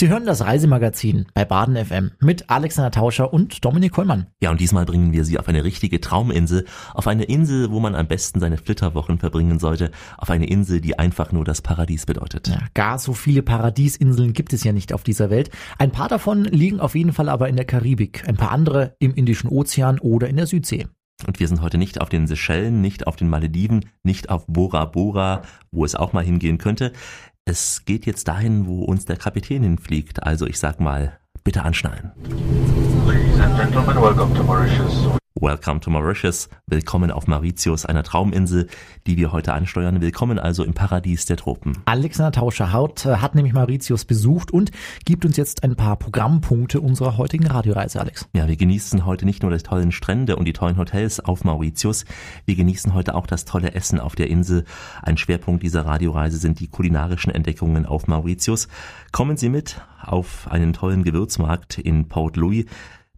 Sie 0.00 0.08
hören 0.08 0.24
das 0.24 0.40
Reisemagazin 0.40 1.26
bei 1.34 1.44
Baden 1.44 1.76
FM 1.76 2.12
mit 2.20 2.48
Alexander 2.48 2.90
Tauscher 2.90 3.34
und 3.34 3.62
Dominik 3.62 3.92
Kollmann. 3.92 4.28
Ja, 4.40 4.50
und 4.50 4.58
diesmal 4.58 4.86
bringen 4.86 5.12
wir 5.12 5.26
Sie 5.26 5.38
auf 5.38 5.46
eine 5.46 5.62
richtige 5.62 6.00
Trauminsel, 6.00 6.64
auf 6.94 7.06
eine 7.06 7.24
Insel, 7.24 7.70
wo 7.70 7.80
man 7.80 7.94
am 7.94 8.08
besten 8.08 8.40
seine 8.40 8.56
Flitterwochen 8.56 9.18
verbringen 9.18 9.58
sollte, 9.58 9.90
auf 10.16 10.30
eine 10.30 10.48
Insel, 10.48 10.80
die 10.80 10.98
einfach 10.98 11.32
nur 11.32 11.44
das 11.44 11.60
Paradies 11.60 12.06
bedeutet. 12.06 12.48
Ja, 12.48 12.62
gar 12.72 12.98
so 12.98 13.12
viele 13.12 13.42
Paradiesinseln 13.42 14.32
gibt 14.32 14.54
es 14.54 14.64
ja 14.64 14.72
nicht 14.72 14.94
auf 14.94 15.02
dieser 15.02 15.28
Welt. 15.28 15.50
Ein 15.76 15.90
paar 15.90 16.08
davon 16.08 16.44
liegen 16.44 16.80
auf 16.80 16.94
jeden 16.94 17.12
Fall 17.12 17.28
aber 17.28 17.50
in 17.50 17.56
der 17.56 17.66
Karibik, 17.66 18.26
ein 18.26 18.36
paar 18.36 18.52
andere 18.52 18.96
im 19.00 19.12
Indischen 19.12 19.50
Ozean 19.50 19.98
oder 19.98 20.30
in 20.30 20.36
der 20.36 20.46
Südsee. 20.46 20.86
Und 21.26 21.40
wir 21.40 21.48
sind 21.48 21.60
heute 21.60 21.78
nicht 21.78 22.00
auf 22.00 22.08
den 22.08 22.26
Seychellen, 22.26 22.80
nicht 22.80 23.06
auf 23.06 23.16
den 23.16 23.28
Malediven, 23.28 23.84
nicht 24.02 24.30
auf 24.30 24.46
Bora 24.46 24.86
Bora, 24.86 25.42
wo 25.70 25.84
es 25.84 25.94
auch 25.94 26.12
mal 26.12 26.24
hingehen 26.24 26.58
könnte. 26.58 26.92
Es 27.46 27.84
geht 27.84 28.06
jetzt 28.06 28.28
dahin, 28.28 28.66
wo 28.66 28.84
uns 28.84 29.06
der 29.06 29.16
Kapitän 29.16 29.62
hinfliegt. 29.62 30.22
Also 30.22 30.46
ich 30.46 30.58
sag 30.58 30.80
mal, 30.80 31.18
bitte 31.42 31.62
anschnallen. 31.62 32.12
Ladies 33.06 33.40
and 33.40 33.56
gentlemen, 33.58 33.96
welcome 33.96 34.34
to 34.34 34.44
Mauritius. 34.44 35.08
Welcome 35.40 35.80
to 35.80 35.88
Mauritius. 35.88 36.50
Willkommen 36.66 37.10
auf 37.10 37.26
Mauritius, 37.26 37.86
einer 37.86 38.02
Trauminsel, 38.02 38.68
die 39.06 39.16
wir 39.16 39.32
heute 39.32 39.54
ansteuern. 39.54 40.02
Willkommen 40.02 40.38
also 40.38 40.64
im 40.64 40.74
Paradies 40.74 41.24
der 41.24 41.38
Tropen. 41.38 41.78
Alexander 41.86 42.30
Tauscher-Haut 42.32 43.06
äh, 43.06 43.16
hat 43.16 43.34
nämlich 43.34 43.54
Mauritius 43.54 44.04
besucht 44.04 44.50
und 44.50 44.70
gibt 45.06 45.24
uns 45.24 45.38
jetzt 45.38 45.64
ein 45.64 45.76
paar 45.76 45.96
Programmpunkte 45.96 46.82
unserer 46.82 47.16
heutigen 47.16 47.46
Radioreise, 47.46 48.00
Alex. 48.00 48.28
Ja, 48.34 48.48
wir 48.48 48.56
genießen 48.56 49.06
heute 49.06 49.24
nicht 49.24 49.42
nur 49.42 49.50
die 49.50 49.62
tollen 49.62 49.92
Strände 49.92 50.36
und 50.36 50.44
die 50.44 50.52
tollen 50.52 50.76
Hotels 50.76 51.20
auf 51.20 51.42
Mauritius, 51.42 52.04
wir 52.44 52.54
genießen 52.54 52.92
heute 52.92 53.14
auch 53.14 53.26
das 53.26 53.46
tolle 53.46 53.72
Essen 53.72 53.98
auf 53.98 54.14
der 54.14 54.28
Insel. 54.28 54.66
Ein 55.00 55.16
Schwerpunkt 55.16 55.62
dieser 55.62 55.86
Radioreise 55.86 56.36
sind 56.36 56.60
die 56.60 56.68
kulinarischen 56.68 57.32
Entdeckungen 57.32 57.86
auf 57.86 58.08
Mauritius. 58.08 58.68
Kommen 59.10 59.38
Sie 59.38 59.48
mit 59.48 59.80
auf 60.02 60.48
einen 60.50 60.74
tollen 60.74 61.02
Gewürzmarkt 61.02 61.78
in 61.78 62.08
Port 62.08 62.36
Louis. 62.36 62.66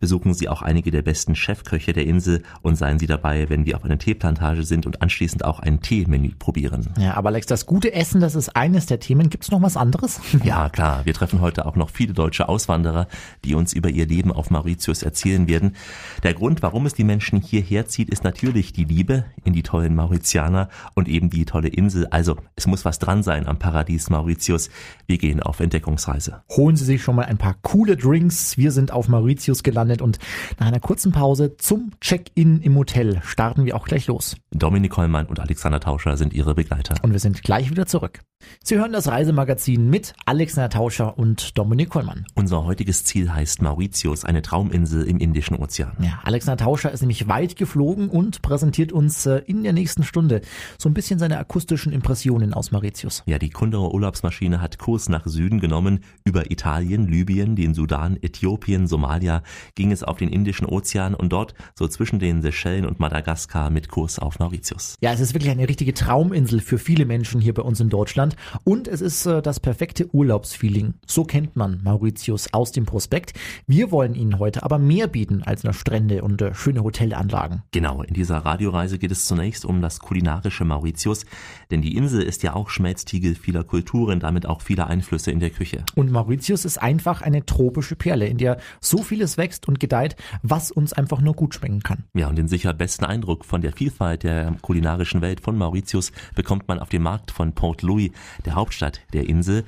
Besuchen 0.02 0.34
Sie 0.34 0.48
auch 0.48 0.62
einige 0.62 0.90
der 0.90 1.02
besten 1.02 1.36
Chefköche 1.36 1.92
der 1.92 2.04
Insel 2.04 2.42
und 2.60 2.74
seien 2.74 2.98
Sie 2.98 3.06
dabei, 3.06 3.48
wenn 3.48 3.66
wir 3.66 3.76
auf 3.76 3.84
einer 3.84 3.98
Teeplantage 3.98 4.64
sind 4.64 4.84
und 4.84 5.00
anschließend 5.00 5.44
auch 5.44 5.60
ein 5.60 5.80
Teemenü 5.80 6.32
probieren. 6.36 6.88
Ja, 6.98 7.14
aber 7.14 7.28
Alex, 7.28 7.46
das 7.46 7.66
gute 7.66 7.92
Essen, 7.92 8.20
das 8.20 8.34
ist 8.34 8.56
eines 8.56 8.86
der 8.86 8.98
Themen. 8.98 9.30
Gibt 9.30 9.44
es 9.44 9.52
noch 9.52 9.62
was 9.62 9.76
anderes? 9.76 10.20
Ja, 10.42 10.68
klar. 10.70 11.02
Wir 11.04 11.14
treffen 11.14 11.40
heute 11.40 11.66
auch 11.66 11.76
noch 11.76 11.88
viele 11.88 12.14
deutsche 12.14 12.48
Auswanderer, 12.48 13.06
die 13.44 13.54
uns 13.54 13.72
über 13.72 13.90
ihr 13.90 14.06
Leben 14.06 14.32
auf 14.32 14.50
Mauritius 14.50 15.04
erzählen 15.04 15.46
werden. 15.46 15.76
Der 16.24 16.34
Grund, 16.34 16.64
warum 16.64 16.84
es 16.84 16.94
die 16.94 17.04
Menschen 17.04 17.40
hierher 17.40 17.86
zieht, 17.86 18.10
ist 18.10 18.24
natürlich 18.24 18.72
die 18.72 18.82
Liebe 18.82 19.24
in 19.44 19.52
die 19.52 19.62
tollen 19.62 19.94
Mauritianer 19.94 20.68
und 20.94 21.06
eben 21.06 21.30
die 21.30 21.44
tolle 21.44 21.68
Insel. 21.68 22.08
Also, 22.08 22.38
es 22.56 22.66
muss 22.66 22.84
was 22.84 22.98
dran 22.98 23.22
sein 23.22 23.46
am 23.46 23.60
Paradies 23.60 24.10
Mauritius. 24.10 24.68
Wir 25.06 25.18
gehen 25.18 25.40
auf 25.40 25.60
Entdeckungsreise. 25.60 26.42
Holen 26.50 26.74
Sie 26.74 26.84
sich 26.84 27.04
schon 27.04 27.14
mal 27.14 27.26
ein 27.26 27.38
paar 27.38 27.54
coole 27.62 27.96
Drinks. 27.96 28.58
Wir 28.58 28.72
sind 28.72 28.90
auf 28.90 29.06
Mauritius 29.06 29.62
gelandet 29.62 29.91
gelandet 29.92 30.02
und 30.02 30.18
nach 30.58 30.66
einer 30.66 30.80
kurzen 30.80 31.12
Pause 31.12 31.56
zum 31.56 31.92
Check-in 32.00 32.60
im 32.62 32.76
Hotel 32.76 33.20
starten 33.24 33.64
wir 33.64 33.76
auch 33.76 33.86
gleich 33.86 34.06
los. 34.06 34.36
Dominik 34.50 34.96
Hollmann 34.96 35.26
und 35.26 35.40
Alexander 35.40 35.80
Tauscher 35.80 36.16
sind 36.16 36.32
Ihre 36.32 36.54
Begleiter. 36.54 36.96
Und 37.02 37.12
wir 37.12 37.20
sind 37.20 37.42
gleich 37.42 37.70
wieder 37.70 37.86
zurück. 37.86 38.20
Sie 38.64 38.76
hören 38.76 38.92
das 38.92 39.08
Reisemagazin 39.08 39.88
mit 39.88 40.14
Alexander 40.26 40.70
Tauscher 40.70 41.18
und 41.18 41.56
Dominik 41.58 41.90
Kollmann. 41.90 42.24
Unser 42.34 42.64
heutiges 42.64 43.04
Ziel 43.04 43.32
heißt 43.32 43.62
Mauritius, 43.62 44.24
eine 44.24 44.42
Trauminsel 44.42 45.04
im 45.04 45.18
Indischen 45.18 45.56
Ozean. 45.56 45.92
Ja, 46.00 46.20
Alexander 46.24 46.64
Tauscher 46.64 46.90
ist 46.90 47.00
nämlich 47.00 47.28
weit 47.28 47.56
geflogen 47.56 48.08
und 48.08 48.42
präsentiert 48.42 48.92
uns 48.92 49.26
äh, 49.26 49.42
in 49.46 49.62
der 49.62 49.72
nächsten 49.72 50.02
Stunde 50.02 50.40
so 50.78 50.88
ein 50.88 50.94
bisschen 50.94 51.18
seine 51.18 51.38
akustischen 51.38 51.92
Impressionen 51.92 52.52
aus 52.52 52.72
Mauritius. 52.72 53.22
Ja, 53.26 53.38
die 53.38 53.50
Kunderer 53.50 53.92
Urlaubsmaschine 53.92 54.60
hat 54.60 54.78
Kurs 54.78 55.08
nach 55.08 55.26
Süden 55.26 55.60
genommen, 55.60 56.00
über 56.24 56.50
Italien, 56.50 57.06
Libyen, 57.06 57.56
den 57.56 57.74
Sudan, 57.74 58.16
Äthiopien, 58.20 58.86
Somalia, 58.86 59.42
ging 59.82 59.90
es 59.90 60.04
auf 60.04 60.18
den 60.18 60.28
Indischen 60.28 60.64
Ozean 60.64 61.12
und 61.12 61.32
dort 61.32 61.54
so 61.74 61.88
zwischen 61.88 62.20
den 62.20 62.40
Seychellen 62.40 62.86
und 62.86 63.00
Madagaskar 63.00 63.68
mit 63.68 63.88
Kurs 63.88 64.20
auf 64.20 64.38
Mauritius. 64.38 64.94
Ja, 65.00 65.12
es 65.12 65.18
ist 65.18 65.34
wirklich 65.34 65.50
eine 65.50 65.68
richtige 65.68 65.92
Trauminsel 65.92 66.60
für 66.60 66.78
viele 66.78 67.04
Menschen 67.04 67.40
hier 67.40 67.52
bei 67.52 67.62
uns 67.62 67.80
in 67.80 67.88
Deutschland. 67.88 68.36
Und 68.62 68.86
es 68.86 69.00
ist 69.00 69.26
äh, 69.26 69.42
das 69.42 69.58
perfekte 69.58 70.08
Urlaubsfeeling. 70.14 70.94
So 71.04 71.24
kennt 71.24 71.56
man 71.56 71.80
Mauritius 71.82 72.54
aus 72.54 72.70
dem 72.70 72.86
Prospekt. 72.86 73.32
Wir 73.66 73.90
wollen 73.90 74.14
Ihnen 74.14 74.38
heute 74.38 74.62
aber 74.62 74.78
mehr 74.78 75.08
bieten 75.08 75.42
als 75.42 75.64
nur 75.64 75.72
Strände 75.72 76.22
und 76.22 76.40
äh, 76.40 76.54
schöne 76.54 76.84
Hotelanlagen. 76.84 77.64
Genau, 77.72 78.02
in 78.02 78.14
dieser 78.14 78.36
Radioreise 78.38 79.00
geht 79.00 79.10
es 79.10 79.26
zunächst 79.26 79.64
um 79.64 79.82
das 79.82 79.98
kulinarische 79.98 80.64
Mauritius, 80.64 81.26
denn 81.72 81.82
die 81.82 81.96
Insel 81.96 82.22
ist 82.22 82.44
ja 82.44 82.54
auch 82.54 82.70
Schmelztiegel 82.70 83.34
vieler 83.34 83.64
Kulturen, 83.64 84.20
damit 84.20 84.46
auch 84.46 84.60
vieler 84.60 84.86
Einflüsse 84.86 85.32
in 85.32 85.40
der 85.40 85.50
Küche. 85.50 85.84
Und 85.96 86.12
Mauritius 86.12 86.64
ist 86.64 86.78
einfach 86.78 87.20
eine 87.20 87.44
tropische 87.44 87.96
Perle, 87.96 88.28
in 88.28 88.38
der 88.38 88.58
so 88.80 88.98
vieles 89.02 89.38
wächst 89.38 89.61
und 89.66 89.80
gedeiht, 89.80 90.16
was 90.42 90.70
uns 90.70 90.92
einfach 90.92 91.20
nur 91.20 91.34
gut 91.34 91.54
schmecken 91.54 91.82
kann. 91.82 92.04
Ja, 92.14 92.28
und 92.28 92.36
den 92.36 92.48
sicher 92.48 92.72
besten 92.72 93.04
Eindruck 93.04 93.44
von 93.44 93.60
der 93.60 93.72
Vielfalt 93.72 94.22
der 94.22 94.56
kulinarischen 94.62 95.20
Welt 95.20 95.40
von 95.40 95.56
Mauritius 95.56 96.12
bekommt 96.34 96.68
man 96.68 96.78
auf 96.78 96.88
dem 96.88 97.02
Markt 97.02 97.30
von 97.30 97.52
Port 97.52 97.82
Louis 97.82 98.10
der 98.44 98.54
Hauptstadt 98.54 99.00
der 99.12 99.28
Insel. 99.28 99.64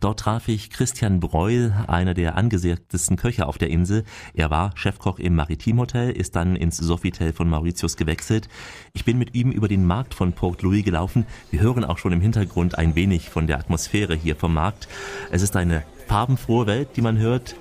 Dort 0.00 0.20
traf 0.20 0.48
ich 0.48 0.70
Christian 0.70 1.20
Breul, 1.20 1.72
einer 1.86 2.14
der 2.14 2.36
angesehentesten 2.36 3.16
Köche 3.16 3.46
auf 3.46 3.58
der 3.58 3.70
Insel. 3.70 4.04
Er 4.34 4.50
war 4.50 4.72
Chefkoch 4.76 5.18
im 5.18 5.34
Maritimhotel, 5.34 6.10
ist 6.10 6.36
dann 6.36 6.56
ins 6.56 6.76
Sofitel 6.76 7.32
von 7.32 7.48
Mauritius 7.48 7.96
gewechselt. 7.96 8.48
Ich 8.92 9.04
bin 9.04 9.18
mit 9.18 9.34
ihm 9.34 9.50
über 9.50 9.68
den 9.68 9.86
Markt 9.86 10.14
von 10.14 10.32
Port 10.32 10.62
Louis 10.62 10.84
gelaufen. 10.84 11.26
Wir 11.50 11.60
hören 11.60 11.84
auch 11.84 11.98
schon 11.98 12.12
im 12.12 12.20
Hintergrund 12.20 12.78
ein 12.78 12.94
wenig 12.94 13.30
von 13.30 13.46
der 13.46 13.58
Atmosphäre 13.58 14.14
hier 14.14 14.36
vom 14.36 14.54
Markt. 14.54 14.88
Es 15.30 15.42
ist 15.42 15.56
eine 15.56 15.82
farbenfrohe 16.06 16.66
Welt, 16.66 16.90
die 16.96 17.02
man 17.02 17.18
hört 17.18 17.56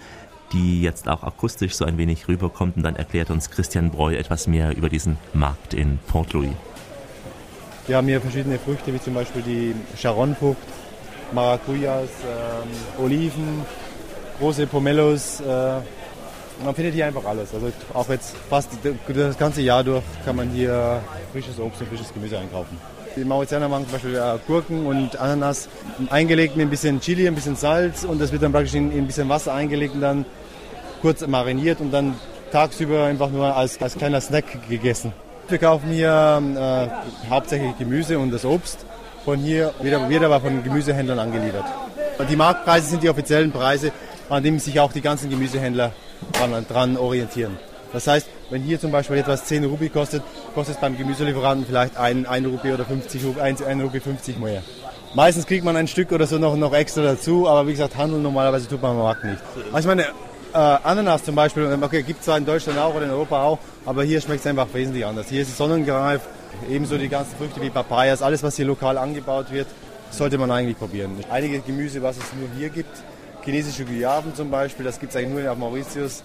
die 0.56 0.82
jetzt 0.82 1.08
auch 1.10 1.24
akustisch 1.24 1.76
so 1.76 1.86
ein 1.86 1.98
wenig 1.98 2.28
rüberkommt 2.28 2.78
und 2.78 2.84
dann 2.84 2.96
erklärt 2.96 3.30
uns 3.30 3.52
Christian 3.52 3.92
Breu 3.92 4.16
etwas 4.16 4.48
mehr 4.48 4.76
über 4.76 4.90
diesen 4.90 5.18
Markt 5.34 5.74
in 5.74 6.00
Port 6.08 6.32
Louis. 6.34 6.54
Wir 7.88 7.98
haben 7.98 8.08
hier 8.08 8.22
verschiedene 8.22 8.58
Früchte, 8.58 8.94
wie 8.94 9.02
zum 9.02 9.14
Beispiel 9.14 9.42
die 9.42 9.76
Charonfrucht, 10.02 10.58
Maracujas, 11.34 12.10
äh, 12.10 13.02
Oliven, 13.02 13.62
große 14.40 14.66
Pomelos. 14.66 15.42
Äh, 15.42 15.44
man 16.64 16.74
findet 16.74 16.94
hier 16.94 17.06
einfach 17.06 17.26
alles. 17.26 17.54
Also 17.54 17.72
auch 17.94 18.10
jetzt 18.10 18.34
fast 18.50 18.72
das 19.08 19.38
ganze 19.38 19.62
Jahr 19.62 19.84
durch 19.84 20.04
kann 20.24 20.38
man 20.38 20.50
hier 20.50 21.02
frisches 21.34 21.60
Obst 21.60 21.82
und 21.82 21.90
frisches 21.90 22.14
Gemüse 22.14 22.40
einkaufen. 22.40 22.78
Die 23.16 23.24
Mauritianer 23.24 23.68
machen 23.68 23.84
zum 23.84 23.94
Beispiel 23.94 24.16
äh, 24.16 24.38
Gurken 24.48 24.86
und 24.88 25.18
Ananas 25.20 25.70
eingelegt 26.10 26.56
mit 26.56 26.68
ein 26.68 26.70
bisschen 26.70 27.00
Chili, 27.02 27.28
ein 27.28 27.36
bisschen 27.36 27.56
Salz 27.56 28.04
und 28.04 28.20
das 28.20 28.32
wird 28.32 28.42
dann 28.42 28.52
praktisch 28.52 28.74
in, 28.74 28.92
in 28.92 29.00
ein 29.00 29.08
bisschen 29.08 29.30
Wasser 29.30 29.54
eingelegt 29.54 29.96
und 29.96 30.02
dann 30.02 30.26
kurz 31.06 31.28
mariniert 31.28 31.82
und 31.82 31.92
dann 31.92 32.16
tagsüber 32.52 33.04
einfach 33.04 33.30
nur 33.30 33.56
als, 33.56 33.80
als 33.80 33.96
kleiner 33.96 34.20
Snack 34.22 34.68
gegessen. 34.68 35.14
Wir 35.48 35.60
kaufen 35.60 35.92
hier 35.92 36.42
äh, 36.58 37.30
hauptsächlich 37.30 37.78
Gemüse 37.78 38.18
und 38.18 38.32
das 38.32 38.44
Obst. 38.44 38.84
Von 39.24 39.38
hier 39.38 39.72
wird, 39.82 40.24
aber 40.24 40.42
von 40.42 40.64
Gemüsehändlern 40.64 41.20
angeliefert. 41.20 41.66
Die 42.28 42.36
Marktpreise 42.36 42.88
sind 42.88 43.04
die 43.04 43.10
offiziellen 43.10 43.52
Preise, 43.52 43.92
an 44.30 44.42
denen 44.42 44.58
sich 44.58 44.80
auch 44.80 44.92
die 44.92 45.02
ganzen 45.02 45.30
Gemüsehändler 45.30 45.92
dran, 46.34 46.66
dran 46.68 46.98
orientieren. 46.98 47.60
Das 47.94 48.08
heißt, 48.08 48.28
wenn 48.50 48.64
hier 48.64 48.80
zum 48.80 48.92
Beispiel 48.92 49.18
etwas 49.18 49.46
10 49.46 49.64
Rupi 49.66 49.90
kostet, 49.90 50.24
kostet 50.56 50.76
es 50.76 50.82
beim 50.82 50.98
Gemüselieferanten 50.98 51.68
vielleicht 51.68 51.98
1, 51.98 52.28
1 52.28 52.48
Rupi 52.48 52.72
oder 52.72 52.84
50 52.84 53.26
Rupi, 53.26 53.42
1, 53.42 53.62
1 53.62 53.84
Rupi 53.84 54.00
50 54.00 54.40
mehr. 54.40 54.64
Meistens 55.14 55.46
kriegt 55.46 55.64
man 55.64 55.78
ein 55.78 55.88
Stück 55.88 56.12
oder 56.12 56.26
so 56.26 56.40
noch, 56.40 56.56
noch 56.56 56.74
extra 56.74 57.04
dazu, 57.04 57.48
aber 57.48 57.68
wie 57.68 57.72
gesagt, 57.72 57.96
Handel 57.96 58.20
normalerweise 58.20 58.68
tut 58.68 58.82
man 58.82 58.92
am 58.92 58.98
Markt 58.98 59.24
nicht. 59.24 59.40
Also 59.72 59.90
ich 59.90 59.96
meine, 59.96 60.08
äh, 60.56 60.78
Ananas 60.84 61.24
zum 61.24 61.36
Beispiel, 61.36 61.78
okay, 61.82 62.02
gibt 62.02 62.20
es 62.20 62.26
zwar 62.26 62.38
in 62.38 62.46
Deutschland 62.46 62.80
auch 62.80 62.96
oder 62.96 63.06
in 63.06 63.12
Europa 63.12 63.44
auch, 63.44 63.60
aber 63.86 64.04
hier 64.04 64.22
schmeckt 64.22 64.40
es 64.40 64.48
einfach 64.48 64.68
wesentlich 64.74 65.06
anders. 65.06 65.28
Hier 65.28 65.42
ist 65.42 65.50
es 65.50 65.58
sonnengereif, 65.58 66.22
ebenso 66.70 66.98
die 66.98 67.10
ganzen 67.10 67.36
Früchte 67.36 67.62
wie 67.62 67.70
Papayas, 67.70 68.22
alles 68.22 68.42
was 68.42 68.56
hier 68.56 68.66
lokal 68.66 68.98
angebaut 68.98 69.52
wird, 69.52 69.68
sollte 70.12 70.38
man 70.38 70.50
eigentlich 70.52 70.78
probieren. 70.78 71.12
Einige 71.30 71.60
Gemüse, 71.60 72.02
was 72.02 72.18
es 72.18 72.24
nur 72.34 72.48
hier 72.58 72.70
gibt, 72.70 72.98
chinesische 73.44 73.84
Guyaven 73.84 74.34
zum 74.34 74.50
Beispiel, 74.50 74.86
das 74.86 75.00
gibt 75.00 75.12
es 75.12 75.18
eigentlich 75.18 75.44
nur 75.44 75.52
auf 75.52 75.58
Mauritius. 75.58 76.24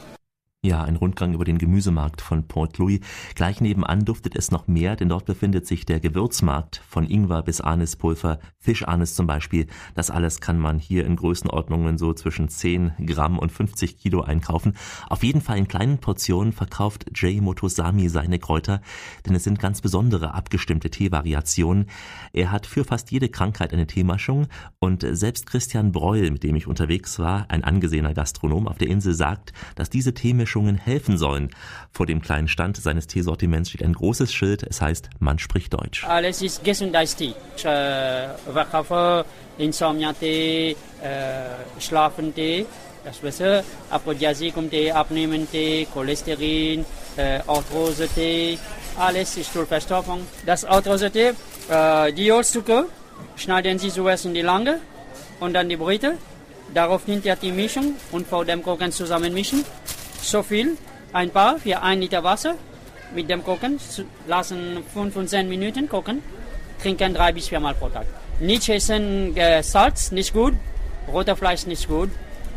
Ja, 0.62 0.83
ein 0.83 0.97
Rundgang 0.97 1.33
über 1.33 1.47
den 1.47 1.57
Gemüsemarkt 1.57 2.21
von 2.21 2.47
Port 2.47 2.77
Louis. 2.77 3.01
Gleich 3.35 3.62
nebenan 3.62 4.05
duftet 4.05 4.37
es 4.37 4.51
noch 4.51 4.69
mehr, 4.69 4.95
denn 4.95 5.09
dort 5.09 5.25
befindet 5.25 5.67
sich 5.67 5.87
der 5.87 6.01
Gewürzmarkt 6.01 6.83
von 6.87 7.09
Ingwer 7.09 7.43
bis 7.43 7.62
Anispulver, 7.62 8.41
Fischanis 8.59 9.15
zum 9.15 9.27
Beispiel. 9.27 9.69
Das 9.95 10.11
alles 10.11 10.43
kann 10.43 10.59
man 10.59 10.79
hier 10.79 11.07
in 11.07 11.17
Größenordnungen 11.17 11.97
so 11.97 12.12
zwischen 12.12 12.51
10 12.51 12.93
Gramm 13.07 13.39
und 13.39 13.51
50 13.51 13.97
Kilo 13.97 14.21
einkaufen. 14.21 14.75
Auf 15.09 15.23
jeden 15.23 15.41
Fall 15.41 15.57
in 15.57 15.67
kleinen 15.67 15.97
Portionen 15.97 16.53
verkauft 16.53 17.07
Jay 17.15 17.41
Motosami 17.41 18.11
seine 18.11 18.39
Kräuter, 18.39 18.83
denn 19.25 19.35
es 19.35 19.45
sind 19.45 19.61
ganz 19.61 19.81
besondere 19.81 20.35
abgestimmte 20.35 20.91
Teevariationen. 20.91 21.87
Er 22.35 22.53
hat 22.53 22.67
für 22.67 22.85
fast 22.85 23.11
jede 23.11 23.31
Krankheit 23.31 23.73
eine 23.73 23.87
Teemischung 23.87 24.47
und 24.79 25.07
selbst 25.11 25.47
Christian 25.47 25.91
Breul, 25.91 26.31
mit 26.31 26.43
dem 26.43 26.55
ich 26.55 26.67
unterwegs 26.67 27.19
war, 27.19 27.47
ein 27.49 27.65
angesehener 27.65 28.12
Gastronom 28.12 28.69
auf 28.69 28.77
der 28.77 28.89
Insel, 28.89 29.15
sagt, 29.15 29.55
dass 29.75 29.89
diese 29.89 30.12
Teemischung 30.12 30.50
Teemischungen 30.50 30.76
helfen 30.76 31.17
sollen. 31.19 31.50
Vor 31.93 32.06
dem 32.06 32.20
kleinen 32.20 32.49
Stand 32.49 32.76
seines 32.76 33.06
Teesortiments 33.06 33.70
steht 33.70 33.82
ein 33.82 33.93
großes 33.93 34.32
Schild. 34.32 34.62
Es 34.62 34.81
heißt, 34.81 35.11
man 35.19 35.38
spricht 35.38 35.73
Deutsch. 35.73 36.05
Alles 36.05 36.43
ist 36.43 36.64
Gesundheitstee. 36.64 37.35
Wir 37.62 38.37
verkaufen 38.52 39.25
Insomnia-Tee, 39.58 40.70
äh, 40.70 40.76
Schlafen-Tee. 41.81 42.67
Das 43.02 43.23
Wasser, 43.23 43.64
Aphrodisiakum-Tee, 43.91 44.93
Abnehmen-Tee, 44.93 45.87
Cholesterin, 45.87 46.85
äh, 47.17 47.41
Arthrose-Tee, 47.47 48.58
alles 48.99 49.38
ist 49.38 49.55
zur 49.55 49.67
Verstopfung. 49.67 50.20
Das 50.44 50.67
Arthrose-Tee, 50.67 51.32
äh, 51.70 52.12
die 52.12 52.31
Holzzucker 52.31 52.85
schneiden 53.37 53.79
Sie 53.79 53.88
zuerst 53.88 54.26
in 54.26 54.35
die 54.35 54.43
Lange 54.43 54.81
und 55.41 55.55
dann 55.55 55.70
die 55.70 55.79
Brüte. 55.79 56.19
Darauf 56.75 57.06
nimmt 57.06 57.25
er 57.25 57.37
die 57.37 57.52
Mischung 57.52 57.94
und 58.12 58.26
vor 58.26 58.44
dem 58.44 58.62
Kochen 58.62 58.93
zusammenmischen. 58.93 59.64
So 60.23 60.43
viel, 60.43 60.77
ein 61.13 61.31
paar 61.31 61.59
für 61.59 61.83
ein 61.83 62.01
Liter 62.01 62.23
Wasser 62.23 62.57
mit 63.15 63.29
dem 63.29 63.43
Kochen, 63.45 63.81
lassen 64.27 64.85
5 64.93 65.17
und 65.17 65.29
10 65.29 65.49
Minuten 65.49 65.89
kochen, 65.89 66.23
trinken 66.81 67.15
drei 67.15 67.33
bis 67.33 67.49
viermal 67.49 67.75
pro 67.75 67.89
Tag. 67.89 68.07
Nicht 68.39 68.69
essen 68.69 69.37
äh, 69.37 69.63
Salz, 69.63 70.13
nicht 70.13 70.33
gut, 70.33 70.55
roter 71.13 71.37
Fleisch 71.37 71.67
nicht 71.67 71.89
gut, 71.89 72.11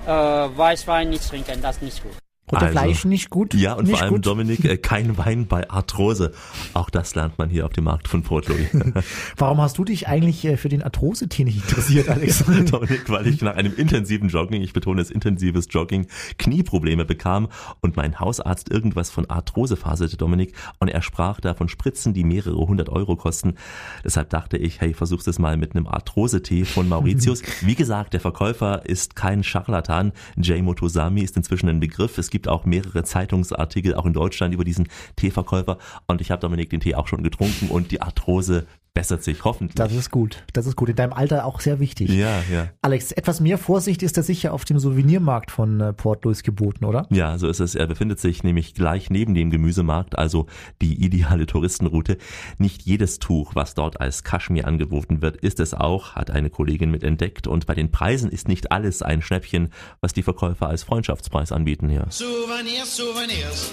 äh, 0.06 0.10
Weißwein 0.10 1.10
nicht 1.10 1.27
trinken, 1.27 1.62
das 1.62 1.77
ist 1.77 1.81
nicht 1.81 2.04
gut. 2.04 2.22
Rote 2.51 2.65
Also, 2.65 2.77
Fleisch 2.77 3.05
nicht 3.05 3.29
gut. 3.29 3.53
Ja, 3.53 3.73
und 3.73 3.89
vor 3.89 4.01
allem, 4.01 4.15
gut. 4.15 4.25
Dominik, 4.25 4.65
äh, 4.65 4.77
kein 4.77 5.17
Wein 5.17 5.47
bei 5.47 5.69
Arthrose. 5.69 6.33
Auch 6.73 6.89
das 6.89 7.15
lernt 7.15 7.37
man 7.37 7.49
hier 7.49 7.65
auf 7.65 7.71
dem 7.71 7.85
Markt 7.85 8.09
von 8.09 8.21
Port 8.21 8.49
Louis. 8.49 8.67
Warum 9.37 9.61
hast 9.61 9.77
du 9.77 9.85
dich 9.85 10.09
eigentlich 10.09 10.43
äh, 10.43 10.57
für 10.57 10.67
den 10.67 10.83
Arthrose-Tee 10.83 11.45
nicht 11.45 11.55
interessiert, 11.55 12.09
Alex? 12.09 12.43
Dominik, 12.69 13.09
weil 13.09 13.27
ich 13.27 13.41
nach 13.41 13.55
einem 13.55 13.73
intensiven 13.75 14.27
Jogging, 14.27 14.61
ich 14.61 14.73
betone 14.73 15.01
es 15.01 15.09
intensives 15.09 15.67
Jogging, 15.69 16.07
Knieprobleme 16.37 17.05
bekam 17.05 17.47
und 17.79 17.95
mein 17.95 18.19
Hausarzt 18.19 18.69
irgendwas 18.69 19.09
von 19.09 19.29
Arthrose 19.29 19.77
faselte, 19.77 20.17
Dominik, 20.17 20.53
und 20.79 20.89
er 20.89 21.01
sprach 21.01 21.39
da 21.39 21.53
von 21.53 21.69
Spritzen, 21.69 22.13
die 22.13 22.25
mehrere 22.25 22.57
hundert 22.57 22.89
Euro 22.89 23.15
kosten. 23.15 23.55
Deshalb 24.03 24.29
dachte 24.29 24.57
ich, 24.57 24.81
hey, 24.81 24.93
versuch's 24.93 25.27
es 25.27 25.39
mal 25.39 25.55
mit 25.55 25.75
einem 25.75 25.87
Arthrose-Tee 25.87 26.65
von 26.65 26.89
Mauritius. 26.89 27.41
Wie 27.61 27.75
gesagt, 27.75 28.13
der 28.13 28.19
Verkäufer 28.19 28.85
ist 28.85 29.15
kein 29.15 29.43
Scharlatan. 29.43 30.11
Jay 30.35 30.61
Motosami 30.61 31.21
ist 31.21 31.37
inzwischen 31.37 31.69
ein 31.69 31.79
Begriff. 31.79 32.17
Es 32.17 32.29
gibt 32.33 32.42
auch 32.47 32.65
mehrere 32.65 33.03
Zeitungsartikel, 33.03 33.95
auch 33.95 34.05
in 34.05 34.13
Deutschland, 34.13 34.53
über 34.53 34.63
diesen 34.63 34.87
Teeverkäufer. 35.15 35.77
Und 36.07 36.21
ich 36.21 36.31
habe 36.31 36.39
Dominik 36.39 36.69
den 36.69 36.79
Tee 36.79 36.95
auch 36.95 37.07
schon 37.07 37.23
getrunken 37.23 37.69
und 37.69 37.91
die 37.91 38.01
Arthrose 38.01 38.67
bessert 38.93 39.23
sich 39.23 39.43
hoffentlich. 39.43 39.75
Das 39.75 39.91
ist 39.91 40.11
gut. 40.11 40.43
Das 40.53 40.67
ist 40.67 40.75
gut. 40.75 40.89
In 40.89 40.95
deinem 40.95 41.13
Alter 41.13 41.45
auch 41.45 41.59
sehr 41.59 41.79
wichtig. 41.79 42.09
ja, 42.09 42.43
ja. 42.51 42.69
Alex, 42.81 43.11
etwas 43.11 43.39
mehr 43.39 43.57
Vorsicht 43.57 44.03
ist 44.03 44.17
da 44.17 44.23
sicher 44.23 44.53
auf 44.53 44.65
dem 44.65 44.77
Souvenirmarkt 44.77 45.49
von 45.49 45.81
äh, 45.81 45.93
Port 45.93 46.23
Louis 46.25 46.43
geboten, 46.43 46.85
oder? 46.85 47.07
Ja, 47.09 47.37
so 47.39 47.47
ist 47.47 47.59
es. 47.59 47.73
Er 47.73 47.87
befindet 47.87 48.19
sich 48.19 48.43
nämlich 48.43 48.75
gleich 48.75 49.09
neben 49.09 49.33
dem 49.33 49.49
Gemüsemarkt, 49.49 50.17
also 50.17 50.45
die 50.81 51.03
ideale 51.03 51.47
Touristenroute. 51.47 52.17
Nicht 52.59 52.83
jedes 52.83 53.17
Tuch, 53.17 53.55
was 53.55 53.73
dort 53.73 53.99
als 53.99 54.23
Kaschmir 54.23 54.67
angeboten 54.67 55.21
wird, 55.21 55.37
ist 55.37 55.59
es 55.59 55.73
auch, 55.73 56.15
hat 56.15 56.29
eine 56.29 56.51
Kollegin 56.51 56.91
mit 56.91 57.03
entdeckt. 57.03 57.47
Und 57.47 57.65
bei 57.65 57.73
den 57.73 57.91
Preisen 57.91 58.29
ist 58.29 58.47
nicht 58.47 58.71
alles 58.71 59.01
ein 59.01 59.21
Schnäppchen, 59.23 59.73
was 60.01 60.13
die 60.13 60.23
Verkäufer 60.23 60.67
als 60.67 60.83
Freundschaftspreis 60.83 61.51
anbieten 61.51 61.89
hier. 61.89 62.05
Souvenirs, 62.09 62.95
Souvenirs. 62.95 63.71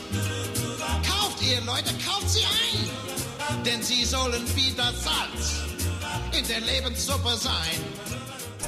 Kauft 1.07 1.43
ihr, 1.43 1.61
Leute, 1.67 1.93
kauft 2.07 2.31
sie 2.31 2.41
ein. 2.41 2.70
Denn 3.65 3.83
sie 3.83 4.05
sollen 4.05 4.43
wieder 4.55 4.93
Salz 4.93 5.61
in 6.39 6.47
der 6.47 6.61
Lebenssuppe 6.61 7.37
sein. 7.37 7.81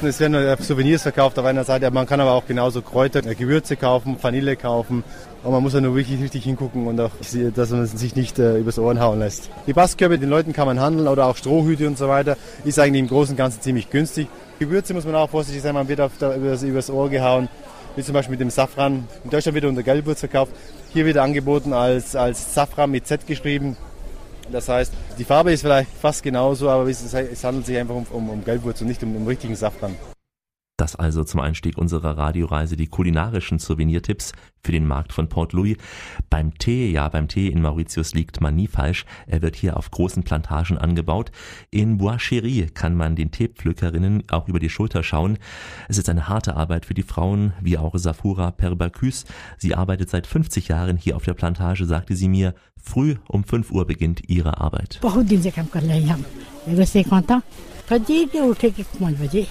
Es 0.05 0.19
werden 0.19 0.56
Souvenirs 0.61 1.02
verkauft 1.02 1.38
auf 1.38 1.44
einer 1.44 1.62
Seite, 1.62 1.88
man 1.93 2.06
kann 2.06 2.20
aber 2.20 2.32
auch 2.32 2.44
genauso 2.44 2.82
Kräuter, 2.82 3.25
äh, 3.25 3.37
Gewürze 3.37 3.76
kaufen, 3.76 4.17
Vanille 4.20 4.56
kaufen. 4.56 5.05
Und 5.44 5.52
man 5.52 5.62
muss 5.62 5.75
ja 5.75 5.81
nur 5.81 5.94
wirklich 5.94 6.20
richtig 6.20 6.43
hingucken 6.44 6.88
und 6.88 7.00
auch, 7.00 7.11
dass 7.55 7.70
man 7.70 7.87
sich 7.87 8.17
nicht 8.17 8.38
äh, 8.38 8.58
übers 8.58 8.79
Ohren 8.79 9.00
hauen 9.00 9.20
lässt. 9.20 9.49
Die 9.67 9.73
Bastkörbe, 9.73 10.19
den 10.19 10.29
Leuten 10.29 10.52
kann 10.52 10.67
man 10.67 10.81
handeln 10.81 11.06
oder 11.06 11.26
auch 11.26 11.37
Strohhüte 11.37 11.87
und 11.87 11.99
so 11.99 12.08
weiter, 12.08 12.37
ist 12.64 12.78
eigentlich 12.78 13.00
im 13.00 13.08
Großen 13.08 13.32
und 13.32 13.37
Ganzen 13.37 13.61
ziemlich 13.61 13.90
günstig. 13.90 14.28
Gewürze 14.58 14.93
muss 14.93 15.05
man 15.05 15.14
auch 15.14 15.31
vorsichtig 15.31 15.62
sein, 15.62 15.75
man 15.75 15.87
wird 15.87 16.00
auf 16.00 16.12
der, 16.20 16.37
übers, 16.37 16.62
übers 16.62 16.90
Ohr 16.90 17.08
gehauen, 17.08 17.49
wie 17.94 18.02
zum 18.02 18.14
Beispiel 18.14 18.32
mit 18.32 18.40
dem 18.40 18.50
Safran. 18.50 19.06
In 19.23 19.31
Deutschland 19.31 19.55
wird 19.55 19.64
er 19.64 19.70
unter 19.70 19.82
Gelbwurz 19.82 20.20
verkauft, 20.20 20.52
hier 20.93 21.06
wird 21.06 21.17
er 21.17 21.23
angeboten 21.23 21.73
als, 21.73 22.17
als 22.17 22.55
Safran 22.55 22.90
mit 22.90 23.06
Z 23.06 23.26
geschrieben. 23.26 23.76
Das 24.52 24.69
heißt, 24.69 24.93
die 25.19 25.25
Farbe 25.25 25.52
ist 25.52 25.62
vielleicht 25.62 25.90
fast 26.00 26.22
genauso, 26.22 26.69
aber 26.69 26.88
es, 26.88 27.44
handelt 27.44 27.66
sich 27.66 27.76
einfach 27.78 27.94
um, 27.94 28.06
um, 28.10 28.31
um 28.31 28.44
Gelbwurz 28.44 28.81
und 28.82 28.88
nicht 28.88 29.02
um, 29.02 29.16
um 29.16 29.26
richtigen 29.26 29.56
Safran. 29.56 29.96
Das 30.82 30.96
also 30.96 31.23
zum 31.23 31.38
Einstieg 31.38 31.79
unserer 31.79 32.19
Radioreise 32.19 32.76
die 32.76 32.88
kulinarischen 32.88 33.61
Souvenirtipps 33.61 34.32
für 34.64 34.73
den 34.73 34.84
Markt 34.84 35.12
von 35.12 35.29
Port 35.29 35.52
Louis. 35.52 35.76
Beim 36.29 36.58
Tee, 36.58 36.90
ja, 36.90 37.08
beim 37.08 37.29
Tee 37.29 37.46
in 37.46 37.62
Mauritius 37.62 38.14
liegt 38.14 38.40
man 38.40 38.56
nie 38.56 38.67
falsch. 38.67 39.06
Er 39.29 39.43
wird 39.43 39.55
hier 39.55 39.76
auf 39.76 39.93
großen 39.93 40.25
Plantagen 40.25 40.76
angebaut. 40.79 41.31
In 41.70 41.99
Bois-Chéri 41.99 42.69
kann 42.75 42.96
man 42.96 43.14
den 43.14 43.31
Teepflückerinnen 43.31 44.25
auch 44.29 44.49
über 44.49 44.58
die 44.58 44.70
Schulter 44.70 45.05
schauen. 45.05 45.38
Es 45.88 45.99
ist 45.99 46.08
eine 46.08 46.26
harte 46.26 46.56
Arbeit 46.56 46.85
für 46.85 46.94
die 46.94 47.05
Frauen, 47.05 47.52
wie 47.61 47.78
auch 47.78 47.96
Safura 47.96 48.50
Perbacus. 48.50 49.25
Sie 49.58 49.76
arbeitet 49.76 50.11
seit 50.11 50.26
50 50.26 50.67
Jahren 50.67 50.96
hier 50.96 51.14
auf 51.14 51.23
der 51.23 51.35
Plantage, 51.35 51.85
sagte 51.85 52.17
sie 52.17 52.28
mir. 52.28 52.56
Früh 52.76 53.14
um 53.28 53.44
5 53.44 53.70
Uhr 53.70 53.87
beginnt 53.87 54.28
ihre 54.28 54.58
Arbeit. 54.58 54.99
बहुत 57.92 58.06
दिन 58.06 58.25
से 58.25 58.25
काम 58.25 58.25
कर 58.25 58.25
रहे 58.25 58.25
हैं 58.25 58.25
हम 58.25 58.25
वैसे 58.25 58.25
content 58.25 58.25
कभी 58.25 58.25
के 58.25 58.39
उठे 58.39 58.72
के 58.72 58.84
पाँच 58.84 59.16
बजे 59.16 59.48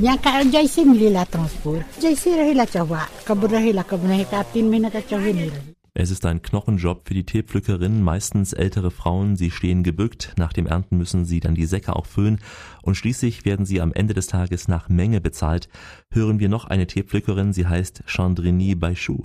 यहाँ 0.00 0.16
का 0.16 0.42
जैसे 0.42 0.84
मिलेला 0.84 1.24
ट्रांसपोर्ट 1.24 2.00
जैसे 2.00 2.36
रहेला 2.36 2.64
चौवा 2.64 3.08
कब 3.28 3.44
रहेला 3.44 3.82
कब 3.82 4.04
नहीं 4.04 4.24
का 4.24 4.42
तीन 4.42 4.70
महीना 4.70 4.88
का 4.88 5.00
चौवे 5.00 5.32
नहीं 5.32 5.50
रही 5.50 5.78
Es 5.94 6.12
ist 6.12 6.26
ein 6.26 6.42
Knochenjob 6.42 7.08
für 7.08 7.14
die 7.14 7.24
Teepflückerinnen, 7.24 8.04
meistens 8.04 8.52
ältere 8.52 8.92
Frauen. 8.92 9.36
Sie 9.36 9.50
stehen 9.50 9.82
gebückt. 9.82 10.32
Nach 10.36 10.52
dem 10.52 10.66
Ernten 10.66 10.96
müssen 10.96 11.24
sie 11.24 11.40
dann 11.40 11.56
die 11.56 11.66
Säcke 11.66 11.96
auch 11.96 12.06
füllen. 12.06 12.38
Und 12.82 12.94
schließlich 12.94 13.44
werden 13.44 13.66
sie 13.66 13.80
am 13.80 13.92
Ende 13.92 14.14
des 14.14 14.28
Tages 14.28 14.68
nach 14.68 14.88
Menge 14.88 15.20
bezahlt. 15.20 15.68
Hören 16.12 16.38
wir 16.38 16.48
noch 16.48 16.66
eine 16.66 16.86
Teepflückerin. 16.86 17.52
Sie 17.52 17.66
heißt 17.66 18.04
Chandrini 18.06 18.76
Baishou. 18.76 19.24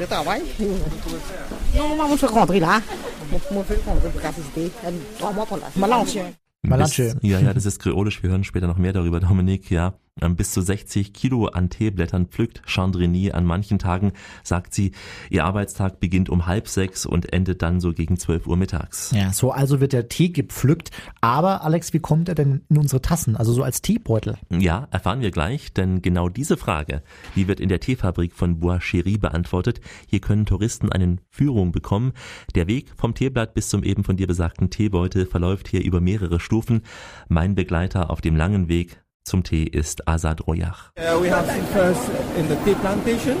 Bon, 0.00 0.06
saute, 0.06 0.16
saute 0.16 0.16
ca- 0.16 0.16
euh, 0.16 0.20
la 0.20 0.26
rase. 0.26 0.50
5h30, 0.50 0.78
parfois 0.78 1.46
5h, 1.46 1.60
parfois 1.60 1.66
5h30. 1.66 1.74
Je 1.74 1.74
travaille. 1.74 1.76
Non, 1.76 1.96
moi, 1.96 2.06
je 2.12 2.16
suis 2.16 2.26
rentré 2.26 2.60
là. 2.60 2.80
Moi, 3.30 3.40
je 3.68 3.74
suis 3.74 3.82
rentré 3.86 4.08
pour 4.10 4.20
capacité. 4.22 4.70
Trois 5.18 5.32
mois 5.32 5.46
pour 5.46 5.56
là. 5.58 5.64
Malanche. 5.76 6.16
Malansche. 6.62 7.14
Bis, 7.22 7.30
ja, 7.30 7.40
ja, 7.40 7.54
das 7.54 7.64
ist 7.66 7.78
kreolisch. 7.80 8.22
Wir 8.22 8.30
hören 8.30 8.44
später 8.44 8.66
noch 8.66 8.76
mehr 8.78 8.92
darüber, 8.92 9.20
Dominik. 9.20 9.70
Ja, 9.70 9.86
Ähm, 9.86 9.92
bis 10.36 10.52
zu 10.52 10.60
60 10.60 11.12
Kilo 11.12 11.46
an 11.46 11.70
Teeblättern 11.70 12.26
pflückt 12.26 12.62
Chandrini 12.66 13.32
an 13.32 13.44
manchen 13.44 13.78
Tagen, 13.78 14.12
sagt 14.42 14.74
sie. 14.74 14.92
Ihr 15.28 15.44
Arbeitstag 15.44 16.00
beginnt 16.00 16.28
um 16.28 16.46
halb 16.46 16.68
sechs 16.68 17.06
und 17.06 17.32
endet 17.32 17.62
dann 17.62 17.80
so 17.80 17.92
gegen 17.92 18.16
12 18.16 18.46
Uhr 18.46 18.56
mittags. 18.56 19.12
Ja, 19.12 19.32
so 19.32 19.50
also 19.50 19.80
wird 19.80 19.92
der 19.92 20.08
Tee 20.08 20.30
gepflückt. 20.30 20.90
Aber 21.20 21.64
Alex, 21.64 21.92
wie 21.92 22.00
kommt 22.00 22.28
er 22.28 22.34
denn 22.34 22.62
in 22.68 22.78
unsere 22.78 23.02
Tassen? 23.02 23.36
Also 23.36 23.52
so 23.52 23.62
als 23.62 23.82
Teebeutel? 23.82 24.36
Ja, 24.50 24.88
erfahren 24.90 25.20
wir 25.20 25.30
gleich, 25.30 25.72
denn 25.72 26.02
genau 26.02 26.28
diese 26.28 26.56
Frage, 26.56 27.02
die 27.36 27.48
wird 27.48 27.60
in 27.60 27.68
der 27.68 27.80
Teefabrik 27.80 28.34
von 28.34 28.60
Bois 28.60 28.78
Chéri 28.78 29.18
beantwortet. 29.18 29.80
Hier 30.08 30.20
können 30.20 30.46
Touristen 30.46 30.90
eine 30.90 31.16
Führung 31.30 31.72
bekommen. 31.72 32.12
Der 32.54 32.66
Weg 32.66 32.92
vom 32.96 33.14
Teeblatt 33.14 33.54
bis 33.54 33.68
zum 33.68 33.82
eben 33.82 34.04
von 34.04 34.16
dir 34.16 34.26
besagten 34.26 34.70
Teebeutel 34.70 35.26
verläuft 35.26 35.68
hier 35.68 35.84
über 35.84 36.00
mehrere 36.00 36.40
Stufen. 36.40 36.82
Mein 37.28 37.54
Begleiter 37.54 38.10
auf 38.10 38.20
dem 38.20 38.36
langen 38.36 38.68
Weg 38.68 39.02
zum 39.24 39.42
Tee 39.42 39.64
ist 39.64 40.06
Azad 40.08 40.46
Royach. 40.46 40.92
Uh, 40.96 41.20
we 41.20 41.30
have 41.30 41.46
first 41.72 42.08
in 42.36 42.48
the 42.48 42.56
tea 42.64 42.74
plantation. 42.74 43.36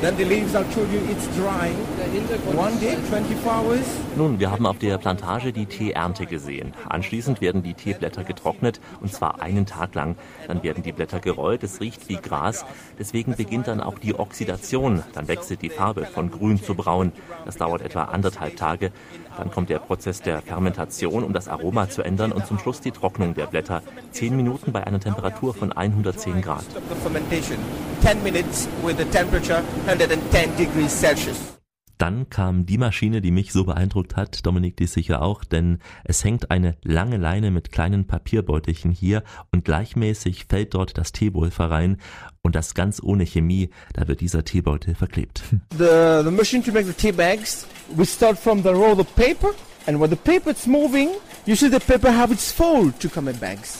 Then 0.00 0.16
the 0.16 0.24
leaves 0.24 0.54
show 0.72 0.82
you 0.84 1.00
it's 1.10 1.26
drying. 1.36 1.76
One 2.10 2.76
day, 2.80 2.96
24 3.08 3.36
hours. 3.46 3.86
Nun, 4.16 4.40
wir 4.40 4.50
haben 4.50 4.66
auf 4.66 4.78
der 4.78 4.98
Plantage 4.98 5.52
die 5.52 5.66
Teeernte 5.66 6.26
gesehen. 6.26 6.74
Anschließend 6.88 7.40
werden 7.40 7.62
die 7.62 7.74
Teeblätter 7.74 8.24
getrocknet 8.24 8.80
und 9.00 9.12
zwar 9.12 9.40
einen 9.40 9.64
Tag 9.64 9.94
lang. 9.94 10.16
Dann 10.48 10.64
werden 10.64 10.82
die 10.82 10.90
Blätter 10.90 11.20
gerollt, 11.20 11.62
es 11.62 11.80
riecht 11.80 12.08
wie 12.08 12.16
Gras. 12.16 12.64
Deswegen 12.98 13.36
beginnt 13.36 13.68
dann 13.68 13.80
auch 13.80 14.00
die 14.00 14.18
Oxidation. 14.18 15.04
Dann 15.12 15.28
wechselt 15.28 15.62
die 15.62 15.70
Farbe 15.70 16.04
von 16.04 16.32
grün 16.32 16.60
zu 16.60 16.74
braun. 16.74 17.12
Das 17.44 17.58
dauert 17.58 17.82
etwa 17.82 18.04
anderthalb 18.06 18.56
Tage. 18.56 18.90
Dann 19.36 19.52
kommt 19.52 19.70
der 19.70 19.78
Prozess 19.78 20.20
der 20.20 20.42
Fermentation, 20.42 21.22
um 21.22 21.32
das 21.32 21.46
Aroma 21.46 21.88
zu 21.88 22.02
ändern 22.02 22.32
und 22.32 22.44
zum 22.44 22.58
Schluss 22.58 22.80
die 22.80 22.90
Trocknung 22.90 23.34
der 23.34 23.46
Blätter. 23.46 23.82
Zehn 24.10 24.34
Minuten 24.34 24.72
bei 24.72 24.84
einer 24.84 24.98
Temperatur 24.98 25.54
von 25.54 25.70
110 25.70 26.42
Grad. 26.42 26.64
Of 26.74 26.82
the 26.88 26.94
fermentation. 27.02 27.58
10 28.02 28.20
minutes 28.24 28.68
with 28.82 28.96
the 28.98 29.04
temperature 29.04 29.62
110 29.86 30.56
degrees 30.56 30.90
Celsius. 30.90 31.59
Dann 32.00 32.30
kam 32.30 32.64
die 32.64 32.78
Maschine, 32.78 33.20
die 33.20 33.30
mich 33.30 33.52
so 33.52 33.64
beeindruckt 33.64 34.16
hat, 34.16 34.46
Dominik 34.46 34.74
dies 34.74 34.94
sicher 34.94 35.20
auch, 35.20 35.44
denn 35.44 35.80
es 36.02 36.24
hängt 36.24 36.50
eine 36.50 36.78
lange 36.82 37.18
Leine 37.18 37.50
mit 37.50 37.72
kleinen 37.72 38.06
Papierbeutelchen 38.06 38.90
hier 38.90 39.22
und 39.52 39.66
gleichmäßig 39.66 40.46
fällt 40.48 40.72
dort 40.72 40.96
das 40.96 41.12
Teepulver 41.12 41.70
rein 41.70 41.98
und 42.40 42.54
das 42.54 42.72
ganz 42.72 43.02
ohne 43.02 43.26
Chemie, 43.26 43.68
da 43.92 44.08
wird 44.08 44.22
dieser 44.22 44.46
Teebeutel 44.46 44.94
verklebt. 44.94 45.42
The, 45.76 46.22
the 46.24 46.30
machine 46.30 46.64
to 46.64 46.72
make 46.72 46.86
the 46.86 46.94
tea 46.94 47.12
bags, 47.12 47.66
we 47.94 48.06
start 48.06 48.38
from 48.38 48.62
the 48.62 48.70
roll 48.70 48.98
of 48.98 49.14
paper. 49.14 49.50
And 49.86 50.00
when 50.00 50.08
the 50.08 50.16
paper 50.16 50.52
is 50.52 50.66
moving, 50.66 51.10
you 51.44 51.54
see 51.54 51.68
the 51.68 51.80
paper 51.80 52.10
have 52.10 52.32
its 52.32 52.50
fold 52.50 52.98
to 53.00 53.10
come 53.10 53.30
in 53.30 53.36
bags. 53.36 53.76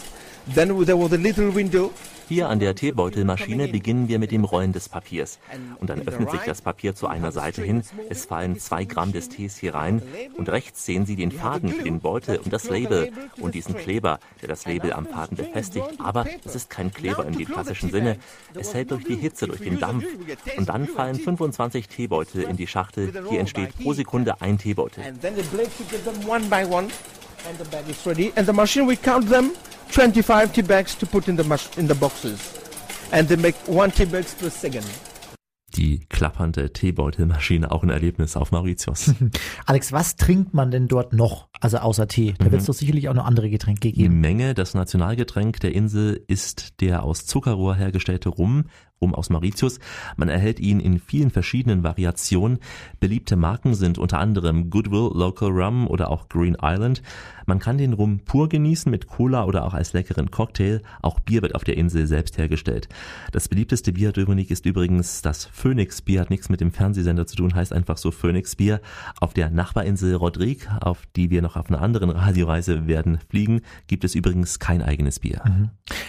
Then 0.47 0.69
there 0.85 0.97
was 0.99 1.13
a 1.13 1.19
little 1.19 1.51
window 1.51 1.91
Hier 2.31 2.49
an 2.49 2.61
der 2.61 2.77
Teebeutelmaschine 2.77 3.67
beginnen 3.67 4.07
wir 4.07 4.21
mit 4.21 4.31
dem 4.31 4.45
Rollen 4.45 4.73
des 4.73 4.89
Papiers. 4.89 5.41
Und 5.81 5.91
dann 5.91 6.07
öffnet 6.07 6.31
sich 6.31 6.43
das 6.43 6.63
Papier 6.63 6.95
zu 6.95 7.09
einer 7.09 7.33
Seite 7.33 7.61
hin. 7.61 7.83
Es 8.09 8.25
fallen 8.25 8.57
zwei 8.61 8.85
Gramm 8.85 9.11
des 9.11 9.31
Tees 9.31 9.57
hier 9.57 9.75
rein. 9.75 10.01
Und 10.37 10.49
rechts 10.49 10.87
sehen 10.87 11.07
Sie 11.07 11.17
den 11.17 11.33
Faden 11.33 11.71
für 11.71 11.83
den 11.83 11.99
Beutel 11.99 12.39
und 12.39 12.53
das 12.53 12.71
Label 12.71 13.11
und 13.41 13.57
diesen 13.57 13.77
Kleber, 13.77 14.21
der 14.41 14.49
das 14.49 14.65
Label 14.65 14.93
am 14.93 15.07
Faden 15.07 15.39
befestigt. 15.39 15.89
Aber 15.99 16.25
es 16.45 16.55
ist 16.55 16.71
kein 16.71 16.93
Kleber 16.93 17.25
dem 17.25 17.47
klassischen 17.47 17.91
Sinne. 17.91 18.17
Es 18.55 18.75
hält 18.75 18.93
durch 18.93 19.03
die 19.03 19.17
Hitze, 19.17 19.49
durch 19.49 19.63
den 19.63 19.81
Dampf. 19.81 20.05
Und 20.57 20.69
dann 20.69 20.87
fallen 20.87 21.17
25 21.17 21.89
Teebeutel 21.89 22.45
in 22.45 22.57
die 22.57 22.69
Schachtel. 22.69 23.13
Hier 23.29 23.41
entsteht 23.41 23.77
pro 23.77 23.93
Sekunde 23.93 24.41
ein 24.41 24.57
Teebeutel. 24.57 25.03
And 25.03 25.21
then 25.21 25.35
the 25.35 25.43
blade 25.51 25.69
should 25.77 25.91
get 25.91 26.05
them 26.05 26.15
one 26.29 26.45
by 26.45 26.65
one, 26.65 26.87
and 27.49 27.59
the 27.59 27.69
bag 27.73 27.89
is 27.89 28.07
ready. 28.07 28.33
And 28.37 28.47
the 28.47 28.53
machine 28.53 28.87
will 28.87 28.99
count 29.03 29.29
them 29.29 29.51
25 29.91 30.53
tea 30.53 30.63
bags 30.63 30.97
to 30.97 31.07
put 31.07 31.29
in 31.29 31.37
the 31.37 31.45
in 31.77 31.89
the 31.89 31.95
boxes, 31.95 32.39
and 33.11 33.29
they 33.29 33.37
make 33.37 33.57
one 33.67 33.91
tea 33.91 34.07
bags 34.07 34.35
per 34.35 34.51
second. 34.51 34.85
Die 35.77 36.01
klappernde 36.09 36.73
Teebeutelmaschine, 36.73 37.71
auch 37.71 37.83
ein 37.83 37.91
Erlebnis 37.91 38.37
auf 38.37 38.51
Mauritius. 38.51 39.15
Alex, 39.67 39.93
was 39.93 40.17
trinkt 40.17 40.55
man 40.55 40.71
denn 40.71 40.89
dort 40.89 41.13
noch? 41.13 41.50
Also 41.61 41.79
außer 41.79 42.09
Tee. 42.09 42.35
Da 42.39 42.51
wird 42.51 42.63
es 42.63 42.67
doch 42.67 42.75
sicherlich 42.75 43.09
auch 43.11 43.15
noch 43.15 43.27
andere 43.27 43.51
Getränke 43.51 43.93
Die 43.93 43.93
geben. 43.93 44.21
Menge, 44.21 44.55
das 44.55 44.75
Nationalgetränk 44.75 45.61
der 45.61 45.75
Insel 45.75 46.25
ist 46.27 46.81
der 46.81 47.05
aus 47.05 47.27
Zuckerrohr 47.27 47.75
hergestellte 47.75 48.31
Rum, 48.31 48.65
Rum 49.01 49.15
aus 49.15 49.31
Mauritius. 49.31 49.79
Man 50.17 50.29
erhält 50.29 50.61
ihn 50.61 50.79
in 50.79 50.99
vielen 50.99 51.31
verschiedenen 51.31 51.83
Variationen. 51.83 52.59
Beliebte 52.99 53.37
Marken 53.37 53.75
sind 53.75 53.99
unter 53.99 54.19
anderem 54.19 54.69
Goodwill 54.71 55.11
Local 55.15 55.51
Rum 55.51 55.87
oder 55.87 56.11
auch 56.11 56.29
Green 56.29 56.57
Island. 56.61 57.03
Man 57.47 57.59
kann 57.59 57.79
den 57.79 57.95
Rum 57.95 58.21
pur 58.21 58.49
genießen 58.49 58.91
mit 58.91 59.07
Cola 59.07 59.45
oder 59.45 59.65
auch 59.65 59.75
als 59.75 59.93
leckeren 59.93 60.31
Cocktail. 60.31 60.83
Auch 61.03 61.19
Bier 61.19 61.43
wird 61.43 61.55
auf 61.55 61.65
der 61.65 61.77
Insel 61.77 62.07
selbst 62.07 62.39
hergestellt. 62.39 62.89
Das 63.33 63.49
beliebteste 63.49 63.93
Bier, 63.93 64.13
Dominik, 64.13 64.51
ist 64.51 64.67
übrigens 64.67 65.23
das 65.23 65.47
Phoenix 65.47 66.03
Bier, 66.03 66.21
hat 66.21 66.31
nichts 66.31 66.49
mit 66.49 66.61
dem 66.61 66.71
Fernsehsender 66.71 67.27
zu 67.27 67.37
tun, 67.37 67.55
heißt 67.55 67.73
einfach 67.73 67.97
so 67.97 68.11
Phoenix 68.11 68.57
Bier. 68.57 68.81
Auf 69.19 69.33
der 69.35 69.51
Nachbarinsel 69.51 70.15
Rodrigue, 70.15 70.69
auf 70.81 71.07
die 71.17 71.31
wir 71.31 71.43
noch 71.43 71.50
auf 71.57 71.69
einer 71.69 71.83
anderen 71.83 72.11
Radioreise 72.11 72.87
werden 72.87 73.19
fliegen, 73.29 73.63
gibt 73.87 74.05
es 74.05 74.15
übrigens 74.15 74.59
kein 74.59 74.83
eigenes 74.83 75.21
Bier. 75.21 75.43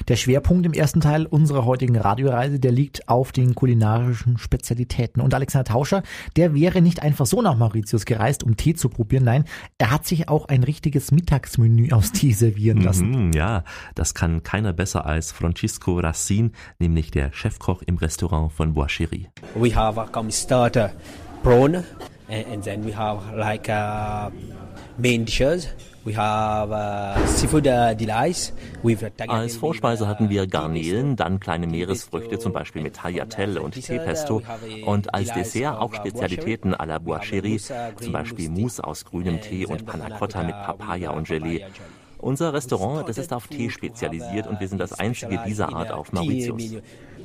Der 0.07 0.15
Schwerpunkt 0.15 0.65
im 0.65 0.73
ersten 0.73 1.01
Teil 1.01 1.25
unserer 1.25 1.65
heutigen 1.65 1.97
Radioreise, 1.97 2.59
der 2.59 2.71
liegt 2.71 3.07
auf 3.07 3.31
den 3.31 3.55
kulinarischen 3.55 4.37
Spezialitäten. 4.37 5.21
Und 5.21 5.33
Alexander 5.33 5.65
Tauscher, 5.65 6.03
der 6.35 6.53
wäre 6.53 6.81
nicht 6.81 7.01
einfach 7.01 7.25
so 7.25 7.41
nach 7.41 7.57
Mauritius 7.57 8.05
gereist, 8.05 8.43
um 8.43 8.57
Tee 8.57 8.73
zu 8.73 8.89
probieren. 8.89 9.23
Nein, 9.23 9.45
er 9.77 9.91
hat 9.91 10.05
sich 10.05 10.29
auch 10.29 10.47
ein 10.47 10.63
richtiges 10.63 11.11
Mittagsmenü 11.11 11.91
aus 11.91 12.11
Tee 12.11 12.33
servieren 12.33 12.81
lassen. 12.81 13.27
Mhm, 13.27 13.31
ja, 13.33 13.63
das 13.95 14.13
kann 14.13 14.43
keiner 14.43 14.73
besser 14.73 15.05
als 15.05 15.31
Francisco 15.31 15.99
Racine, 15.99 16.51
nämlich 16.79 17.11
der 17.11 17.31
Chefkoch 17.33 17.81
im 17.83 17.97
Restaurant 17.97 18.51
von 18.51 18.73
Boischerie. 18.73 19.27
we 19.55 19.75
have 19.75 19.99
uh, 19.99 20.05
come 20.05 20.31
starter 20.31 20.91
prawn 21.43 21.83
and, 22.31 22.45
and 22.47 22.63
then 22.63 22.83
we 22.85 22.91
have 22.91 23.19
like 23.35 23.69
uh, 23.69 24.29
main 24.97 25.25
dishes. 25.25 25.67
We 26.03 26.13
have 26.13 26.71
uh, 26.71 27.27
seafood 27.27 27.67
uh, 27.67 27.93
uh, 27.95 29.27
Als 29.27 29.55
Vorspeise 29.55 30.07
hatten 30.07 30.31
wir 30.31 30.47
Garnelen, 30.47 31.15
dann 31.15 31.39
kleine 31.39 31.67
Meeresfrüchte, 31.67 32.39
zum 32.39 32.53
Beispiel 32.53 32.81
mit 32.81 32.95
Tagliatelle 32.95 33.61
und 33.61 33.75
Teepesto 33.75 34.41
und 34.87 35.13
als 35.13 35.31
Dessert 35.31 35.77
auch 35.77 35.93
Spezialitäten 35.93 36.73
à 36.73 36.87
la 36.87 36.97
Boischerie, 36.97 37.59
zum 37.59 38.13
Beispiel 38.13 38.49
Mousse 38.49 38.83
aus 38.83 39.05
grünem 39.05 39.41
Tee 39.41 39.67
und 39.67 39.85
Panna 39.85 40.09
Cotta 40.17 40.41
mit 40.41 40.55
Papaya 40.55 41.11
und 41.11 41.27
Gelee. 41.27 41.65
Unser 42.17 42.51
Restaurant, 42.53 43.07
das 43.07 43.19
ist 43.19 43.31
auf 43.31 43.47
Tee 43.47 43.69
spezialisiert 43.69 44.47
und 44.47 44.59
wir 44.59 44.67
sind 44.67 44.79
das 44.79 44.93
einzige 44.93 45.39
dieser 45.45 45.71
Art 45.71 45.91
auf 45.91 46.11
Mauritius. 46.13 46.81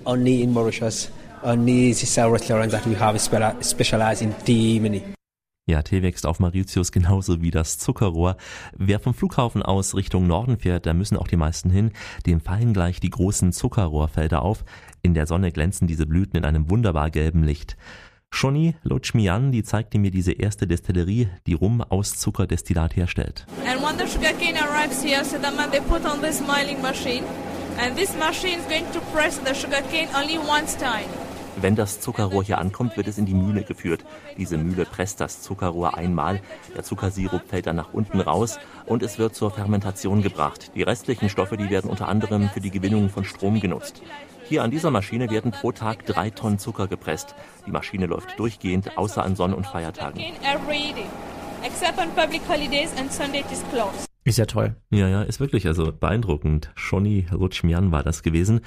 only 0.06 0.42
in 0.42 0.52
Mauritius 0.52 1.10
only 1.42 1.90
this 1.90 2.02
is 2.02 2.18
a 2.18 2.30
restaurant 2.30 2.70
that 2.72 2.86
we 2.86 2.94
have 2.94 3.18
specialized 3.18 4.22
in 4.22 4.34
tea 4.44 4.80
menu 4.80 5.00
Ja, 5.68 5.82
Tee 5.82 6.00
wächst 6.00 6.26
auf 6.26 6.38
Mauritius 6.38 6.92
genauso 6.92 7.42
wie 7.42 7.50
das 7.50 7.76
Zuckerrohr. 7.78 8.36
Wer 8.76 9.00
vom 9.00 9.14
Flughafen 9.14 9.64
aus 9.64 9.96
Richtung 9.96 10.28
Norden 10.28 10.58
fährt, 10.58 10.86
da 10.86 10.94
müssen 10.94 11.16
auch 11.16 11.26
die 11.26 11.36
meisten 11.36 11.70
hin. 11.70 11.90
Dem 12.24 12.40
fallen 12.40 12.72
gleich 12.72 13.00
die 13.00 13.10
großen 13.10 13.52
Zuckerrohrfelder 13.52 14.42
auf. 14.42 14.64
In 15.02 15.12
der 15.14 15.26
Sonne 15.26 15.50
glänzen 15.50 15.88
diese 15.88 16.06
Blüten 16.06 16.36
in 16.36 16.44
einem 16.44 16.70
wunderbar 16.70 17.10
gelben 17.10 17.42
Licht. 17.42 17.76
Shoni 18.30 18.76
Lochmian, 18.84 19.50
die 19.50 19.64
zeigte 19.64 19.98
mir 19.98 20.12
diese 20.12 20.30
erste 20.30 20.68
Destillerie, 20.68 21.30
die 21.48 21.54
Rum 21.54 21.80
aus 21.80 22.12
Zuckerdestillat 22.12 22.94
herstellt. 22.94 23.44
And 23.66 23.82
when 23.82 23.98
the 23.98 24.06
sugarcane 24.06 24.56
arrives 24.56 25.02
here, 25.02 25.24
so 25.24 25.36
the 25.36 25.50
man 25.50 25.72
they 25.72 25.80
put 25.80 26.04
on 26.04 26.20
this 26.20 26.40
milling 26.40 26.80
machine, 26.80 27.24
and 27.80 27.96
this 27.96 28.14
machine 28.16 28.60
is 28.60 28.66
going 28.68 28.86
to 28.92 29.00
press 29.12 29.40
the 29.40 29.52
sugarcane 29.52 30.08
only 30.14 30.38
once 30.38 30.76
time. 30.76 31.25
Wenn 31.58 31.74
das 31.74 32.00
Zuckerrohr 32.00 32.44
hier 32.44 32.58
ankommt, 32.58 32.98
wird 32.98 33.08
es 33.08 33.16
in 33.16 33.24
die 33.24 33.34
Mühle 33.34 33.62
geführt. 33.62 34.04
Diese 34.36 34.58
Mühle 34.58 34.84
presst 34.84 35.20
das 35.20 35.40
Zuckerrohr 35.40 35.96
einmal, 35.96 36.42
der 36.74 36.82
Zuckersirup 36.82 37.48
fällt 37.48 37.66
dann 37.66 37.76
nach 37.76 37.94
unten 37.94 38.20
raus 38.20 38.58
und 38.84 39.02
es 39.02 39.18
wird 39.18 39.34
zur 39.34 39.50
Fermentation 39.50 40.20
gebracht. 40.20 40.72
Die 40.74 40.82
restlichen 40.82 41.30
Stoffe, 41.30 41.56
die 41.56 41.70
werden 41.70 41.88
unter 41.90 42.08
anderem 42.08 42.50
für 42.50 42.60
die 42.60 42.70
Gewinnung 42.70 43.08
von 43.08 43.24
Strom 43.24 43.58
genutzt. 43.58 44.02
Hier 44.44 44.62
an 44.62 44.70
dieser 44.70 44.90
Maschine 44.90 45.30
werden 45.30 45.50
pro 45.50 45.72
Tag 45.72 46.04
drei 46.04 46.28
Tonnen 46.28 46.58
Zucker 46.58 46.88
gepresst. 46.88 47.34
Die 47.66 47.70
Maschine 47.72 48.06
läuft 48.06 48.38
durchgehend, 48.38 48.96
außer 48.98 49.24
an 49.24 49.34
Sonn- 49.34 49.54
und 49.54 49.66
Feiertagen. 49.66 50.20
Ist 54.26 54.38
ja 54.38 54.46
toll. 54.46 54.74
Ja, 54.90 55.06
ja, 55.08 55.22
ist 55.22 55.38
wirklich 55.38 55.68
also 55.68 55.92
beeindruckend. 55.92 56.72
Shoni 56.74 57.26
Lutschmian 57.30 57.92
war 57.92 58.02
das 58.02 58.24
gewesen. 58.24 58.60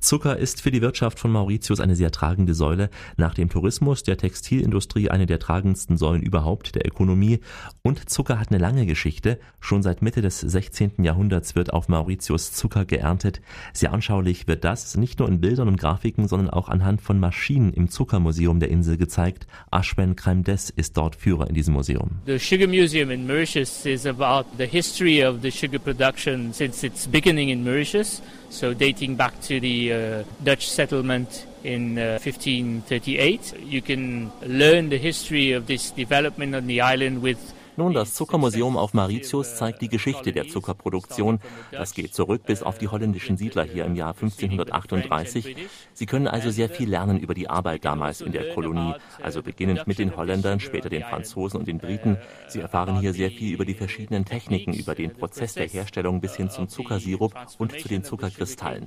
Zucker 0.00 0.38
ist 0.38 0.62
für 0.62 0.70
die 0.70 0.80
Wirtschaft 0.80 1.18
von 1.18 1.30
Mauritius 1.30 1.80
eine 1.80 1.94
sehr 1.94 2.10
tragende 2.10 2.54
Säule. 2.54 2.88
Nach 3.18 3.34
dem 3.34 3.50
Tourismus, 3.50 4.02
der 4.04 4.16
Textilindustrie 4.16 5.10
eine 5.10 5.26
der 5.26 5.38
tragendsten 5.38 5.98
Säulen 5.98 6.22
überhaupt 6.22 6.76
der 6.76 6.86
Ökonomie. 6.86 7.40
Und 7.82 8.08
Zucker 8.08 8.40
hat 8.40 8.48
eine 8.48 8.58
lange 8.58 8.86
Geschichte. 8.86 9.38
Schon 9.60 9.82
seit 9.82 10.00
Mitte 10.00 10.22
des 10.22 10.40
16. 10.40 11.04
Jahrhunderts 11.04 11.54
wird 11.54 11.74
auf 11.74 11.90
Mauritius 11.90 12.52
Zucker 12.52 12.86
geerntet. 12.86 13.42
Sehr 13.74 13.92
anschaulich 13.92 14.48
wird 14.48 14.64
das 14.64 14.96
nicht 14.96 15.18
nur 15.18 15.28
in 15.28 15.42
Bildern 15.42 15.68
und 15.68 15.76
Grafiken, 15.76 16.26
sondern 16.26 16.48
auch 16.48 16.70
anhand 16.70 17.02
von 17.02 17.20
Maschinen 17.20 17.74
im 17.74 17.90
Zuckermuseum 17.90 18.60
der 18.60 18.70
Insel 18.70 18.96
gezeigt. 18.96 19.46
Ashben 19.70 20.16
Kremdes 20.16 20.70
ist 20.70 20.96
dort 20.96 21.16
Führer 21.16 21.48
in 21.48 21.54
diesem 21.54 21.74
Museum. 21.74 22.22
The 22.24 22.38
Sugar 22.38 22.66
Museum 22.66 23.10
in 23.10 23.26
Mauritius 23.26 23.84
is 23.84 24.06
about 24.06 24.48
the 24.56 24.66
history 24.66 25.01
of 25.02 25.42
the 25.42 25.50
sugar 25.50 25.78
production 25.78 26.52
since 26.52 26.84
its 26.84 27.06
beginning 27.06 27.48
in 27.48 27.64
Mauritius, 27.64 28.22
so 28.50 28.72
dating 28.72 29.16
back 29.16 29.40
to 29.42 29.58
the 29.58 29.92
uh, 29.92 30.24
Dutch 30.42 30.68
settlement 30.68 31.46
in 31.64 31.98
uh, 31.98 32.18
1538. 32.22 33.60
You 33.60 33.82
can 33.82 34.30
learn 34.42 34.90
the 34.90 34.98
history 34.98 35.52
of 35.52 35.66
this 35.66 35.90
development 35.90 36.54
on 36.54 36.66
the 36.68 36.80
island 36.80 37.22
with 37.22 37.52
Nun, 37.76 37.94
das 37.94 38.12
Zuckermuseum 38.14 38.76
auf 38.76 38.92
Mauritius 38.92 39.56
zeigt 39.56 39.80
die 39.80 39.88
Geschichte 39.88 40.32
der 40.32 40.46
Zuckerproduktion. 40.46 41.40
Das 41.70 41.94
geht 41.94 42.14
zurück 42.14 42.42
bis 42.44 42.62
auf 42.62 42.76
die 42.76 42.88
holländischen 42.88 43.38
Siedler 43.38 43.64
hier 43.64 43.86
im 43.86 43.96
Jahr 43.96 44.14
1538. 44.14 45.56
Sie 45.94 46.06
können 46.06 46.28
also 46.28 46.50
sehr 46.50 46.68
viel 46.68 46.90
lernen 46.90 47.18
über 47.18 47.32
die 47.32 47.48
Arbeit 47.48 47.86
damals 47.86 48.20
in 48.20 48.32
der 48.32 48.52
Kolonie, 48.52 48.94
also 49.22 49.42
beginnend 49.42 49.86
mit 49.86 49.98
den 49.98 50.16
Holländern, 50.16 50.60
später 50.60 50.90
den 50.90 51.02
Franzosen 51.02 51.60
und 51.60 51.66
den 51.66 51.78
Briten. 51.78 52.18
Sie 52.48 52.60
erfahren 52.60 53.00
hier 53.00 53.14
sehr 53.14 53.30
viel 53.30 53.54
über 53.54 53.64
die 53.64 53.74
verschiedenen 53.74 54.26
Techniken, 54.26 54.74
über 54.74 54.94
den 54.94 55.14
Prozess 55.14 55.54
der 55.54 55.66
Herstellung 55.66 56.20
bis 56.20 56.36
hin 56.36 56.50
zum 56.50 56.68
Zuckersirup 56.68 57.34
und 57.58 57.80
zu 57.80 57.88
den 57.88 58.04
Zuckerkristallen. 58.04 58.86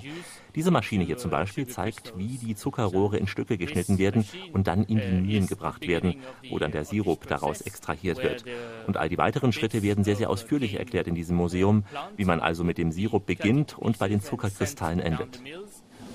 Diese 0.55 0.71
Maschine 0.71 1.03
hier 1.03 1.17
zum 1.17 1.31
Beispiel 1.31 1.67
zeigt, 1.67 2.13
wie 2.17 2.37
die 2.37 2.55
Zuckerrohre 2.55 3.17
in 3.17 3.27
Stücke 3.27 3.57
geschnitten 3.57 3.97
werden 3.97 4.25
und 4.53 4.67
dann 4.67 4.83
in 4.83 4.99
die 4.99 5.27
Mühlen 5.27 5.47
gebracht 5.47 5.87
werden, 5.87 6.15
wo 6.49 6.59
dann 6.59 6.71
der 6.71 6.85
Sirup 6.85 7.27
daraus 7.27 7.61
extrahiert 7.61 8.23
wird. 8.23 8.45
Und 8.87 8.97
all 8.97 9.09
die 9.09 9.17
weiteren 9.17 9.51
Schritte 9.51 9.83
werden 9.83 10.03
sehr, 10.03 10.15
sehr 10.15 10.29
ausführlich 10.29 10.75
erklärt 10.75 11.07
in 11.07 11.15
diesem 11.15 11.35
Museum, 11.35 11.83
wie 12.15 12.25
man 12.25 12.39
also 12.39 12.63
mit 12.63 12.77
dem 12.77 12.91
Sirup 12.91 13.25
beginnt 13.25 13.77
und 13.77 13.99
bei 13.99 14.07
den 14.07 14.21
Zuckerkristallen 14.21 14.99
endet. 14.99 15.41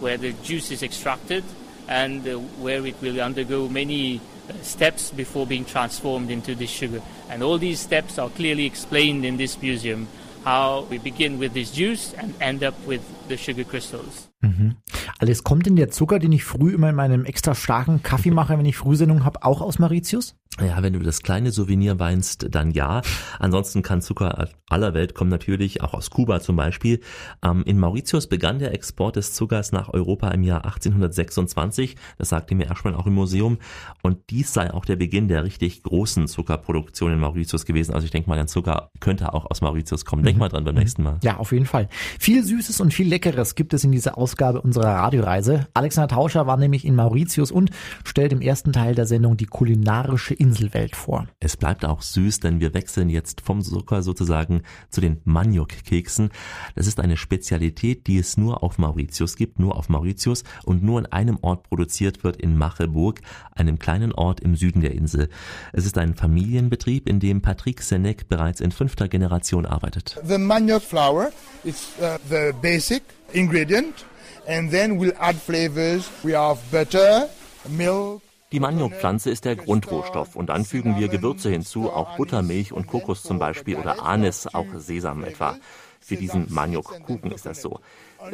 where 0.01 0.17
the 0.17 0.33
juice 0.43 0.71
is 0.71 0.83
extracted 0.83 1.45
and 1.89 2.27
uh, 2.27 2.39
where 2.63 2.87
it 2.87 3.01
will 3.03 3.21
undergo 3.21 3.69
many 3.69 4.21
uh, 4.49 4.53
steps 4.63 5.11
before 5.11 5.47
being 5.47 5.65
transformed 5.65 6.31
into 6.31 6.55
this 6.55 6.71
sugar. 6.71 7.03
And 7.29 7.43
all 7.43 7.59
these 7.59 7.81
steps 7.81 8.19
are 8.19 8.31
clearly 8.31 8.67
explained 8.67 9.25
in 9.25 9.37
this 9.37 9.61
museum. 9.61 10.09
How 10.45 10.87
we 10.91 10.99
begin 10.99 11.39
with 11.39 11.53
this 11.53 11.73
juice 11.73 12.15
and 12.19 12.35
end 12.41 12.65
up 12.65 12.75
with 12.87 13.01
the 13.29 13.37
sugar 13.37 13.65
crystals. 13.65 14.31
Mhm. 14.41 14.77
Alles 15.19 15.45
kommt 15.45 15.67
denn 15.67 15.77
der 15.77 15.91
Zucker, 15.91 16.19
den 16.19 16.33
ich 16.33 16.45
früh 16.45 16.73
immer 16.73 16.89
in 16.89 16.97
meinem 16.97 17.25
extra 17.27 17.55
starken 17.55 18.03
Kaffee 18.03 18.31
mache, 18.31 18.57
wenn 18.57 18.65
ich 18.65 18.77
Frühsendung 18.77 19.25
habe, 19.25 19.45
auch 19.45 19.61
aus 19.61 19.79
Mauritius? 19.79 20.35
Ja, 20.59 20.83
wenn 20.83 20.93
du 20.93 20.99
das 20.99 21.23
kleine 21.23 21.53
Souvenir 21.53 21.99
weinst, 22.01 22.49
dann 22.51 22.73
ja. 22.73 23.03
Ansonsten 23.39 23.83
kann 23.83 24.03
Zucker 24.03 24.49
aller 24.69 24.95
Welt 24.95 25.15
kommen 25.15 25.31
natürlich, 25.31 25.83
auch 25.83 25.95
aus 25.95 26.11
Kuba 26.11 26.41
zum 26.41 26.57
Beispiel. 26.57 27.01
Ähm, 27.43 27.63
in 27.65 27.79
Mauritius 27.79 28.27
begann 28.27 28.59
der 28.59 28.75
Export 28.75 29.17
des 29.17 29.33
Zuckers 29.33 29.73
nach 29.73 29.89
Europa 29.89 30.29
im 30.33 30.43
Jahr 30.43 30.65
1826. 30.65 31.97
Das 32.19 32.31
sagte 32.31 32.55
mir 32.55 32.71
Aschmann 32.71 32.95
auch 32.95 33.07
im 33.07 33.15
Museum. 33.15 33.59
Und 34.03 34.19
dies 34.29 34.53
sei 34.53 34.75
auch 34.75 34.85
der 34.85 34.97
Beginn 34.97 35.29
der 35.29 35.45
richtig 35.45 35.83
großen 35.83 36.27
Zuckerproduktion 36.27 37.13
in 37.13 37.21
Mauritius 37.21 37.65
gewesen. 37.65 37.95
Also 37.95 38.05
ich 38.05 38.11
denke 38.11 38.29
mal, 38.29 38.37
der 38.37 38.47
Zucker 38.47 38.91
könnte 39.01 39.33
auch 39.33 39.51
aus 39.51 39.63
Mauritius 39.63 40.05
kommen. 40.05 40.25
Denk 40.25 40.37
mhm. 40.37 40.41
mal 40.41 40.49
dran 40.49 40.65
beim 40.65 40.75
nächsten 40.75 41.05
Mal. 41.05 41.19
Ja, 41.23 41.39
auf 41.39 41.53
jeden 41.53 41.67
Fall. 41.67 41.89
Viel 42.19 42.45
Süßes 42.45 42.81
und 42.81 42.93
viel 42.93 43.09
Leckeres 43.09 43.55
gibt 43.55 43.73
es 43.73 43.85
in 43.85 43.93
dieser 43.93 44.19
Ausgabe 44.19 44.61
unserer 44.61 44.97
Radioreise. 44.97 45.69
Alexander 45.75 46.09
Tauscher 46.09 46.47
war 46.47 46.59
nämlich 46.59 46.85
in 46.85 46.97
Mauritius 46.97 47.51
und 47.51 47.71
stellt 48.05 48.33
im 48.33 48.43
ersten 48.43 48.73
Teil 48.73 48.95
der 48.95 49.07
Sendung 49.07 49.37
die 49.37 49.47
kulinarische 49.47 50.35
Inselwelt 50.51 50.97
vor. 50.97 51.29
Es 51.39 51.57
bleibt 51.57 51.85
auch 51.85 52.03
süß, 52.03 52.41
denn 52.41 52.59
wir 52.61 52.75
wechseln 52.75 53.09
jetzt 53.09 53.41
vom 53.41 53.63
Zucker 53.63 54.03
sozusagen 54.03 54.63
zu 54.91 55.01
den 55.01 55.21
Maniok-Keksen. 55.25 56.31
Das 56.75 56.89
ist 56.89 56.99
eine 56.99 57.17
Spezialität, 57.17 58.09
die 58.09 58.19
es 58.19 58.37
nur 58.37 58.65
auf 58.65 58.79
Mauritius 58.79 59.37
gibt, 59.37 59.61
nur 59.61 59.77
auf 59.77 59.89
Mauritius 59.89 60.43
und 60.65 60.83
nur 60.83 60.99
an 60.99 61.07
einem 61.07 61.39
Ort 61.43 61.63
produziert 61.63 62.25
wird 62.25 62.37
in 62.37 62.59
Macheburg, 62.59 63.21
einem 63.53 63.79
kleinen 63.79 64.13
Ort 64.13 64.41
im 64.41 64.57
Süden 64.57 64.81
der 64.81 64.93
Insel. 64.93 65.29
Es 65.73 65.87
ist 65.87 65.97
ein 65.99 66.15
Familienbetrieb, 66.15 67.09
in 67.09 67.21
dem 67.21 67.43
Patrick 67.43 67.83
Senec 67.83 68.29
bereits 68.29 68.61
in 68.61 68.73
fünfter 68.73 69.07
Generation 69.09 69.67
arbeitet. 69.67 70.21
The 70.25 70.39
Maniok 70.39 70.83
flour 70.83 71.31
is 71.63 71.91
uh, 72.01 72.19
the 72.29 72.53
basic 72.61 73.03
ingredient 73.33 74.05
and 74.49 74.71
then 74.71 74.99
we'll 74.99 75.15
add 75.21 75.37
flavors. 75.37 76.11
We 76.25 76.37
have 76.37 76.59
butter, 76.73 77.29
milk, 77.69 78.23
die 78.53 78.61
Maniokpflanze 78.61 79.31
ist 79.31 79.45
der 79.45 79.57
Grundrohstoff 79.57 80.35
und 80.35 80.49
dann 80.49 80.65
fügen 80.65 80.99
wir 80.99 81.09
Gewürze 81.09 81.51
hinzu, 81.51 81.91
auch 81.91 82.17
Buttermilch 82.17 82.73
und 82.73 82.87
Kokos 82.87 83.23
zum 83.23 83.39
Beispiel 83.39 83.77
oder 83.77 84.03
Anis, 84.03 84.49
auch 84.49 84.67
Sesam 84.77 85.25
etwa. 85.25 85.57
Für 86.01 86.17
diesen 86.17 86.53
Maniokkuchen 86.53 87.31
ist 87.31 87.47
das 87.47 87.63
so. 87.63 87.81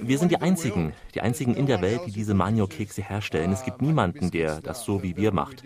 Wir 0.00 0.18
sind 0.18 0.30
die 0.30 0.40
einzigen, 0.40 0.92
die 1.14 1.20
einzigen 1.20 1.54
in 1.54 1.66
der 1.66 1.82
Welt, 1.82 2.00
die 2.06 2.12
diese 2.12 2.32
Maniokkekse 2.32 3.02
herstellen. 3.02 3.52
Es 3.52 3.64
gibt 3.64 3.82
niemanden, 3.82 4.30
der 4.30 4.60
das 4.60 4.84
so 4.84 5.02
wie 5.02 5.16
wir 5.16 5.32
macht. 5.32 5.64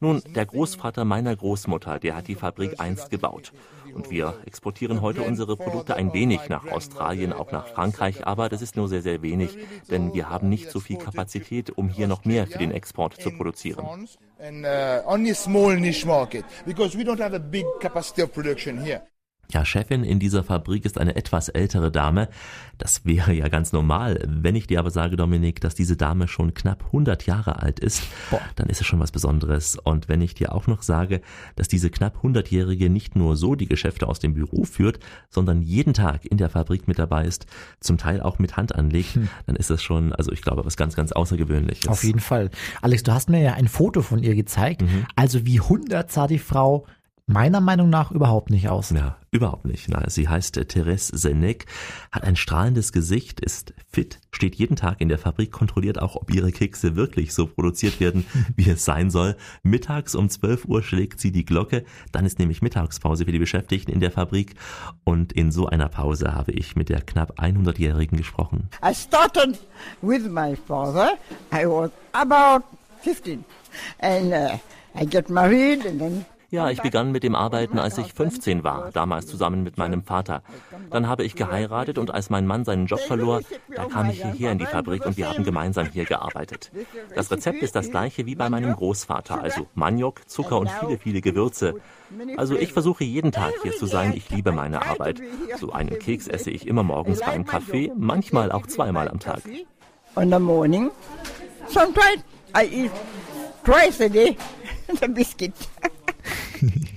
Nun, 0.00 0.22
der 0.34 0.46
Großvater 0.46 1.04
meiner 1.04 1.36
Großmutter, 1.36 1.98
der 1.98 2.16
hat 2.16 2.26
die 2.26 2.34
Fabrik 2.34 2.80
einst 2.80 3.10
gebaut. 3.10 3.52
Und 3.92 4.10
wir 4.10 4.34
exportieren 4.46 5.02
heute 5.02 5.22
unsere 5.22 5.56
Produkte 5.56 5.96
ein 5.96 6.14
wenig 6.14 6.48
nach 6.48 6.66
Australien, 6.70 7.34
auch 7.34 7.52
nach 7.52 7.68
Frankreich, 7.68 8.26
aber 8.26 8.48
das 8.48 8.62
ist 8.62 8.76
nur 8.76 8.88
sehr, 8.88 9.02
sehr 9.02 9.20
wenig, 9.20 9.58
denn 9.90 10.14
wir 10.14 10.30
haben 10.30 10.48
nicht 10.48 10.70
so 10.70 10.80
viel 10.80 10.96
Kapazität, 10.96 11.76
um 11.76 11.88
hier 11.88 12.08
noch 12.08 12.24
mehr 12.24 12.46
für 12.46 12.58
den 12.58 12.70
Export 12.70 13.20
zu 13.20 13.30
produzieren. 13.30 13.84
Uh. 13.84 14.06
Ja, 19.52 19.64
Chefin 19.64 20.04
in 20.04 20.20
dieser 20.20 20.44
Fabrik 20.44 20.84
ist 20.84 20.98
eine 20.98 21.16
etwas 21.16 21.48
ältere 21.48 21.90
Dame. 21.90 22.28
Das 22.78 23.04
wäre 23.04 23.32
ja 23.32 23.48
ganz 23.48 23.72
normal. 23.72 24.22
Wenn 24.26 24.54
ich 24.54 24.66
dir 24.66 24.78
aber 24.78 24.90
sage, 24.90 25.16
Dominik, 25.16 25.60
dass 25.60 25.74
diese 25.74 25.96
Dame 25.96 26.28
schon 26.28 26.54
knapp 26.54 26.84
100 26.86 27.26
Jahre 27.26 27.60
alt 27.60 27.80
ist, 27.80 28.02
Boah. 28.30 28.40
dann 28.56 28.68
ist 28.68 28.80
es 28.80 28.86
schon 28.86 29.00
was 29.00 29.10
Besonderes. 29.10 29.76
Und 29.76 30.08
wenn 30.08 30.20
ich 30.20 30.34
dir 30.34 30.54
auch 30.54 30.66
noch 30.66 30.82
sage, 30.82 31.20
dass 31.56 31.68
diese 31.68 31.90
knapp 31.90 32.22
100-Jährige 32.22 32.88
nicht 32.90 33.16
nur 33.16 33.36
so 33.36 33.54
die 33.56 33.66
Geschäfte 33.66 34.06
aus 34.06 34.20
dem 34.20 34.34
Büro 34.34 34.64
führt, 34.64 35.00
sondern 35.28 35.62
jeden 35.62 35.94
Tag 35.94 36.24
in 36.24 36.38
der 36.38 36.48
Fabrik 36.48 36.86
mit 36.86 36.98
dabei 36.98 37.26
ist, 37.26 37.46
zum 37.80 37.98
Teil 37.98 38.20
auch 38.20 38.38
mit 38.38 38.56
Hand 38.56 38.74
anlegt, 38.74 39.14
hm. 39.14 39.28
dann 39.46 39.56
ist 39.56 39.70
das 39.70 39.82
schon, 39.82 40.12
also 40.12 40.30
ich 40.30 40.42
glaube, 40.42 40.64
was 40.64 40.76
ganz, 40.76 40.94
ganz 40.94 41.12
Außergewöhnliches. 41.12 41.88
Auf 41.88 42.04
jeden 42.04 42.20
Fall. 42.20 42.50
Alex, 42.82 43.02
du 43.02 43.12
hast 43.12 43.28
mir 43.28 43.42
ja 43.42 43.54
ein 43.54 43.68
Foto 43.68 44.02
von 44.02 44.22
ihr 44.22 44.34
gezeigt. 44.34 44.82
Mhm. 44.82 45.06
Also 45.16 45.44
wie 45.44 45.60
100 45.60 46.10
sah 46.10 46.26
die 46.26 46.38
Frau 46.38 46.86
meiner 47.30 47.60
Meinung 47.60 47.90
nach 47.90 48.10
überhaupt 48.10 48.50
nicht 48.50 48.68
aus. 48.68 48.90
Ja, 48.90 49.16
überhaupt 49.30 49.64
nicht. 49.64 49.88
Na, 49.88 50.08
sie 50.10 50.28
heißt 50.28 50.68
Therese 50.68 51.16
Senek, 51.16 51.66
hat 52.10 52.24
ein 52.24 52.36
strahlendes 52.36 52.92
Gesicht, 52.92 53.40
ist 53.40 53.72
fit, 53.90 54.18
steht 54.32 54.56
jeden 54.56 54.76
Tag 54.76 55.00
in 55.00 55.08
der 55.08 55.18
Fabrik, 55.18 55.52
kontrolliert 55.52 56.00
auch, 56.00 56.16
ob 56.16 56.34
ihre 56.34 56.50
Kekse 56.50 56.96
wirklich 56.96 57.32
so 57.32 57.46
produziert 57.46 58.00
werden, 58.00 58.26
wie 58.56 58.68
es 58.68 58.84
sein 58.84 59.10
soll. 59.10 59.36
Mittags 59.62 60.14
um 60.14 60.28
12 60.28 60.64
Uhr 60.64 60.82
schlägt 60.82 61.20
sie 61.20 61.30
die 61.30 61.44
Glocke, 61.44 61.84
dann 62.12 62.26
ist 62.26 62.38
nämlich 62.38 62.62
Mittagspause 62.62 63.24
für 63.24 63.32
die 63.32 63.38
Beschäftigten 63.38 63.92
in 63.92 64.00
der 64.00 64.10
Fabrik 64.10 64.54
und 65.04 65.32
in 65.32 65.52
so 65.52 65.66
einer 65.66 65.88
Pause 65.88 66.34
habe 66.34 66.52
ich 66.52 66.74
mit 66.74 66.88
der 66.88 67.00
knapp 67.00 67.38
100-Jährigen 67.40 68.18
gesprochen. 68.18 68.68
I 68.84 68.92
started 68.92 69.58
with 70.02 70.28
my 70.28 70.56
father. 70.56 71.12
I 71.52 71.66
was 71.66 71.90
about 72.12 72.64
15 73.02 73.44
and 74.00 74.32
uh, 74.32 74.58
I 74.94 75.06
get 75.06 75.30
married 75.30 75.86
and 75.86 76.00
then 76.00 76.24
ja, 76.50 76.70
ich 76.70 76.82
begann 76.82 77.12
mit 77.12 77.22
dem 77.22 77.34
Arbeiten, 77.34 77.78
als 77.78 77.96
ich 77.98 78.12
15 78.12 78.64
war, 78.64 78.90
damals 78.92 79.26
zusammen 79.26 79.62
mit 79.62 79.78
meinem 79.78 80.02
Vater. 80.02 80.42
Dann 80.90 81.08
habe 81.08 81.24
ich 81.24 81.36
geheiratet 81.36 81.96
und 81.96 82.10
als 82.10 82.28
mein 82.28 82.46
Mann 82.46 82.64
seinen 82.64 82.86
Job 82.86 83.00
verlor, 83.00 83.40
da 83.74 83.84
kam 83.84 84.10
ich 84.10 84.22
hierher 84.22 84.52
in 84.52 84.58
die 84.58 84.66
Fabrik 84.66 85.06
und 85.06 85.16
wir 85.16 85.28
haben 85.28 85.44
gemeinsam 85.44 85.86
hier 85.86 86.04
gearbeitet. 86.04 86.72
Das 87.14 87.30
Rezept 87.30 87.62
ist 87.62 87.76
das 87.76 87.90
gleiche 87.90 88.26
wie 88.26 88.34
bei 88.34 88.50
meinem 88.50 88.74
Großvater, 88.74 89.40
also 89.40 89.66
Maniok, 89.74 90.28
Zucker 90.28 90.58
und 90.58 90.70
viele, 90.70 90.98
viele 90.98 91.20
Gewürze. 91.20 91.74
Also 92.36 92.56
ich 92.56 92.72
versuche 92.72 93.04
jeden 93.04 93.30
Tag 93.30 93.52
hier 93.62 93.76
zu 93.76 93.86
sein, 93.86 94.12
ich 94.16 94.30
liebe 94.30 94.50
meine 94.50 94.84
Arbeit. 94.84 95.20
So 95.58 95.72
einen 95.72 95.98
Keks 95.98 96.26
esse 96.26 96.50
ich 96.50 96.66
immer 96.66 96.82
morgens 96.82 97.20
beim 97.20 97.46
Kaffee, 97.46 97.92
manchmal 97.96 98.50
auch 98.50 98.66
zweimal 98.66 99.08
am 99.08 99.20
Tag. 99.20 99.42
On 100.16 100.28
the 100.28 100.40
morning, 100.40 100.90
sometimes 101.68 102.24
I 102.52 102.64
eat 102.64 102.90
twice 103.64 104.00
a 104.00 104.08
day 104.08 104.36
the 105.00 105.06
biscuit. 105.06 105.52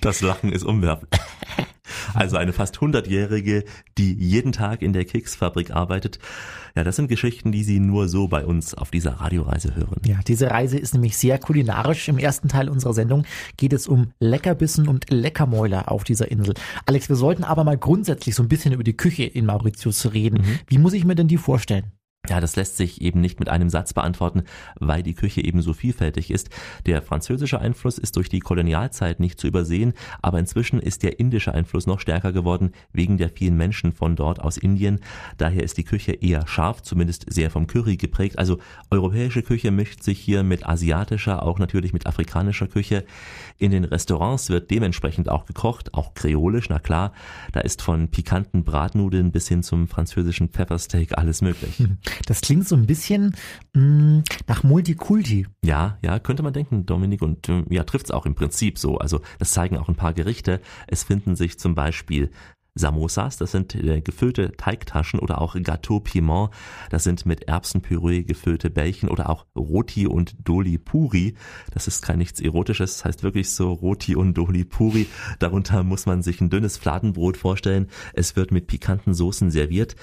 Das 0.01 0.21
Lachen 0.21 0.51
ist 0.51 0.63
umwerfend. 0.63 1.09
Also 2.13 2.37
eine 2.37 2.53
fast 2.53 2.77
100-Jährige, 2.77 3.63
die 3.97 4.13
jeden 4.13 4.51
Tag 4.51 4.81
in 4.81 4.93
der 4.93 5.05
Keksfabrik 5.05 5.71
arbeitet. 5.71 6.19
Ja, 6.75 6.83
das 6.83 6.95
sind 6.95 7.07
Geschichten, 7.07 7.51
die 7.51 7.63
Sie 7.63 7.79
nur 7.79 8.09
so 8.09 8.27
bei 8.27 8.45
uns 8.45 8.73
auf 8.73 8.91
dieser 8.91 9.13
Radioreise 9.13 9.75
hören. 9.75 10.01
Ja, 10.05 10.19
diese 10.27 10.49
Reise 10.49 10.77
ist 10.77 10.93
nämlich 10.93 11.17
sehr 11.17 11.37
kulinarisch. 11.37 12.07
Im 12.07 12.17
ersten 12.17 12.47
Teil 12.47 12.69
unserer 12.69 12.93
Sendung 12.93 13.25
geht 13.57 13.73
es 13.73 13.87
um 13.87 14.11
Leckerbissen 14.19 14.87
und 14.87 15.09
Leckermäuler 15.11 15.91
auf 15.91 16.03
dieser 16.03 16.31
Insel. 16.31 16.55
Alex, 16.85 17.09
wir 17.09 17.15
sollten 17.15 17.43
aber 17.43 17.63
mal 17.63 17.77
grundsätzlich 17.77 18.35
so 18.35 18.43
ein 18.43 18.49
bisschen 18.49 18.73
über 18.73 18.83
die 18.83 18.97
Küche 18.97 19.23
in 19.23 19.45
Mauritius 19.45 20.13
reden. 20.13 20.39
Mhm. 20.39 20.59
Wie 20.67 20.77
muss 20.77 20.93
ich 20.93 21.05
mir 21.05 21.15
denn 21.15 21.27
die 21.27 21.37
vorstellen? 21.37 21.91
Ja, 22.29 22.39
das 22.39 22.55
lässt 22.55 22.77
sich 22.77 23.01
eben 23.01 23.19
nicht 23.19 23.41
mit 23.41 23.49
einem 23.49 23.69
Satz 23.69 23.91
beantworten, 23.91 24.43
weil 24.79 25.03
die 25.03 25.13
Küche 25.13 25.43
eben 25.43 25.61
so 25.61 25.73
vielfältig 25.73 26.31
ist. 26.31 26.49
Der 26.85 27.01
französische 27.01 27.59
Einfluss 27.59 27.97
ist 27.97 28.15
durch 28.15 28.29
die 28.29 28.39
Kolonialzeit 28.39 29.19
nicht 29.19 29.41
zu 29.41 29.47
übersehen, 29.47 29.91
aber 30.21 30.39
inzwischen 30.39 30.79
ist 30.79 31.03
der 31.03 31.19
indische 31.19 31.53
Einfluss 31.53 31.85
noch 31.85 31.99
stärker 31.99 32.31
geworden, 32.31 32.71
wegen 32.93 33.17
der 33.17 33.27
vielen 33.27 33.57
Menschen 33.57 33.91
von 33.91 34.15
dort 34.15 34.39
aus 34.39 34.55
Indien. 34.55 35.01
Daher 35.37 35.63
ist 35.63 35.77
die 35.77 35.83
Küche 35.83 36.13
eher 36.13 36.47
scharf, 36.47 36.81
zumindest 36.81 37.25
sehr 37.27 37.51
vom 37.51 37.67
Curry 37.67 37.97
geprägt. 37.97 38.39
Also 38.39 38.57
europäische 38.89 39.43
Küche 39.43 39.71
mischt 39.71 40.01
sich 40.01 40.17
hier 40.17 40.43
mit 40.43 40.65
asiatischer, 40.65 41.43
auch 41.43 41.59
natürlich 41.59 41.91
mit 41.91 42.07
afrikanischer 42.07 42.67
Küche. 42.67 43.03
In 43.57 43.71
den 43.71 43.83
Restaurants 43.83 44.49
wird 44.49 44.71
dementsprechend 44.71 45.27
auch 45.27 45.45
gekocht, 45.45 45.93
auch 45.93 46.13
kreolisch, 46.13 46.69
na 46.69 46.79
klar. 46.79 47.11
Da 47.51 47.59
ist 47.59 47.81
von 47.81 48.07
pikanten 48.07 48.63
Bratnudeln 48.63 49.33
bis 49.33 49.49
hin 49.49 49.61
zum 49.61 49.89
französischen 49.89 50.47
Peppersteak 50.47 51.17
alles 51.17 51.41
möglich. 51.41 51.83
Das 52.25 52.41
klingt 52.41 52.67
so 52.67 52.75
ein 52.75 52.85
bisschen 52.85 53.35
mh, 53.73 53.81
mm, 53.81 54.23
nach 54.47 54.63
Multikulti. 54.63 55.47
Ja, 55.63 55.97
ja, 56.01 56.19
könnte 56.19 56.43
man 56.43 56.53
denken, 56.53 56.85
Dominik. 56.85 57.21
Und 57.21 57.49
äh, 57.49 57.63
ja, 57.69 57.83
trifft's 57.83 58.11
auch 58.11 58.25
im 58.25 58.35
Prinzip 58.35 58.77
so. 58.77 58.97
Also 58.97 59.21
das 59.39 59.51
zeigen 59.51 59.77
auch 59.77 59.89
ein 59.89 59.95
paar 59.95 60.13
Gerichte. 60.13 60.61
Es 60.87 61.03
finden 61.03 61.35
sich 61.35 61.59
zum 61.59 61.75
Beispiel 61.75 62.29
Samosas, 62.75 63.37
das 63.37 63.51
sind 63.51 63.75
äh, 63.75 64.01
gefüllte 64.01 64.53
Teigtaschen 64.57 65.19
oder 65.19 65.39
auch 65.41 65.55
Gâteau 65.55 65.99
Piment, 65.99 66.49
das 66.89 67.03
sind 67.03 67.23
mit 67.25 67.43
Erbsenpüree 67.43 68.23
gefüllte 68.23 68.71
Bällchen 68.71 69.09
oder 69.09 69.29
auch 69.29 69.45
Roti 69.55 70.07
und 70.07 70.35
Doli 70.43 70.79
Puri. 70.79 71.35
Das 71.71 71.87
ist 71.87 72.01
kein 72.01 72.17
nichts 72.17 72.41
Erotisches, 72.41 72.97
das 72.97 73.05
heißt 73.05 73.23
wirklich 73.23 73.51
so 73.51 73.73
Roti 73.73 74.15
und 74.15 74.33
Doli 74.33 74.65
Puri. 74.65 75.05
Darunter 75.37 75.83
muss 75.83 76.07
man 76.07 76.23
sich 76.23 76.41
ein 76.41 76.49
dünnes 76.49 76.77
Fladenbrot 76.77 77.37
vorstellen. 77.37 77.87
Es 78.13 78.35
wird 78.35 78.51
mit 78.51 78.65
pikanten 78.65 79.13
Soßen 79.13 79.51
serviert. 79.51 79.95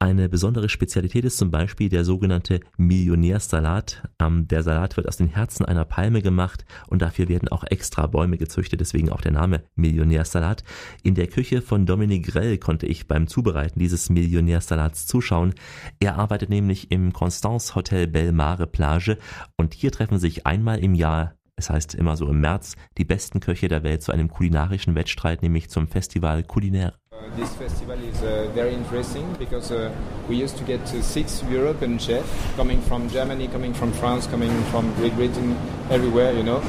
Eine 0.00 0.28
besondere 0.28 0.68
Spezialität 0.68 1.24
ist 1.24 1.38
zum 1.38 1.52
Beispiel 1.52 1.88
der 1.88 2.04
sogenannte 2.04 2.58
Millionärssalat. 2.76 4.02
Ähm, 4.18 4.48
der 4.48 4.64
Salat 4.64 4.96
wird 4.96 5.06
aus 5.06 5.16
den 5.16 5.28
Herzen 5.28 5.64
einer 5.64 5.84
Palme 5.84 6.22
gemacht 6.22 6.64
und 6.88 7.02
dafür 7.02 7.28
werden 7.28 7.48
auch 7.48 7.62
extra 7.62 8.08
Bäume 8.08 8.36
gezüchtet, 8.36 8.80
deswegen 8.80 9.10
auch 9.10 9.20
der 9.20 9.32
Name 9.32 9.62
Millionärssalat. 9.76 10.64
In 11.04 11.14
der 11.14 11.28
Küche 11.28 11.62
von 11.62 11.86
Dominik 11.86 12.15
Grell 12.22 12.58
konnte 12.58 12.86
ich 12.86 13.06
beim 13.06 13.26
Zubereiten 13.26 13.78
dieses 13.78 14.10
Millionärsalats 14.10 15.06
zuschauen. 15.06 15.54
Er 16.00 16.16
arbeitet 16.16 16.50
nämlich 16.50 16.90
im 16.90 17.12
Constance 17.12 17.74
Hotel 17.74 18.06
Belmare 18.06 18.66
Plage 18.66 19.18
und 19.56 19.74
hier 19.74 19.92
treffen 19.92 20.18
sich 20.18 20.46
einmal 20.46 20.78
im 20.78 20.94
Jahr 20.94 21.36
es 21.58 21.70
heißt 21.70 21.94
immer 21.94 22.18
so 22.18 22.28
im 22.28 22.40
März, 22.42 22.76
die 22.98 23.06
besten 23.06 23.40
Köche 23.40 23.68
der 23.68 23.82
Welt 23.82 24.02
zu 24.02 24.12
einem 24.12 24.28
kulinarischen 24.28 24.94
Wettstreit, 24.94 25.40
nämlich 25.40 25.70
zum 25.70 25.88
Festival 25.88 26.42
Culinaire. 26.42 26.92
This 27.34 27.54
festival 27.54 27.96
is 27.98 28.22
uh, 28.22 28.50
very 28.54 28.74
interesting 28.74 29.24
because 29.38 29.72
uh, 29.72 29.90
we 30.28 30.36
used 30.36 30.58
to 30.58 30.64
get 30.64 30.80
uh, 30.92 31.02
six 31.02 31.42
European 31.50 31.98
chefs 31.98 32.28
coming 32.56 32.80
from 32.82 33.08
Germany, 33.08 33.48
coming 33.48 33.74
from 33.74 33.90
France, 33.94 34.28
coming 34.30 34.50
from 34.70 34.92
Great 34.98 35.16
Britain, 35.16 35.56
everywhere, 35.90 36.34
you 36.34 36.42
know. 36.42 36.60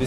Uh, 0.00 0.04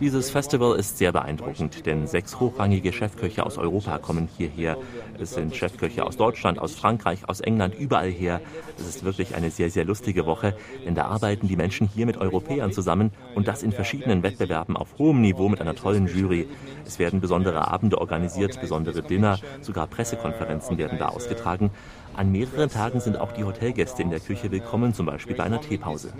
Dieses 0.00 0.30
Festival 0.30 0.78
ist 0.78 0.98
sehr 0.98 1.12
beeindruckend, 1.12 1.86
denn 1.86 2.06
sechs 2.06 2.40
hochrangige 2.40 2.92
Chefköche 2.92 3.44
aus 3.44 3.58
Europa 3.58 3.98
kommen 3.98 4.28
hierher. 4.36 4.76
Es 5.18 5.34
sind 5.34 5.54
Chefköche 5.54 6.04
aus 6.04 6.16
Deutschland, 6.16 6.58
aus 6.58 6.74
Frankreich, 6.74 7.28
aus 7.28 7.40
England, 7.40 7.74
überall 7.74 8.10
her. 8.10 8.40
Es 8.78 8.86
ist 8.86 9.04
wirklich 9.04 9.34
eine 9.34 9.50
sehr, 9.50 9.70
sehr 9.70 9.84
lustige 9.84 10.26
Woche, 10.26 10.54
denn 10.84 10.94
da 10.94 11.06
arbeiten 11.06 11.48
die 11.48 11.56
Menschen 11.56 11.88
hier 11.88 12.06
mit 12.06 12.16
Europäern 12.16 12.72
zusammen 12.72 13.12
und 13.34 13.48
das 13.48 13.62
in 13.62 13.72
verschiedenen 13.72 14.22
Wettbewerben 14.22 14.76
auf 14.76 14.98
hohem 14.98 15.20
Niveau 15.20 15.48
mit 15.48 15.60
einer 15.60 15.74
tollen 15.74 16.06
Jury. 16.06 16.48
Es 16.86 16.98
werden 16.98 17.20
besondere 17.20 17.68
Abende 17.68 17.98
organisiert, 17.98 18.60
besondere 18.60 19.02
Dinner, 19.02 19.38
sogar 19.60 19.86
Pressekonferenzen 19.86 20.78
werden 20.78 20.98
da 20.98 21.08
ausgetragen. 21.08 21.70
An 22.14 22.30
mehreren 22.30 22.68
Tagen 22.68 23.00
sind 23.00 23.18
auch 23.18 23.32
die 23.32 23.44
Hotelgäste 23.44 24.02
in 24.02 24.10
der 24.10 24.20
Küche 24.20 24.50
willkommen, 24.50 24.92
zum 24.92 25.06
Beispiel 25.06 25.34
bei 25.34 25.44
einer 25.44 25.60
Teepause. 25.60 26.12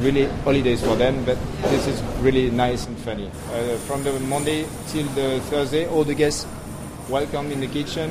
really 0.00 0.28
holidays 0.44 0.80
for 0.80 0.96
them, 0.96 1.24
but 1.24 1.36
this 1.70 1.86
is 1.86 2.02
really 2.22 2.50
nice 2.50 2.86
and 2.86 2.98
funny. 3.00 3.26
Uh, 3.26 3.76
from 3.86 4.02
the 4.04 4.12
Monday 4.28 4.64
till 4.92 5.06
Thursday, 5.50 5.86
all 5.86 6.04
the 6.04 6.14
guests 6.14 6.46
welcome 7.08 7.50
in 7.52 7.60
the 7.60 7.66
kitchen. 7.66 8.10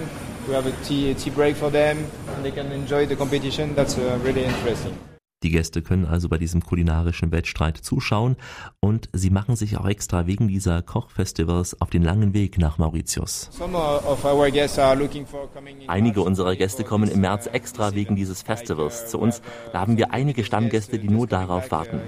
We 0.50 0.56
have 0.56 0.68
a 0.68 0.72
tea, 0.84 1.14
tea 1.14 1.30
break 1.30 1.56
for 1.56 1.70
them, 1.70 1.98
and 2.36 2.44
they 2.44 2.50
can 2.50 2.72
enjoy 2.72 3.06
the 3.06 3.16
competition. 3.16 3.76
That's 3.76 4.00
uh, 4.00 4.18
really 4.24 4.44
interesting. 4.46 4.98
Die 5.44 5.52
Gäste 5.52 5.84
können 5.84 6.06
also 6.06 6.28
bei 6.28 6.38
diesem 6.38 6.64
kulinarischen 6.64 7.32
Wettstreit 7.32 7.78
zuschauen 7.78 8.36
und 8.82 9.10
sie 9.14 9.30
machen 9.30 9.56
sich 9.56 9.78
auch 9.78 9.88
extra 9.88 10.26
wegen 10.26 10.48
dieser 10.48 10.82
Kochfestivals 10.82 11.80
auf 11.80 11.92
den 11.92 12.02
langen 12.02 12.34
Weg 12.34 12.58
nach 12.58 12.78
Mauritius. 12.80 13.48
Some 13.52 13.78
uh, 13.78 14.06
of 14.06 14.26
our 14.26 14.50
guests 14.50 14.80
are 14.80 14.96
looking 14.96 15.26
for 15.26 15.48
coming 15.54 15.82
in. 15.82 15.90
Einige 15.90 16.24
unserer 16.24 16.56
Gäste 16.56 16.84
kommen 16.84 17.10
im 17.10 17.22
März 17.22 17.46
extra 17.46 17.94
wegen 17.94 18.16
dieses 18.16 18.42
Festivals 18.42 19.08
zu 19.08 19.20
uns. 19.20 19.42
Da 19.72 19.80
haben 19.80 19.98
wir 19.98 20.12
einige 20.14 20.44
Stammgäste, 20.44 20.98
die 20.98 21.10
nur 21.10 21.28
darauf 21.28 21.70
warten. 21.70 22.02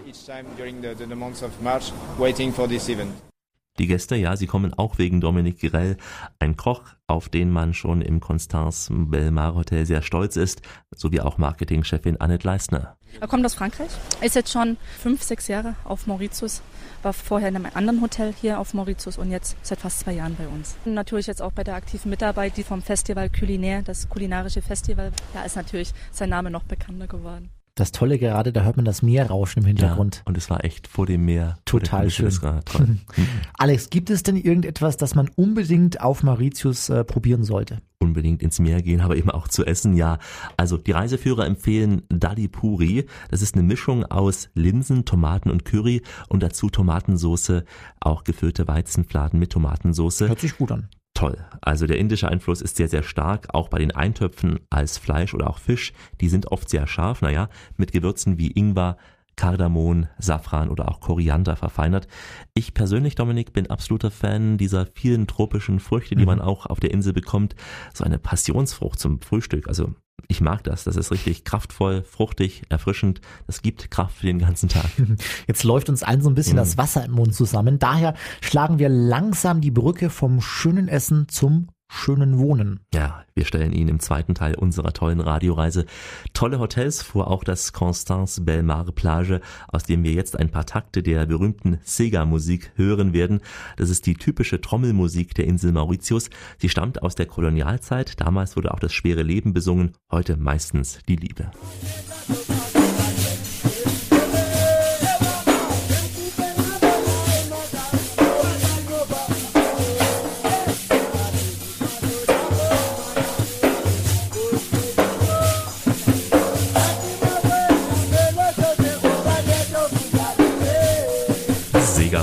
Die 3.80 3.88
Gäste, 3.88 4.16
ja, 4.16 4.36
sie 4.36 4.48
kommen 4.48 4.74
auch 4.74 4.98
wegen 4.98 5.22
Dominique 5.22 5.60
Girel, 5.60 5.96
ein 6.40 6.58
Koch, 6.58 6.84
auf 7.08 7.30
den 7.30 7.50
man 7.50 7.74
schon 7.74 8.02
im 8.02 8.20
Constance 8.20 8.92
Belmar 8.94 9.56
Hotel 9.56 9.86
sehr 9.86 10.02
stolz 10.02 10.36
ist, 10.36 10.62
sowie 10.94 11.22
auch 11.22 11.38
Marketingchefin 11.38 12.20
Annette 12.20 12.46
Leistner. 12.46 12.98
Er 13.20 13.28
kommt 13.28 13.46
aus 13.46 13.56
Frankreich, 13.56 13.90
ist 14.22 14.36
jetzt 14.36 14.52
schon 14.52 14.78
fünf, 15.00 15.24
sechs 15.24 15.48
Jahre 15.48 15.76
auf 15.86 16.06
Mauritius, 16.06 16.62
war 17.02 17.14
vorher 17.14 17.48
in 17.48 17.56
einem 17.56 17.68
anderen 17.74 18.02
Hotel 18.02 18.34
hier 18.40 18.60
auf 18.60 18.74
Mauritius 18.74 19.18
und 19.18 19.32
jetzt 19.32 19.56
seit 19.62 19.80
fast 19.80 20.02
zwei 20.02 20.14
Jahren 20.14 20.36
bei 20.36 20.48
uns. 20.48 20.76
Und 20.86 20.94
natürlich 20.94 21.28
jetzt 21.28 21.42
auch 21.42 21.54
bei 21.54 21.64
der 21.64 21.76
aktiven 21.76 22.10
Mitarbeit, 22.10 22.58
die 22.58 22.64
vom 22.64 22.82
Festival 22.82 23.30
Culinaire, 23.30 23.84
das 23.84 24.10
kulinarische 24.10 24.62
Festival, 24.62 25.12
da 25.34 25.44
ist 25.44 25.56
natürlich 25.56 25.94
sein 26.12 26.30
Name 26.30 26.52
noch 26.52 26.64
bekannter 26.64 27.08
geworden. 27.08 27.50
Das 27.76 27.92
Tolle 27.92 28.20
gerade, 28.20 28.52
da 28.52 28.64
hört 28.64 28.76
man 28.76 28.86
das 28.86 29.02
Meer 29.02 29.28
rauschen 29.28 29.60
im 29.60 29.66
Hintergrund. 29.66 30.18
Ja, 30.18 30.22
und 30.26 30.38
es 30.38 30.50
war 30.50 30.66
echt 30.66 30.88
vor 30.88 31.06
dem 31.06 31.24
Meer. 31.26 31.58
Total 31.66 32.10
schön. 32.10 32.26
Das 32.26 32.44
war 32.44 32.64
toll. 32.66 32.98
Alex, 33.58 33.90
gibt 33.90 34.10
es 34.10 34.24
denn 34.24 34.36
irgendetwas, 34.36 34.98
das 34.98 35.16
man 35.16 35.30
unbedingt 35.36 36.02
auf 36.02 36.24
Mauritius 36.24 36.90
äh, 36.90 37.04
probieren 37.04 37.44
sollte? 37.44 37.80
unbedingt 38.02 38.42
ins 38.42 38.60
Meer 38.60 38.82
gehen, 38.82 39.02
aber 39.02 39.16
eben 39.16 39.30
auch 39.30 39.48
zu 39.48 39.66
essen, 39.66 39.96
ja. 39.96 40.18
Also 40.58 40.78
die 40.78 40.92
Reiseführer 40.92 41.46
empfehlen 41.46 42.02
Dali 42.10 42.48
Puri. 42.48 43.06
Das 43.30 43.42
ist 43.42 43.56
eine 43.56 43.64
Mischung 43.64 44.06
aus 44.06 44.50
Linsen, 44.54 45.06
Tomaten 45.06 45.50
und 45.50 45.66
Curry 45.66 46.02
und 46.28 46.44
dazu 46.44 46.70
Tomatensoße, 46.70 47.64
auch 48.00 48.24
gefüllte 48.24 48.68
Weizenfladen 48.68 49.40
mit 49.40 49.52
Tomatensoße. 49.52 50.28
Hört 50.28 50.40
sich 50.40 50.58
gut 50.58 50.72
an. 50.72 50.90
Toll. 51.22 51.38
Also 51.62 51.86
der 51.86 52.00
indische 52.00 52.28
Einfluss 52.28 52.62
ist 52.62 52.78
sehr, 52.78 52.88
sehr 52.88 53.04
stark, 53.04 53.54
auch 53.54 53.70
bei 53.70 53.78
den 53.78 53.92
Eintöpfen 53.92 54.60
als 54.72 54.98
Fleisch 54.98 55.36
oder 55.36 55.52
auch 55.52 55.60
Fisch. 55.60 55.94
Die 56.20 56.30
sind 56.30 56.52
oft 56.52 56.68
sehr 56.68 56.88
scharf, 56.88 57.22
naja, 57.22 57.48
mit 57.78 57.92
Gewürzen 57.92 58.40
wie 58.40 58.50
Ingwer, 58.50 58.98
Kardamom, 59.36 60.08
Safran 60.18 60.70
oder 60.70 60.90
auch 60.90 61.00
Koriander 61.00 61.56
verfeinert. 61.56 62.08
Ich 62.56 62.74
persönlich, 62.74 63.14
Dominik, 63.14 63.54
bin 63.54 63.70
absoluter 63.70 64.10
Fan 64.10 64.58
dieser 64.58 64.88
vielen 64.96 65.28
tropischen 65.28 65.80
Früchte, 65.80 66.16
die 66.16 66.22
Mhm. 66.22 66.28
man 66.28 66.42
auch 66.42 66.66
auf 66.66 66.80
der 66.80 66.90
Insel 66.90 67.14
bekommt. 67.14 67.54
So 67.94 68.04
eine 68.04 68.18
Passionsfrucht 68.18 69.00
zum 69.00 69.22
Frühstück. 69.22 69.68
Also 69.68 69.94
ich 70.28 70.42
mag 70.42 70.64
das. 70.64 70.84
Das 70.84 70.96
ist 70.96 71.12
richtig 71.12 71.44
kraftvoll, 71.44 72.04
fruchtig, 72.04 72.64
erfrischend. 72.70 73.22
Das 73.48 73.62
gibt 73.62 73.92
Kraft 73.92 74.18
für 74.18 74.26
den 74.28 74.40
ganzen 74.40 74.70
Tag. 74.70 74.86
Jetzt 75.48 75.64
läuft 75.64 75.90
uns 75.90 76.04
allen 76.04 76.22
so 76.22 76.30
ein 76.30 76.36
bisschen 76.36 76.54
Mhm. 76.54 76.58
das 76.58 76.78
Wasser 76.78 77.06
im 77.06 77.12
Mund 77.12 77.36
zusammen. 77.36 77.80
Daher 77.80 78.14
schlagen 78.42 78.80
wir 78.80 78.90
langsam 78.90 79.62
die 79.62 79.72
Brücke 79.72 80.10
vom 80.10 80.42
schönen 80.42 80.88
Essen 80.88 81.28
zum 81.30 81.68
schönen 81.92 82.40
Wohnen. 82.40 82.80
Ja, 82.94 83.26
wir 83.36 83.44
stellen 83.44 83.74
Ihnen 83.74 83.90
im 83.90 84.00
zweiten 84.00 84.34
Teil 84.34 84.56
unserer 84.56 84.94
tollen 84.94 85.20
Radioreise 85.20 85.86
tolle 86.34 86.58
Hotels 86.58 87.02
vor, 87.02 87.28
auch 87.30 87.44
das 87.44 87.74
Constance 87.74 88.42
Belmar 88.42 88.86
Plage, 88.94 89.42
aus 89.68 89.84
dem 89.84 90.04
wir 90.04 90.14
jetzt 90.14 90.40
ein 90.40 90.50
paar 90.50 90.66
Takte 90.66 91.04
der 91.04 91.26
berühmten 91.26 91.80
Sega-Musik 91.84 92.72
hören 92.76 93.12
werden. 93.14 93.42
Das 93.76 93.90
ist 93.90 94.06
die 94.06 94.16
typische 94.16 94.62
Trommelmusik 94.62 95.36
der 95.36 95.46
Insel 95.46 95.74
Mauritius. 95.74 96.30
Sie 96.58 96.70
stammt 96.70 97.04
aus 97.04 97.16
der 97.16 97.26
Kolonialzeit. 97.26 98.20
Damals 98.22 98.56
wurde 98.56 98.74
auch 98.74 98.80
das 98.80 98.94
schwere 98.94 99.22
Leben 99.22 99.54
besungen, 99.54 99.92
heute 100.10 100.38
meistens 100.38 101.00
die 101.08 101.18
Liebe. 101.18 101.52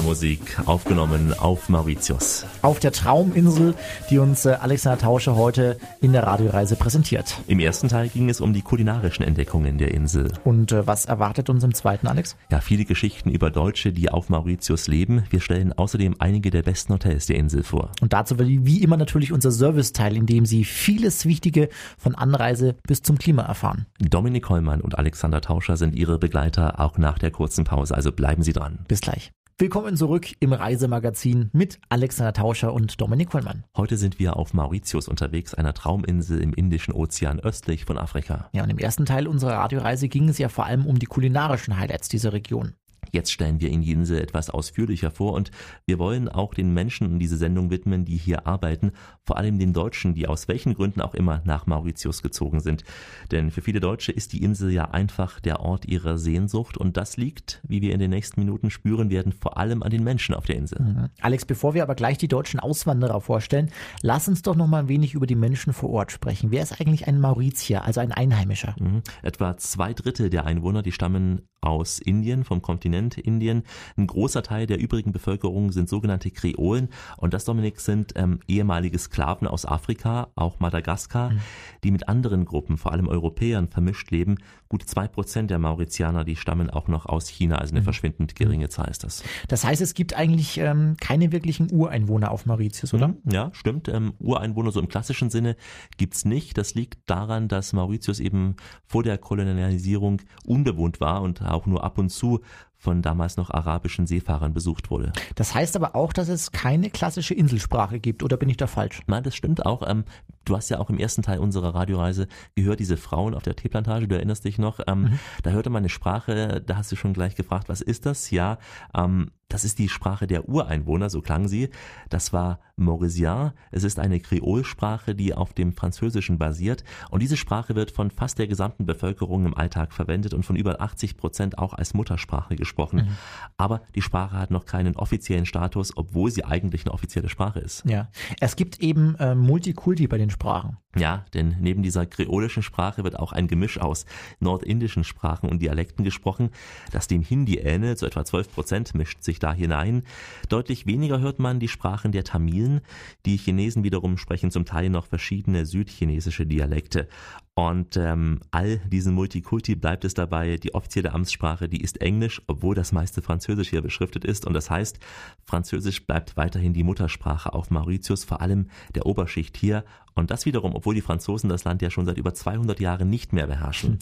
Sega-Musik 0.09 0.67
aufgenommen 0.67 1.35
auf 1.39 1.69
Mauritius. 1.69 2.47
Auf 2.63 2.79
der 2.79 2.93
Trauminsel, 2.93 3.75
die 4.09 4.19
uns 4.19 4.47
äh, 4.47 4.57
Alexander 4.61 4.99
Tausche 4.99 5.37
heute 5.37 5.79
in 6.01 6.13
der 6.13 6.23
Radioreise 6.23 6.77
präsentiert. 6.77 7.39
Im 7.47 7.61
ersten 7.61 7.89
Teil 7.89 8.09
ging 8.09 8.31
es 8.31 8.41
um 8.41 8.55
die 8.55 8.63
kulinarischen 8.63 9.25
Entdeckungen 9.25 9.77
der 9.77 9.93
Insel. 9.93 10.33
Und 10.45 10.73
äh, 10.73 10.87
was 10.87 11.05
erwartet 11.05 11.51
uns 11.51 11.63
im 11.63 11.75
zweiten, 11.75 12.07
Alex? 12.07 12.37
Ja, 12.51 12.61
viele 12.61 12.87
Geschichten 12.87 13.31
über 13.31 13.51
Deutsche, 13.51 13.93
die 13.93 14.11
auf 14.11 14.31
Mauritius 14.31 14.89
leben. 14.89 15.25
Wir 15.31 15.41
stellen 15.41 15.73
außerdem 15.75 16.17
einige 16.19 16.51
der 16.51 16.63
besten 16.63 16.95
Hotels 16.95 17.27
der 17.27 17.37
Insel 17.37 17.63
vor. 17.63 17.93
Und 18.01 18.15
dazu 18.15 18.39
will 18.39 18.65
wie 18.65 18.83
immer 18.83 18.97
natürlich 18.97 19.33
unser 19.33 19.51
Serviceteil, 19.51 20.17
in 20.17 20.27
dem 20.27 20.47
Sie 20.47 20.65
vieles 20.65 21.27
Wichtige 21.27 21.69
von 21.99 22.15
Anreise 22.15 22.77
bis 22.87 23.03
zum 23.03 23.19
Klima 23.19 23.43
erfahren. 23.43 23.87
Dominik 24.01 24.49
Hollmann 24.49 24.81
und 24.81 24.99
Alexander 24.99 25.43
Tauscher 25.43 25.77
sind 25.77 25.95
Ihre 25.95 26.19
Begleiter 26.19 26.81
auch 26.81 26.97
nach 26.97 27.19
der 27.19 27.31
kurzen 27.31 27.65
Pause, 27.65 27.95
also 27.95 28.11
bleiben 28.11 28.43
Sie 28.43 28.53
dran. 28.53 28.79
Bis 28.89 29.01
gleich. 29.01 29.33
Willkommen 29.61 29.97
zurück 29.97 30.29
im 30.39 30.53
Reisemagazin 30.53 31.51
mit 31.53 31.81
Alexander 31.89 32.33
Tauscher 32.33 32.73
und 32.73 33.01
Dominik 33.01 33.35
Hollmann. 33.35 33.65
Heute 33.77 33.97
sind 33.97 34.21
wir 34.21 34.37
auf 34.37 34.55
Mauritius 34.55 35.09
unterwegs, 35.09 35.53
einer 35.53 35.75
Trauminsel 35.75 36.41
im 36.41 36.55
Indischen 36.55 36.95
Ozean 36.95 37.41
östlich 37.41 37.85
von 37.85 37.99
Afrika. 37.99 38.49
Ja, 38.53 38.63
und 38.63 38.71
im 38.71 38.79
ersten 38.79 39.05
Teil 39.05 39.27
unserer 39.27 39.55
Radioreise 39.55 40.07
ging 40.07 40.29
es 40.29 40.39
ja 40.39 40.49
vor 40.49 40.67
allem 40.67 40.87
um 40.87 41.01
die 41.01 41.07
kulinarischen 41.07 41.77
Highlights 41.77 42.09
dieser 42.09 42.33
Region. 42.33 42.75
Jetzt 43.13 43.33
stellen 43.33 43.61
wir 43.61 43.71
Ihnen 43.71 43.83
die 43.83 43.93
Insel 43.93 44.21
etwas 44.21 44.51
ausführlicher 44.51 45.11
vor 45.11 45.33
und 45.33 45.51
wir 45.87 45.99
wollen 45.99 46.29
auch 46.29 46.55
den 46.55 46.73
Menschen 46.75 47.19
diese 47.19 47.37
Sendung 47.37 47.71
widmen, 47.71 48.05
die 48.05 48.17
hier 48.17 48.47
arbeiten, 48.47 48.93
vor 49.23 49.37
allem 49.37 49.59
den 49.59 49.73
Deutschen, 49.73 50.15
die 50.15 50.27
aus 50.27 50.49
welchen 50.49 50.75
Gründen 50.75 51.01
auch 51.01 51.15
immer 51.15 51.43
nach 51.45 51.67
Mauritius 51.67 52.23
gezogen 52.23 52.61
sind. 52.61 52.85
Denn 53.31 53.51
für 53.51 53.63
viele 53.63 53.81
Deutsche 53.81 54.13
ist 54.13 54.33
die 54.33 54.43
Insel 54.43 54.71
ja 54.71 54.91
einfach 54.91 55.41
der 55.41 55.61
Ort 55.61 55.87
ihrer 55.87 56.19
Sehnsucht 56.19 56.77
und 56.77 56.97
das 56.97 57.17
liegt, 57.17 57.61
wie 57.67 57.83
wir 57.83 57.93
in 57.93 58.01
den 58.01 58.11
nächsten 58.11 58.41
Minuten 58.41 58.71
spüren 58.71 59.11
werden, 59.11 59.33
vor 59.33 59.59
allem 59.59 59.83
an 59.83 59.91
den 59.91 60.05
Menschen 60.05 60.35
auf 60.35 60.47
der 60.47 60.57
Insel. 60.57 60.81
Mhm. 60.81 61.09
Alex, 61.21 61.45
bevor 61.45 61.75
wir 61.75 61.83
aber 61.83 61.95
gleich 61.95 62.19
die 62.19 62.29
deutschen 62.29 62.61
Auswanderer 62.61 63.21
vorstellen, 63.21 63.71
lass 64.03 64.29
uns 64.29 64.43
doch 64.43 64.57
noch 64.57 64.67
mal 64.67 64.81
ein 64.81 64.89
wenig 64.89 65.15
über 65.15 65.27
die 65.27 65.35
Menschen 65.35 65.73
vor 65.73 65.91
Ort 65.91 66.13
sprechen. 66.13 66.51
Wer 66.51 66.63
ist 66.63 66.81
eigentlich 66.81 67.07
ein 67.07 67.21
Mauritier, 67.21 67.85
also 67.85 68.01
ein 68.01 68.13
Einheimischer? 68.13 68.75
Mhm. 68.79 69.03
Etwa 69.23 69.57
zwei 69.57 69.95
Drittel 69.95 70.31
der 70.31 70.47
Einwohner, 70.47 70.83
die 70.83 70.93
stammen 70.93 71.43
aus 71.61 71.99
Indien, 71.99 72.45
vom 72.45 72.63
Kontinent 72.63 72.98
Indien. 72.99 73.63
Ein 73.97 74.07
großer 74.07 74.43
Teil 74.43 74.67
der 74.67 74.79
übrigen 74.79 75.13
Bevölkerung 75.13 75.73
sind 75.73 75.89
sogenannte 75.89 76.31
Kreolen 76.31 76.89
und 77.17 77.35
das, 77.35 77.45
Dominik, 77.45 77.81
sind 77.81 78.13
ähm, 78.17 78.41
ehemalige 78.49 78.99
Sklaven 78.99 79.47
aus 79.47 79.65
Afrika, 79.65 80.29
auch 80.35 80.61
Madagaskar, 80.61 81.31
mhm. 81.31 81.41
die 81.85 81.91
mit 81.91 82.09
anderen 82.09 82.45
Gruppen, 82.45 82.77
vor 82.77 82.93
allem 82.93 83.09
Europäern, 83.09 83.69
vermischt 83.69 84.11
leben. 84.11 84.37
Gut 84.69 84.83
zwei 84.83 85.09
Prozent 85.09 85.51
der 85.51 85.59
Mauritianer, 85.59 86.25
die 86.25 86.37
stammen 86.37 86.69
auch 86.69 86.89
noch 86.89 87.07
aus 87.07 87.29
China, 87.29 87.57
also 87.57 87.73
eine 87.73 87.81
mhm. 87.81 87.85
verschwindend 87.85 88.35
geringe 88.35 88.69
Zahl 88.69 88.89
ist 88.89 89.05
das. 89.05 89.23
Das 89.49 89.65
heißt, 89.65 89.81
es 89.81 89.95
gibt 89.95 90.15
eigentlich 90.15 90.59
ähm, 90.59 90.97
keine 91.01 91.33
wirklichen 91.33 91.73
Ureinwohner 91.73 92.31
auf 92.31 92.47
Mauritius, 92.47 92.93
oder? 92.93 93.09
Mhm. 93.09 93.17
Ja, 93.31 93.51
stimmt. 93.53 93.89
Ähm, 93.89 94.15
Ureinwohner 94.19 94.73
so 94.73 94.81
im 94.81 94.89
klassischen 94.89 95.31
Sinne 95.31 95.57
gibt's 95.97 96.25
nicht. 96.25 96.59
Das 96.59 96.75
liegt 96.75 97.09
daran, 97.09 97.49
dass 97.49 97.73
Mauritius 97.73 98.21
eben 98.21 98.57
vor 98.87 99.03
der 99.03 99.19
Kolonialisierung 99.19 100.23
unbewohnt 100.45 101.01
war 101.01 101.23
und 101.23 101.43
auch 101.43 101.67
nur 101.67 101.85
ab 101.85 101.99
und 101.99 102.11
zu 102.11 102.41
von 102.79 103.03
damals 103.03 103.37
noch 103.37 103.51
arabischen 103.51 104.07
Seefahrern 104.07 104.55
besucht 104.55 104.91
wurde. 104.91 105.13
Das 105.35 105.55
heißt 105.55 105.77
aber 105.77 105.97
auch, 105.97 106.13
dass 106.13 106.29
es 106.29 106.53
keine 106.53 106.91
klassische 106.91 107.35
Inselsprache 107.35 107.99
gibt, 107.99 108.23
oder 108.23 108.37
bin 108.37 108.49
ich 108.49 108.57
da 108.57 108.69
falsch? 108.69 109.03
Nein, 109.09 109.25
das 109.25 109.35
stimmt 109.35 109.67
auch. 109.67 109.83
Ähm, 109.87 110.05
du 110.49 110.57
hast 110.57 110.69
ja 110.69 110.79
auch 110.79 110.91
im 110.91 110.99
ersten 110.99 111.23
Teil 111.23 111.39
unserer 111.39 111.75
Radioreise 111.75 112.29
gehört, 112.55 112.81
diese 112.81 112.97
Frauen 112.97 113.35
auf 113.35 113.43
der 113.43 113.57
Teeplantage, 113.57 114.09
du 114.09 114.17
erinnerst 114.17 114.45
dich 114.45 114.59
noch, 114.59 114.81
ähm, 114.87 115.03
mhm. 115.03 115.19
da 115.43 115.51
hörte 115.51 115.71
man 115.71 115.81
eine 115.81 115.89
Sprache, 115.89 116.63
da 116.65 116.77
hast 116.77 116.91
du 116.93 116.97
schon 116.97 117.13
gleich 117.13 117.35
gefragt, 117.35 117.69
was 117.69 117.81
ist 117.81 118.07
das? 118.07 118.31
Ja, 118.31 118.59
ähm, 118.95 119.31
das 119.49 119.65
ist 119.65 119.79
die 119.79 119.89
Sprache 119.89 120.27
der 120.27 120.49
Ureinwohner, 120.49 121.09
so 121.09 121.23
klang 121.23 121.49
sie. 121.49 121.71
Das 122.11 122.35
war 122.35 122.61
Maurisien. 122.77 123.53
Es 123.71 123.83
ist 123.83 123.99
eine 123.99 124.21
Kreolsprache, 124.21 125.15
die 125.15 125.33
auf 125.33 125.55
dem 125.55 125.73
Französischen 125.73 126.39
basiert. 126.39 126.85
Und 127.11 127.23
diese 127.23 127.39
Sprache 127.39 127.75
wird 127.75 127.91
von 127.91 128.11
fast 128.11 128.39
der 128.39 128.47
gesamten 128.47 128.85
Bevölkerung 128.85 129.47
im 129.47 129.57
Alltag 129.57 129.95
verwendet 129.95 130.35
und 130.35 130.45
von 130.45 130.57
über 130.57 130.83
80 130.83 131.17
Prozent 131.17 131.59
auch 131.59 131.73
als 131.73 131.95
Muttersprache 131.95 132.57
gesprochen. 132.57 133.07
Mhm. 133.07 133.17
Aber 133.57 133.83
die 133.95 134.03
Sprache 134.03 134.39
hat 134.39 134.51
noch 134.51 134.67
keinen 134.67 134.97
offiziellen 134.97 135.47
Status, 135.47 135.97
obwohl 135.97 136.31
sie 136.31 136.45
eigentlich 136.45 136.85
eine 136.85 136.93
offizielle 136.93 137.31
Sprache 137.31 137.61
ist. 137.61 137.85
Ja, 137.87 138.09
es 138.41 138.55
gibt 138.55 138.81
eben 138.81 139.15
äh, 139.17 139.35
Multikulti 139.35 140.07
bei 140.09 140.19
den 140.19 140.31
Sprachen. 140.39 140.79
Ja, 140.97 141.25
denn 141.35 141.57
neben 141.61 141.83
dieser 141.83 142.07
kreolischen 142.07 142.63
Sprache 142.63 143.05
wird 143.05 143.19
auch 143.19 143.33
ein 143.33 143.49
Gemisch 143.49 143.79
aus 143.79 144.07
nordindischen 144.41 145.05
Sprachen 145.05 145.49
und 145.49 145.61
Dialekten 145.61 146.05
gesprochen, 146.05 146.51
das 146.93 147.09
dem 147.09 147.23
Hindi 147.23 147.59
ähnelt, 147.59 147.99
so 147.99 148.07
etwa 148.07 148.25
12 148.25 148.53
Prozent 148.53 148.95
mischt 148.95 149.23
sich 149.23 149.39
da 149.39 149.53
hinein. 149.53 150.05
Deutlich 150.49 150.87
weniger 150.87 151.19
hört 151.19 151.41
man 151.41 151.59
die 151.59 151.69
Sprachen 151.69 152.13
der 152.13 152.25
Tamilen. 152.25 152.81
Die 153.27 153.37
Chinesen 153.37 153.83
wiederum 153.83 154.17
sprechen 154.17 154.51
zum 154.51 154.65
Teil 154.65 154.91
noch 154.91 155.07
verschiedene 155.07 155.67
südchinesische 155.67 156.47
Dialekte. 156.47 157.09
Und 157.55 157.97
ähm, 157.97 158.39
all 158.53 158.79
diesen 158.87 159.15
Multikulti 159.15 159.75
bleibt 159.75 160.05
es 160.05 160.15
dabei, 160.15 160.59
die 160.59 160.75
offizielle 160.75 161.13
Amtssprache, 161.13 161.69
die 161.69 161.83
ist 161.83 162.01
Englisch, 162.01 162.41
obwohl 162.47 162.77
das 162.77 162.93
meiste 162.93 163.21
Französisch 163.21 163.71
hier 163.71 163.83
beschriftet 163.83 164.25
ist. 164.25 164.47
Und 164.47 164.53
das 164.53 164.71
heißt, 164.71 165.01
Französisch 165.45 166.07
bleibt 166.07 166.37
weiterhin 166.37 166.73
die 166.73 166.85
Muttersprache 166.85 167.53
auf 167.53 167.73
Mauritius, 167.73 168.23
vor 168.23 168.41
allem 168.41 168.69
der 168.95 169.07
Oberschicht 169.07 169.57
hier. 169.57 169.85
Und 170.19 170.31
das 170.31 170.47
wiederum, 170.47 170.75
obwohl 170.75 170.95
die 170.95 171.01
Franzosen 171.01 171.49
das 171.49 171.65
Land 171.65 171.81
ja 171.83 171.91
schon 171.91 172.07
seit 172.07 172.19
über 172.19 172.35
200 172.35 172.81
Jahren 172.81 173.09
nicht 173.09 173.33
mehr 173.33 173.47
beherrschen. 173.47 173.99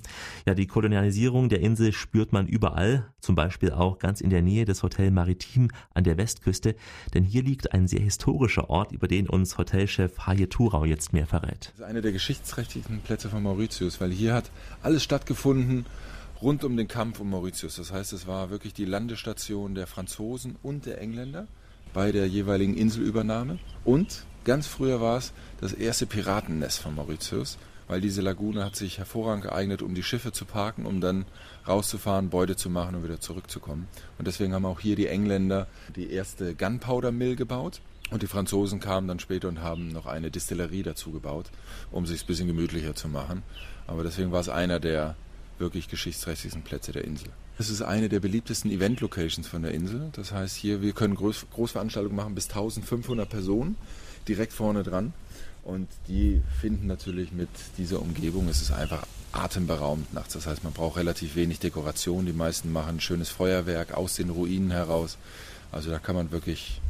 Ja, 0.46 0.54
die 0.54 0.66
Kolonialisierung 0.66 1.48
der 1.48 1.60
Insel 1.60 1.92
spürt 1.92 2.32
man 2.32 2.46
überall, 2.46 3.12
zum 3.20 3.34
Beispiel 3.34 3.72
auch 3.72 3.98
ganz 3.98 4.20
in 4.20 4.30
der 4.30 4.42
Nähe 4.42 4.64
des 4.64 4.82
Hotel 4.82 5.10
Maritim 5.10 5.70
an 5.92 6.04
der 6.04 6.16
Westküste, 6.16 6.74
denn 7.14 7.24
hier 7.24 7.42
liegt 7.42 7.72
ein 7.72 7.86
sehr 7.86 8.00
historischer 8.00 8.70
Ort, 8.70 8.92
über 8.92 9.08
den 9.08 9.28
uns 9.28 9.58
Hotelchef 9.58 10.18
Haje 10.20 10.48
Thurau 10.48 10.84
jetzt 10.84 11.12
mehr 11.12 11.26
verrät. 11.26 11.72
Das 11.72 11.80
ist 11.80 11.82
einer 11.82 12.00
der 12.00 12.12
geschichtsträchtigen 12.12 13.00
Plätze 13.00 13.28
von 13.28 13.42
Mauritius, 13.42 14.00
weil 14.00 14.10
hier 14.10 14.34
hat 14.34 14.50
alles 14.82 15.02
stattgefunden 15.02 15.86
rund 16.40 16.64
um 16.64 16.76
den 16.76 16.88
Kampf 16.88 17.20
um 17.20 17.30
Mauritius. 17.30 17.76
Das 17.76 17.92
heißt, 17.92 18.12
es 18.12 18.26
war 18.26 18.50
wirklich 18.50 18.74
die 18.74 18.84
Landestation 18.84 19.74
der 19.74 19.86
Franzosen 19.86 20.56
und 20.62 20.86
der 20.86 21.00
Engländer 21.00 21.46
bei 21.92 22.12
der 22.12 22.26
jeweiligen 22.26 22.74
Inselübernahme 22.74 23.58
und 23.84 24.26
Ganz 24.46 24.68
früher 24.68 25.00
war 25.00 25.18
es 25.18 25.32
das 25.60 25.72
erste 25.72 26.06
Piratennest 26.06 26.78
von 26.78 26.94
Mauritius, 26.94 27.58
weil 27.88 28.00
diese 28.00 28.22
Lagune 28.22 28.64
hat 28.64 28.76
sich 28.76 28.98
hervorragend 28.98 29.42
geeignet, 29.42 29.82
um 29.82 29.92
die 29.92 30.04
Schiffe 30.04 30.30
zu 30.30 30.44
parken, 30.44 30.86
um 30.86 31.00
dann 31.00 31.24
rauszufahren, 31.66 32.30
Beute 32.30 32.54
zu 32.54 32.70
machen 32.70 32.94
und 32.94 33.02
wieder 33.02 33.20
zurückzukommen. 33.20 33.88
Und 34.18 34.28
deswegen 34.28 34.54
haben 34.54 34.64
auch 34.64 34.78
hier 34.78 34.94
die 34.94 35.08
Engländer 35.08 35.66
die 35.96 36.12
erste 36.12 36.54
Gunpowder 36.54 37.10
Mill 37.10 37.34
gebaut. 37.34 37.80
Und 38.12 38.22
die 38.22 38.28
Franzosen 38.28 38.78
kamen 38.78 39.08
dann 39.08 39.18
später 39.18 39.48
und 39.48 39.62
haben 39.62 39.88
noch 39.88 40.06
eine 40.06 40.30
Distillerie 40.30 40.84
dazu 40.84 41.10
gebaut, 41.10 41.46
um 41.90 42.06
sich 42.06 42.22
ein 42.22 42.26
bisschen 42.28 42.46
gemütlicher 42.46 42.94
zu 42.94 43.08
machen. 43.08 43.42
Aber 43.88 44.04
deswegen 44.04 44.30
war 44.30 44.38
es 44.38 44.48
einer 44.48 44.78
der 44.78 45.16
wirklich 45.58 45.88
geschichtsträchtigsten 45.88 46.62
Plätze 46.62 46.92
der 46.92 47.02
Insel. 47.02 47.30
Es 47.58 47.68
ist 47.68 47.82
eine 47.82 48.08
der 48.08 48.20
beliebtesten 48.20 48.70
Event-Locations 48.70 49.48
von 49.48 49.62
der 49.62 49.72
Insel. 49.72 50.10
Das 50.12 50.30
heißt, 50.30 50.54
hier, 50.54 50.82
wir 50.82 50.92
können 50.92 51.16
Groß 51.16 51.46
Großveranstaltungen 51.52 52.14
machen 52.14 52.36
bis 52.36 52.48
1500 52.48 53.28
Personen 53.28 53.76
direkt 54.28 54.52
vorne 54.52 54.82
dran. 54.82 55.12
Und 55.64 55.88
die 56.06 56.42
finden 56.60 56.86
natürlich 56.86 57.32
mit 57.32 57.48
dieser 57.76 58.00
Umgebung, 58.00 58.48
es 58.48 58.62
ist 58.62 58.72
einfach 58.72 59.04
atemberaubend 59.32 60.14
nachts. 60.14 60.34
Das 60.34 60.46
heißt, 60.46 60.62
man 60.62 60.72
braucht 60.72 60.96
relativ 60.96 61.34
wenig 61.34 61.58
Dekoration. 61.58 62.24
Die 62.24 62.32
meisten 62.32 62.72
machen 62.72 62.96
ein 62.96 63.00
schönes 63.00 63.28
Feuerwerk 63.28 63.94
aus 63.94 64.14
den 64.14 64.30
Ruinen 64.30 64.70
heraus. 64.70 65.18
Also 65.72 65.90
da 65.90 65.98
kann 65.98 66.14
man 66.14 66.30
wirklich 66.30 66.80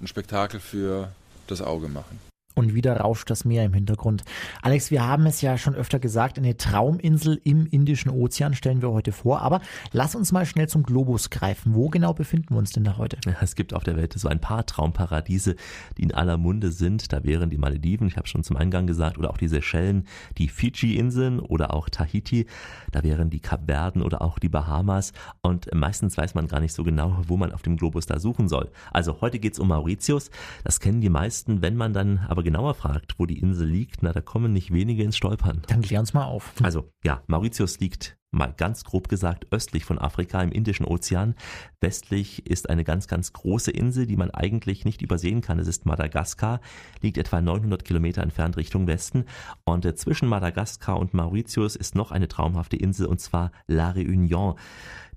ein 0.00 0.06
Spektakel 0.06 0.60
für 0.60 1.10
das 1.46 1.62
Auge 1.62 1.88
machen 1.88 2.25
und 2.56 2.74
wieder 2.74 2.96
rauscht 2.96 3.30
das 3.30 3.44
Meer 3.44 3.64
im 3.64 3.74
Hintergrund. 3.74 4.24
Alex, 4.62 4.90
wir 4.90 5.06
haben 5.06 5.26
es 5.26 5.42
ja 5.42 5.58
schon 5.58 5.74
öfter 5.74 5.98
gesagt, 5.98 6.38
eine 6.38 6.56
Trauminsel 6.56 7.38
im 7.44 7.66
Indischen 7.66 8.10
Ozean 8.10 8.54
stellen 8.54 8.80
wir 8.80 8.90
heute 8.90 9.12
vor, 9.12 9.42
aber 9.42 9.60
lass 9.92 10.14
uns 10.14 10.32
mal 10.32 10.46
schnell 10.46 10.66
zum 10.66 10.82
Globus 10.82 11.28
greifen. 11.28 11.74
Wo 11.74 11.90
genau 11.90 12.14
befinden 12.14 12.54
wir 12.54 12.58
uns 12.58 12.72
denn 12.72 12.84
da 12.84 12.96
heute? 12.96 13.18
Es 13.40 13.54
gibt 13.54 13.74
auf 13.74 13.84
der 13.84 13.96
Welt 13.96 14.14
so 14.14 14.28
ein 14.28 14.40
paar 14.40 14.64
Traumparadiese, 14.64 15.54
die 15.98 16.02
in 16.02 16.14
aller 16.14 16.38
Munde 16.38 16.72
sind. 16.72 17.12
Da 17.12 17.24
wären 17.24 17.50
die 17.50 17.58
Malediven, 17.58 18.08
ich 18.08 18.16
habe 18.16 18.26
schon 18.26 18.42
zum 18.42 18.56
Eingang 18.56 18.86
gesagt, 18.86 19.18
oder 19.18 19.30
auch 19.30 19.36
die 19.36 19.48
Seychellen, 19.48 20.06
die 20.38 20.48
Fidschi-Inseln 20.48 21.40
oder 21.40 21.74
auch 21.74 21.90
Tahiti. 21.90 22.46
Da 22.90 23.02
wären 23.02 23.28
die 23.28 23.40
Kapverden 23.40 24.00
oder 24.00 24.22
auch 24.22 24.38
die 24.38 24.48
Bahamas. 24.48 25.12
Und 25.42 25.68
meistens 25.74 26.16
weiß 26.16 26.34
man 26.34 26.48
gar 26.48 26.60
nicht 26.60 26.72
so 26.72 26.84
genau, 26.84 27.18
wo 27.26 27.36
man 27.36 27.52
auf 27.52 27.60
dem 27.60 27.76
Globus 27.76 28.06
da 28.06 28.18
suchen 28.18 28.48
soll. 28.48 28.70
Also 28.92 29.20
heute 29.20 29.38
geht's 29.38 29.58
um 29.58 29.68
Mauritius. 29.68 30.30
Das 30.64 30.80
kennen 30.80 31.02
die 31.02 31.10
meisten. 31.10 31.60
Wenn 31.60 31.76
man 31.76 31.92
dann 31.92 32.24
aber 32.28 32.45
genauer 32.46 32.74
fragt, 32.74 33.18
wo 33.18 33.26
die 33.26 33.40
Insel 33.40 33.66
liegt, 33.66 34.04
na, 34.04 34.12
da 34.12 34.20
kommen 34.20 34.52
nicht 34.52 34.72
wenige 34.72 35.02
ins 35.02 35.16
Stolpern. 35.16 35.62
Dann 35.66 35.82
klär 35.82 35.98
uns 35.98 36.14
mal 36.14 36.24
auf. 36.24 36.54
Also, 36.62 36.92
ja, 37.02 37.22
Mauritius 37.26 37.80
liegt 37.80 38.16
mal 38.30 38.52
ganz 38.56 38.84
grob 38.84 39.08
gesagt 39.08 39.46
östlich 39.50 39.84
von 39.84 39.98
Afrika 39.98 40.42
im 40.42 40.52
Indischen 40.52 40.86
Ozean. 40.86 41.34
Westlich 41.80 42.46
ist 42.46 42.68
eine 42.68 42.84
ganz, 42.84 43.08
ganz 43.08 43.32
große 43.32 43.70
Insel, 43.70 44.06
die 44.06 44.16
man 44.16 44.30
eigentlich 44.30 44.84
nicht 44.84 45.02
übersehen 45.02 45.40
kann. 45.40 45.58
Es 45.58 45.68
ist 45.68 45.86
Madagaskar, 45.86 46.60
liegt 47.00 47.18
etwa 47.18 47.40
900 47.40 47.84
Kilometer 47.84 48.22
entfernt 48.22 48.56
Richtung 48.56 48.86
Westen. 48.86 49.24
Und 49.64 49.84
äh, 49.84 49.94
zwischen 49.94 50.28
Madagaskar 50.28 50.98
und 50.98 51.14
Mauritius 51.14 51.76
ist 51.76 51.94
noch 51.94 52.12
eine 52.12 52.28
traumhafte 52.28 52.76
Insel 52.76 53.06
und 53.06 53.20
zwar 53.20 53.52
La 53.66 53.90
Réunion. 53.90 54.56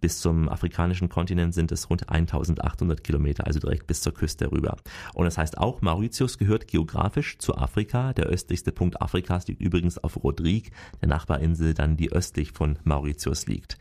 Bis 0.02 0.22
zum 0.22 0.48
afrikanischen 0.48 1.10
Kontinent 1.10 1.54
sind 1.54 1.72
es 1.72 1.90
rund 1.90 2.10
1800 2.10 3.04
Kilometer, 3.04 3.46
also 3.46 3.60
direkt 3.60 3.88
bis 3.88 4.02
zur 4.02 4.14
Küste 4.14 4.52
rüber. 4.52 4.78
Und 5.14 5.26
das 5.26 5.38
heißt 5.38 5.58
auch, 5.58 5.82
Mauritius 5.82 6.38
gehört 6.38 6.68
geografisch 6.68 7.38
zu 7.38 7.58
Afrika. 7.58 8.14
Der 8.14 8.26
östlichste 8.26 8.72
Punkt 8.72 9.02
Afrikas 9.02 9.48
liegt 9.48 9.62
übrigens 9.62 9.98
auf 9.98 10.24
Rodrigue, 10.24 10.72
der 11.02 11.10
Nachbarinsel 11.10 11.74
dann, 11.74 11.98
die 11.98 12.12
östlich 12.12 12.54
von 12.54 12.80
Mauritius 12.84 13.09
liegt. 13.48 13.78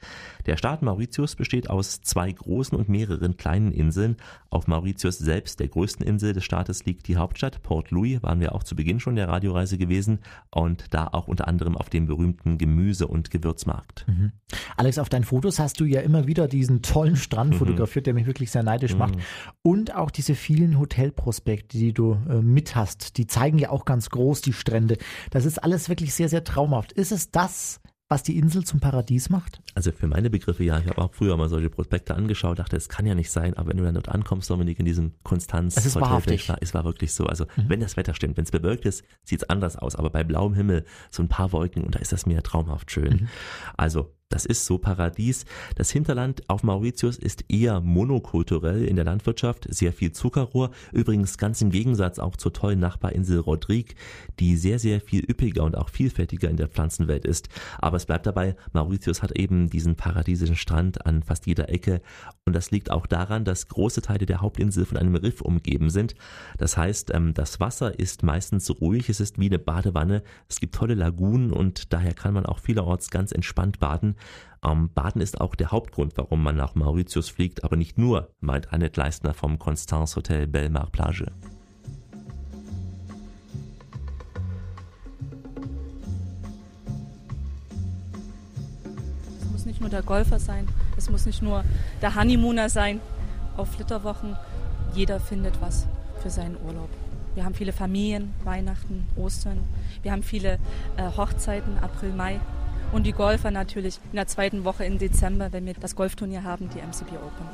Der 0.46 0.56
Staat 0.56 0.82
Mauritius 0.82 1.36
besteht 1.36 1.68
aus 1.68 2.00
zwei 2.00 2.32
großen 2.32 2.76
und 2.76 2.88
mehreren 2.88 3.36
kleinen 3.36 3.70
Inseln. 3.70 4.16
Auf 4.50 4.66
Mauritius 4.66 5.18
selbst, 5.18 5.60
der 5.60 5.68
größten 5.68 6.06
Insel 6.06 6.32
des 6.32 6.44
Staates, 6.44 6.86
liegt 6.86 7.06
die 7.08 7.16
Hauptstadt 7.16 7.62
Port 7.62 7.90
Louis, 7.90 8.22
waren 8.22 8.40
wir 8.40 8.54
auch 8.54 8.62
zu 8.62 8.74
Beginn 8.74 8.98
schon 8.98 9.16
der 9.16 9.28
Radioreise 9.28 9.76
gewesen 9.76 10.20
und 10.50 10.86
da 10.94 11.08
auch 11.08 11.28
unter 11.28 11.48
anderem 11.48 11.76
auf 11.76 11.90
dem 11.90 12.06
berühmten 12.06 12.56
Gemüse- 12.56 13.08
und 13.08 13.30
Gewürzmarkt. 13.30 14.06
Mhm. 14.08 14.32
Alex, 14.76 14.98
auf 14.98 15.10
deinen 15.10 15.24
Fotos 15.24 15.58
hast 15.58 15.80
du 15.80 15.84
ja 15.84 16.00
immer 16.00 16.26
wieder 16.26 16.48
diesen 16.48 16.80
tollen 16.80 17.16
Strand 17.16 17.52
mhm. 17.52 17.58
fotografiert, 17.58 18.06
der 18.06 18.14
mich 18.14 18.26
wirklich 18.26 18.50
sehr 18.50 18.62
neidisch 18.62 18.92
mhm. 18.92 18.98
macht. 18.98 19.14
Und 19.62 19.94
auch 19.94 20.10
diese 20.10 20.34
vielen 20.34 20.78
Hotelprospekte, 20.78 21.76
die 21.76 21.92
du 21.92 22.16
äh, 22.28 22.40
mit 22.40 22.74
hast, 22.74 23.18
die 23.18 23.26
zeigen 23.26 23.58
ja 23.58 23.68
auch 23.70 23.84
ganz 23.84 24.08
groß 24.08 24.40
die 24.40 24.52
Strände. 24.54 24.96
Das 25.30 25.44
ist 25.44 25.62
alles 25.62 25.88
wirklich 25.88 26.14
sehr, 26.14 26.28
sehr 26.30 26.44
traumhaft. 26.44 26.92
Ist 26.92 27.12
es 27.12 27.30
das, 27.30 27.80
was 28.08 28.22
die 28.22 28.38
Insel 28.38 28.64
zum 28.64 28.80
Paradies 28.80 29.28
macht? 29.28 29.60
Also 29.74 29.92
für 29.92 30.06
meine 30.06 30.30
Begriffe 30.30 30.64
ja. 30.64 30.78
Ich 30.78 30.86
habe 30.86 31.00
auch 31.00 31.12
früher 31.12 31.36
mal 31.36 31.48
solche 31.48 31.68
Prospekte 31.68 32.14
angeschaut, 32.14 32.58
dachte, 32.58 32.76
es 32.76 32.88
kann 32.88 33.04
ja 33.06 33.14
nicht 33.14 33.30
sein, 33.30 33.54
aber 33.54 33.70
wenn 33.70 33.76
du 33.76 33.84
dann 33.84 33.94
dort 33.94 34.08
ankommst, 34.08 34.48
Dominik, 34.48 34.78
in 34.78 34.86
diesem 34.86 35.12
Konstanz, 35.22 35.76
es 35.76 35.84
ist 35.84 35.94
Hotel, 35.94 36.08
wahrhaftig. 36.08 36.50
es 36.60 36.74
war 36.74 36.84
wirklich 36.84 37.12
so. 37.12 37.26
Also 37.26 37.44
mhm. 37.56 37.68
wenn 37.68 37.80
das 37.80 37.96
Wetter 37.96 38.14
stimmt, 38.14 38.36
wenn 38.36 38.44
es 38.44 38.50
bewölkt 38.50 38.86
ist, 38.86 39.04
sieht 39.24 39.42
es 39.42 39.50
anders 39.50 39.76
aus, 39.76 39.94
aber 39.94 40.10
bei 40.10 40.24
blauem 40.24 40.54
Himmel 40.54 40.84
so 41.10 41.22
ein 41.22 41.28
paar 41.28 41.52
Wolken 41.52 41.84
und 41.84 41.94
da 41.94 41.98
ist 41.98 42.12
das 42.12 42.24
Meer 42.24 42.42
traumhaft 42.42 42.90
schön. 42.90 43.12
Mhm. 43.12 43.28
Also 43.76 44.14
das 44.28 44.44
ist 44.44 44.66
so 44.66 44.78
Paradies. 44.78 45.46
Das 45.74 45.90
Hinterland 45.90 46.42
auf 46.48 46.62
Mauritius 46.62 47.16
ist 47.16 47.44
eher 47.48 47.80
monokulturell 47.80 48.84
in 48.84 48.96
der 48.96 49.04
Landwirtschaft, 49.04 49.66
sehr 49.70 49.92
viel 49.92 50.12
Zuckerrohr. 50.12 50.70
Übrigens 50.92 51.38
ganz 51.38 51.62
im 51.62 51.70
Gegensatz 51.70 52.18
auch 52.18 52.36
zur 52.36 52.52
tollen 52.52 52.78
Nachbarinsel 52.78 53.40
Rodrigue, 53.40 53.94
die 54.38 54.56
sehr, 54.56 54.78
sehr 54.78 55.00
viel 55.00 55.24
üppiger 55.28 55.64
und 55.64 55.76
auch 55.76 55.88
vielfältiger 55.88 56.50
in 56.50 56.56
der 56.56 56.68
Pflanzenwelt 56.68 57.24
ist. 57.24 57.48
Aber 57.78 57.96
es 57.96 58.06
bleibt 58.06 58.26
dabei, 58.26 58.54
Mauritius 58.72 59.22
hat 59.22 59.32
eben 59.32 59.70
diesen 59.70 59.96
paradiesischen 59.96 60.56
Strand 60.56 61.06
an 61.06 61.22
fast 61.22 61.46
jeder 61.46 61.70
Ecke. 61.70 62.02
Und 62.48 62.54
das 62.54 62.70
liegt 62.70 62.90
auch 62.90 63.06
daran, 63.06 63.44
dass 63.44 63.68
große 63.68 64.00
Teile 64.00 64.24
der 64.24 64.40
Hauptinsel 64.40 64.86
von 64.86 64.96
einem 64.96 65.14
Riff 65.14 65.42
umgeben 65.42 65.90
sind. 65.90 66.14
Das 66.56 66.78
heißt, 66.78 67.12
ähm, 67.12 67.34
das 67.34 67.60
Wasser 67.60 67.98
ist 67.98 68.22
meistens 68.22 68.70
ruhig, 68.80 69.10
es 69.10 69.20
ist 69.20 69.38
wie 69.38 69.48
eine 69.48 69.58
Badewanne. 69.58 70.22
Es 70.48 70.58
gibt 70.58 70.74
tolle 70.74 70.94
Lagunen 70.94 71.52
und 71.52 71.92
daher 71.92 72.14
kann 72.14 72.32
man 72.32 72.46
auch 72.46 72.58
vielerorts 72.58 73.10
ganz 73.10 73.32
entspannt 73.32 73.80
baden. 73.80 74.16
Ähm, 74.64 74.88
Baden 74.94 75.20
ist 75.20 75.42
auch 75.42 75.56
der 75.56 75.72
Hauptgrund, 75.72 76.14
warum 76.16 76.42
man 76.42 76.56
nach 76.56 76.74
Mauritius 76.74 77.28
fliegt, 77.28 77.64
aber 77.64 77.76
nicht 77.76 77.98
nur, 77.98 78.30
meint 78.40 78.72
Annette 78.72 78.98
Leistner 78.98 79.34
vom 79.34 79.58
Constance 79.58 80.16
Hotel 80.16 80.46
Belmar 80.46 80.88
Plage. 80.90 81.26
Nicht 89.68 89.80
nur 89.80 89.90
der 89.90 90.02
Golfer 90.02 90.40
sein, 90.40 90.66
es 90.96 91.08
muss 91.08 91.26
nicht 91.26 91.42
nur 91.42 91.62
der 92.02 92.16
Honeymooner 92.16 92.68
sein 92.68 93.00
auf 93.56 93.70
Flitterwochen. 93.72 94.36
Jeder 94.94 95.20
findet 95.20 95.60
was 95.60 95.86
für 96.20 96.30
seinen 96.30 96.56
Urlaub. 96.66 96.88
Wir 97.34 97.44
haben 97.44 97.54
viele 97.54 97.72
Familien, 97.72 98.34
Weihnachten, 98.42 99.06
Ostern. 99.14 99.58
Wir 100.02 100.10
haben 100.10 100.24
viele 100.24 100.58
äh, 100.96 101.08
Hochzeiten, 101.16 101.78
April, 101.78 102.12
Mai. 102.12 102.40
Und 102.90 103.06
die 103.06 103.12
Golfer 103.12 103.50
natürlich 103.50 104.00
in 104.10 104.16
der 104.16 104.26
zweiten 104.26 104.64
Woche 104.64 104.84
im 104.84 104.98
Dezember, 104.98 105.52
wenn 105.52 105.66
wir 105.66 105.74
das 105.74 105.94
Golfturnier 105.94 106.42
haben, 106.42 106.70
die 106.70 106.78
MCB 106.78 107.12
Open. 107.12 107.46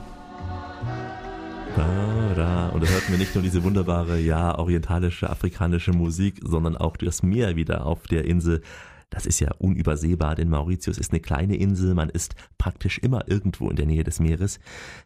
Da, 1.77 2.35
da. 2.37 2.69
Und 2.69 2.85
da 2.85 2.89
hörten 2.89 3.11
wir 3.11 3.19
nicht 3.19 3.35
nur 3.35 3.43
diese 3.43 3.65
wunderbare, 3.65 4.21
ja, 4.21 4.57
orientalische, 4.57 5.29
afrikanische 5.29 5.93
Musik, 5.93 6.41
sondern 6.43 6.77
auch 6.77 6.97
das 6.97 7.25
Meer 7.25 7.57
wieder 7.57 7.85
auf 7.85 8.07
der 8.07 8.25
Insel. 8.25 8.63
Das 9.11 9.27
ist 9.27 9.41
ja 9.41 9.53
unübersehbar, 9.59 10.35
denn 10.35 10.49
Mauritius 10.49 10.99
ist 10.99 11.13
eine 11.13 11.21
kleine 11.21 11.57
Insel, 11.57 11.95
man 11.95 12.09
ist 12.09 12.35
praktisch 12.59 12.99
immer 12.99 13.29
irgendwo 13.29 13.71
in 13.71 13.77
der 13.77 13.87
Nähe 13.87 14.05
des 14.05 14.21
Meeres. 14.21 14.59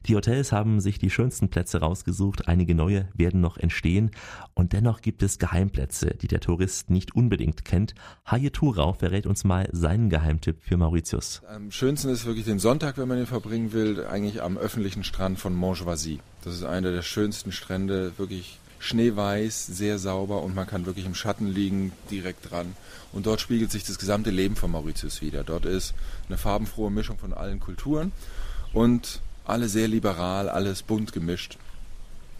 Die 0.07 0.17
Hotels 0.17 0.53
haben 0.53 0.81
sich 0.81 0.99
die 0.99 1.11
schönsten 1.11 1.49
Plätze 1.49 1.81
rausgesucht, 1.81 2.49
einige 2.49 2.75
neue 2.75 3.09
werden 3.15 3.41
noch 3.41 3.57
entstehen 3.57 4.11
und 4.55 4.73
dennoch 4.73 5.01
gibt 5.01 5.23
es 5.23 5.39
Geheimplätze, 5.39 6.15
die 6.21 6.29
der 6.29 6.41
Tourist 6.41 6.91
nicht 6.91 7.15
unbedingt 7.15 7.65
kennt. 7.65 7.95
Haye 8.27 8.51
Thurau 8.51 8.93
verrät 8.93 9.27
uns 9.27 9.45
mal 9.45 9.69
seinen 9.73 10.11
Geheimtipp 10.11 10.63
für 10.63 10.77
Mauritius. 10.77 11.43
Am 11.49 11.71
schönsten 11.71 12.09
ist 12.09 12.27
wirklich 12.27 12.45
den 12.45 12.59
Sonntag, 12.59 12.99
wenn 12.99 13.09
man 13.09 13.19
ihn 13.19 13.27
verbringen 13.27 13.73
will, 13.73 14.05
eigentlich 14.07 14.43
am 14.43 14.57
öffentlichen 14.57 15.05
Strand 15.05 15.39
von 15.39 15.55
Montjoie. 15.55 16.21
Das 16.45 16.55
ist 16.55 16.65
einer 16.65 16.93
der 16.93 17.03
schönsten 17.03 17.53
Strände, 17.53 18.13
wirklich 18.17 18.59
schneeweiß, 18.79 19.67
sehr 19.67 19.99
sauber 19.99 20.43
und 20.43 20.55
man 20.55 20.67
kann 20.67 20.87
wirklich 20.87 21.07
im 21.07 21.15
Schatten 21.15 21.47
liegen, 21.47 21.93
direkt 22.11 22.51
dran. 22.51 22.77
Und 23.13 23.27
dort 23.27 23.41
spiegelt 23.41 23.71
sich 23.71 23.85
das 23.85 23.99
gesamte 23.99 24.31
Leben 24.31 24.57
von 24.57 24.71
Mauritius 24.71 25.23
wieder. 25.23 25.45
Dort 25.45 25.65
ist 25.65 25.95
eine 26.29 26.39
farbenfrohe 26.39 26.91
Mischung 26.91 27.19
von 27.19 27.33
allen 27.33 27.61
Kulturen 27.61 28.13
und 28.73 29.21
alle 29.45 29.69
sehr 29.69 29.89
liberal, 29.89 30.49
alles 30.49 30.83
bunt 30.83 31.13
gemischt. 31.13 31.59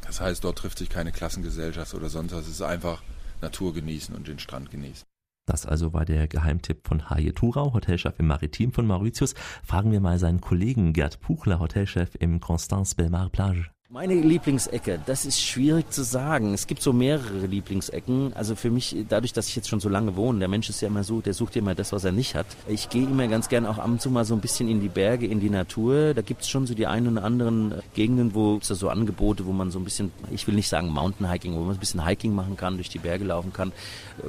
Das 0.03 0.21
heißt, 0.21 0.45
dort 0.45 0.59
trifft 0.59 0.79
sich 0.79 0.89
keine 0.89 1.13
Klassengesellschaft 1.13 1.95
oder 1.95 2.09
sonst 2.09 2.33
was. 2.33 2.43
Es 2.43 2.53
ist 2.53 2.63
einfach 2.63 3.03
Natur 3.41 3.75
genießen 3.75 4.15
und 4.15 4.29
den 4.29 4.39
Strand 4.39 4.71
genießen. 4.71 5.05
Das 5.47 5.65
also 5.65 5.95
war 5.95 6.05
der 6.05 6.29
Geheimtipp 6.29 6.87
von 6.87 7.09
Haje 7.09 7.33
Thurau, 7.33 7.73
Hotelchef 7.73 8.19
im 8.19 8.27
Maritim 8.27 8.73
von 8.73 8.87
Mauritius. 8.87 9.35
Fragen 9.65 9.93
wir 9.93 10.01
mal 10.01 10.19
seinen 10.19 10.43
Kollegen 10.43 10.93
Gerd 10.93 11.21
Puchler, 11.21 11.59
Hotelchef 11.59 12.11
im 12.19 12.41
Constance 12.41 12.95
Belmar 12.95 13.31
Plage. 13.31 13.71
Meine 13.91 14.15
Lieblingsecke, 14.15 15.01
das 15.07 15.25
ist 15.25 15.41
schwierig 15.41 15.91
zu 15.91 16.03
sagen. 16.03 16.53
Es 16.53 16.67
gibt 16.67 16.83
so 16.83 16.93
mehrere 16.93 17.47
Lieblingsecken. 17.47 18.35
Also 18.35 18.55
für 18.55 18.69
mich, 18.69 18.95
dadurch, 19.09 19.33
dass 19.33 19.49
ich 19.49 19.57
jetzt 19.57 19.67
schon 19.67 19.81
so 19.81 19.89
lange 19.89 20.15
wohne, 20.15 20.41
der 20.41 20.49
Mensch 20.49 20.69
ist 20.69 20.83
ja 20.83 20.89
immer 20.89 21.05
so, 21.05 21.23
der 21.23 21.33
sucht 21.33 21.57
ja 21.57 21.63
immer 21.63 21.75
das, 21.75 21.91
was 21.93 22.05
er 22.05 22.13
nicht 22.13 22.35
hat. 22.35 22.45
Ich 22.67 22.91
gehe 22.91 23.05
immer 23.05 23.27
ganz 23.29 23.49
gern 23.49 23.65
auch 23.65 23.79
ab 23.79 23.87
und 23.87 24.03
zu 24.03 24.11
mal 24.11 24.27
so 24.27 24.35
ein 24.35 24.43
bisschen 24.43 24.69
in 24.69 24.83
die 24.83 24.91
Berge, 24.91 25.27
in 25.27 25.41
die 25.41 25.49
Natur. 25.49 26.13
Da 26.13 26.21
gibt 26.21 26.43
es 26.43 26.51
schon 26.51 26.67
so 26.67 26.75
die 26.75 26.87
ein 26.87 27.09
oder 27.09 27.25
anderen 27.25 27.77
Gegenden, 27.95 28.35
wo 28.35 28.59
es 28.59 28.69
so 28.69 28.91
Angebote, 28.91 29.47
wo 29.47 29.53
man 29.53 29.71
so 29.71 29.79
ein 29.79 29.85
bisschen, 29.85 30.13
ich 30.31 30.47
will 30.47 30.55
nicht 30.55 30.69
sagen 30.69 30.91
Mountainhiking, 30.91 31.55
wo 31.55 31.61
man 31.61 31.77
ein 31.77 31.81
bisschen 31.81 32.05
Hiking 32.05 32.35
machen 32.35 32.59
kann, 32.59 32.75
durch 32.75 32.91
die 32.91 32.99
Berge 32.99 33.25
laufen 33.25 33.55
kann, 33.55 33.73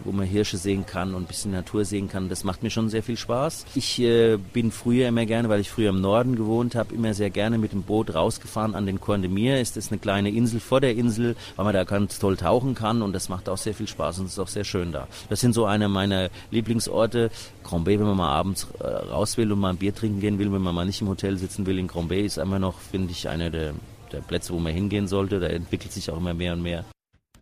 wo 0.05 0.13
man 0.13 0.25
Hirsche 0.25 0.55
sehen 0.55 0.85
kann 0.85 1.13
und 1.13 1.23
ein 1.23 1.27
bisschen 1.27 1.51
Natur 1.51 1.83
sehen 1.83 2.07
kann. 2.07 2.29
Das 2.29 2.45
macht 2.45 2.63
mir 2.63 2.69
schon 2.69 2.87
sehr 2.87 3.03
viel 3.03 3.17
Spaß. 3.17 3.65
Ich 3.75 3.99
äh, 3.99 4.37
bin 4.37 4.71
früher 4.71 5.09
immer 5.09 5.25
gerne, 5.25 5.49
weil 5.49 5.59
ich 5.59 5.69
früher 5.69 5.89
im 5.89 5.99
Norden 5.99 6.37
gewohnt 6.37 6.75
habe, 6.75 6.95
immer 6.95 7.13
sehr 7.13 7.29
gerne 7.29 7.57
mit 7.57 7.73
dem 7.73 7.83
Boot 7.83 8.15
rausgefahren 8.15 8.73
an 8.73 8.85
den 8.85 9.01
Mir 9.33 9.48
Meer 9.49 9.61
ist 9.61 9.77
es 9.77 9.91
eine 9.91 9.97
kleine 9.97 10.29
Insel 10.29 10.59
vor 10.59 10.79
der 10.79 10.95
Insel, 10.95 11.35
weil 11.55 11.65
man 11.65 11.73
da 11.73 11.83
ganz 11.83 12.19
toll 12.19 12.37
tauchen 12.37 12.75
kann 12.75 13.01
und 13.01 13.13
das 13.13 13.29
macht 13.29 13.49
auch 13.49 13.57
sehr 13.57 13.73
viel 13.73 13.87
Spaß 13.87 14.19
und 14.19 14.25
es 14.27 14.33
ist 14.33 14.39
auch 14.39 14.47
sehr 14.47 14.63
schön 14.63 14.91
da. 14.91 15.07
Das 15.27 15.39
sind 15.39 15.53
so 15.53 15.65
eine 15.65 15.89
meiner 15.89 16.29
Lieblingsorte. 16.51 17.31
Bay, 17.83 17.99
wenn 17.99 18.05
man 18.05 18.17
mal 18.17 18.29
abends 18.29 18.67
äh, 18.79 18.85
raus 18.85 19.37
will 19.37 19.51
und 19.51 19.59
mal 19.59 19.71
ein 19.71 19.77
Bier 19.77 19.95
trinken 19.95 20.19
gehen 20.19 20.37
will, 20.37 20.51
wenn 20.51 20.61
man 20.61 20.75
mal 20.75 20.85
nicht 20.85 21.01
im 21.01 21.07
Hotel 21.07 21.35
sitzen 21.39 21.65
will 21.65 21.79
in 21.79 21.87
Grand 21.87 22.09
Bay, 22.09 22.25
ist 22.25 22.37
immer 22.37 22.59
noch, 22.59 22.77
finde 22.77 23.11
ich, 23.11 23.27
einer 23.27 23.49
der, 23.49 23.73
der 24.11 24.19
Plätze, 24.19 24.53
wo 24.53 24.59
man 24.59 24.71
hingehen 24.71 25.07
sollte. 25.07 25.39
Da 25.39 25.47
entwickelt 25.47 25.93
sich 25.93 26.11
auch 26.11 26.17
immer 26.17 26.35
mehr 26.35 26.53
und 26.53 26.61
mehr. 26.61 26.85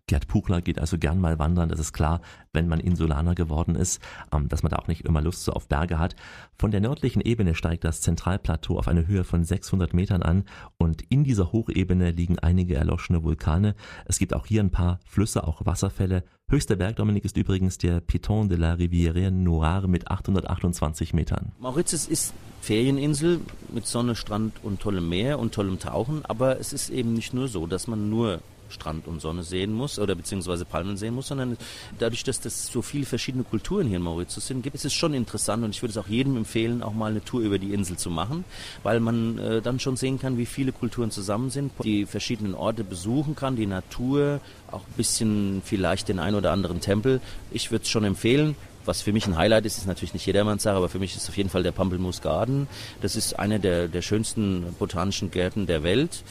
Gerd 0.08 0.30
Puchler 0.30 0.62
geht 0.62 0.80
also 0.80 0.98
gern 0.98 1.20
mal 1.20 1.38
wandern. 1.38 1.68
Das 1.68 1.80
ist 1.80 1.92
klar, 1.92 2.22
wenn 2.54 2.70
man 2.70 2.80
Insulaner 2.80 3.36
geworden 3.36 3.76
ist, 3.76 4.02
ähm, 4.32 4.48
dass 4.48 4.64
man 4.64 4.70
da 4.70 4.78
auch 4.78 4.88
nicht 4.88 5.02
immer 5.06 5.22
Lust 5.22 5.44
so 5.44 5.52
auf 5.52 5.68
Berge 5.68 6.00
hat. 6.00 6.16
Von 6.58 6.72
der 6.72 6.80
nördlichen 6.80 7.22
Ebene 7.22 7.56
steigt 7.56 7.84
das 7.84 8.00
Zentralplateau 8.00 8.80
auf 8.80 8.88
eine 8.88 9.06
Höhe 9.06 9.26
von 9.26 9.44
600 9.44 9.94
Metern 9.94 10.24
an 10.24 10.46
und 10.78 11.02
in 11.10 11.26
dieser 11.26 11.52
Hochebene 11.52 12.12
liegen 12.12 12.40
einige 12.40 12.76
erloschene 12.76 13.22
Vulkane. 13.24 13.76
Es 14.06 14.18
gibt 14.18 14.34
auch 14.34 14.46
hier 14.46 14.64
ein 14.64 14.72
paar 14.72 15.02
Flüsse, 15.06 15.46
auch 15.46 15.66
Wasserfälle. 15.66 16.24
Höchster 16.50 16.78
Berg, 16.78 16.96
Dominik, 16.96 17.26
ist 17.26 17.36
übrigens 17.36 17.78
der 17.78 18.00
Piton 18.00 18.48
de 18.48 18.58
la 18.58 18.76
Rivière 18.76 19.30
Noire 19.30 19.90
mit 19.90 20.10
828 20.10 21.14
Metern. 21.14 21.52
Mauritius 21.60 22.08
ist 22.08 22.34
Ferieninsel 22.62 23.42
mit 23.74 23.86
Sonne, 23.86 24.16
Strand 24.16 24.64
und 24.64 24.80
tollem 24.80 25.10
Meer 25.10 25.40
und 25.40 25.54
tollem 25.54 25.80
Tauchen, 25.80 26.24
aber 26.24 26.62
es 26.62 26.72
ist 26.72 26.90
eben 26.90 27.12
nicht 27.12 27.34
nur 27.34 27.50
so, 27.50 27.68
dass 27.68 27.88
man 27.88 28.10
nur 28.10 28.40
Strand 28.70 29.08
und 29.08 29.22
Sonne 29.22 29.44
sehen 29.44 29.74
muss 29.74 30.00
oder 30.00 30.16
beziehungsweise 30.16 30.66
Palmen 30.66 30.98
sehen 30.98 31.16
muss, 31.16 31.28
sondern 31.28 31.58
dadurch, 32.00 32.24
dass 32.24 32.40
das 32.40 32.68
so 32.68 32.82
viele 32.82 33.06
verschiedene 33.06 33.44
Kulturen 33.44 33.88
hier 33.88 33.98
in 33.98 34.04
Mauritius 34.04 34.48
sind, 34.48 34.64
gibt 34.64 34.76
es 34.76 34.86
ist 34.86 34.94
schon 34.94 35.14
interessant 35.14 35.64
und 35.64 35.72
ich 35.72 35.82
würde 35.82 35.92
es 35.92 35.98
auch 35.98 36.08
jedem 36.08 36.38
empfehlen, 36.38 36.84
auch 36.84 36.94
mal 36.94 37.12
eine 37.12 37.24
Tour 37.24 37.42
über 37.42 37.60
die 37.60 37.74
Insel 37.74 37.98
zu 37.98 38.10
machen, 38.10 38.46
weil 38.84 39.00
man 39.00 39.38
äh, 39.38 39.62
dann 39.62 39.80
schon 39.80 39.98
sehen 39.98 40.20
kann, 40.20 40.38
wie 40.38 40.46
viele 40.46 40.72
Kulturen 40.72 41.12
zusammen 41.12 41.50
sind, 41.50 41.72
die 41.84 42.06
verschiedenen 42.06 42.56
Orte 42.56 42.84
besuchen 42.84 43.36
kann, 43.36 43.56
die 43.56 43.66
Natur, 43.66 44.40
auch 44.72 44.82
ein 44.82 44.94
bisschen 44.98 45.62
vielleicht 45.64 46.10
den 46.10 46.20
ein 46.20 46.36
oder 46.36 46.52
anderen 46.52 46.82
Tempel. 46.82 47.22
Ich 47.52 47.72
würde 47.72 47.84
es 47.84 47.90
schon 47.90 48.04
empfehlen. 48.04 48.56
Was 48.88 49.02
für 49.02 49.12
mich 49.12 49.28
ein 49.28 49.36
Highlight 49.36 49.66
ist, 49.66 49.78
ist 49.78 49.86
natürlich 49.86 50.14
nicht 50.14 50.26
jedermanns 50.26 50.64
Sache, 50.64 50.78
aber 50.78 50.88
für 50.88 50.98
mich 50.98 51.14
ist 51.14 51.28
auf 51.28 51.36
jeden 51.36 51.50
Fall 51.50 51.62
der 51.62 51.74
Pampelmoose 51.74 52.22
Garden. 52.22 52.70
Das 53.02 53.18
ist 53.18 53.38
einer 53.38 53.60
der, 53.60 53.90
der 53.90 54.02
schönsten 54.02 54.64
botanischen 54.80 55.30
Gärten 55.30 55.68
der 55.68 55.84
Welt. 55.84 56.24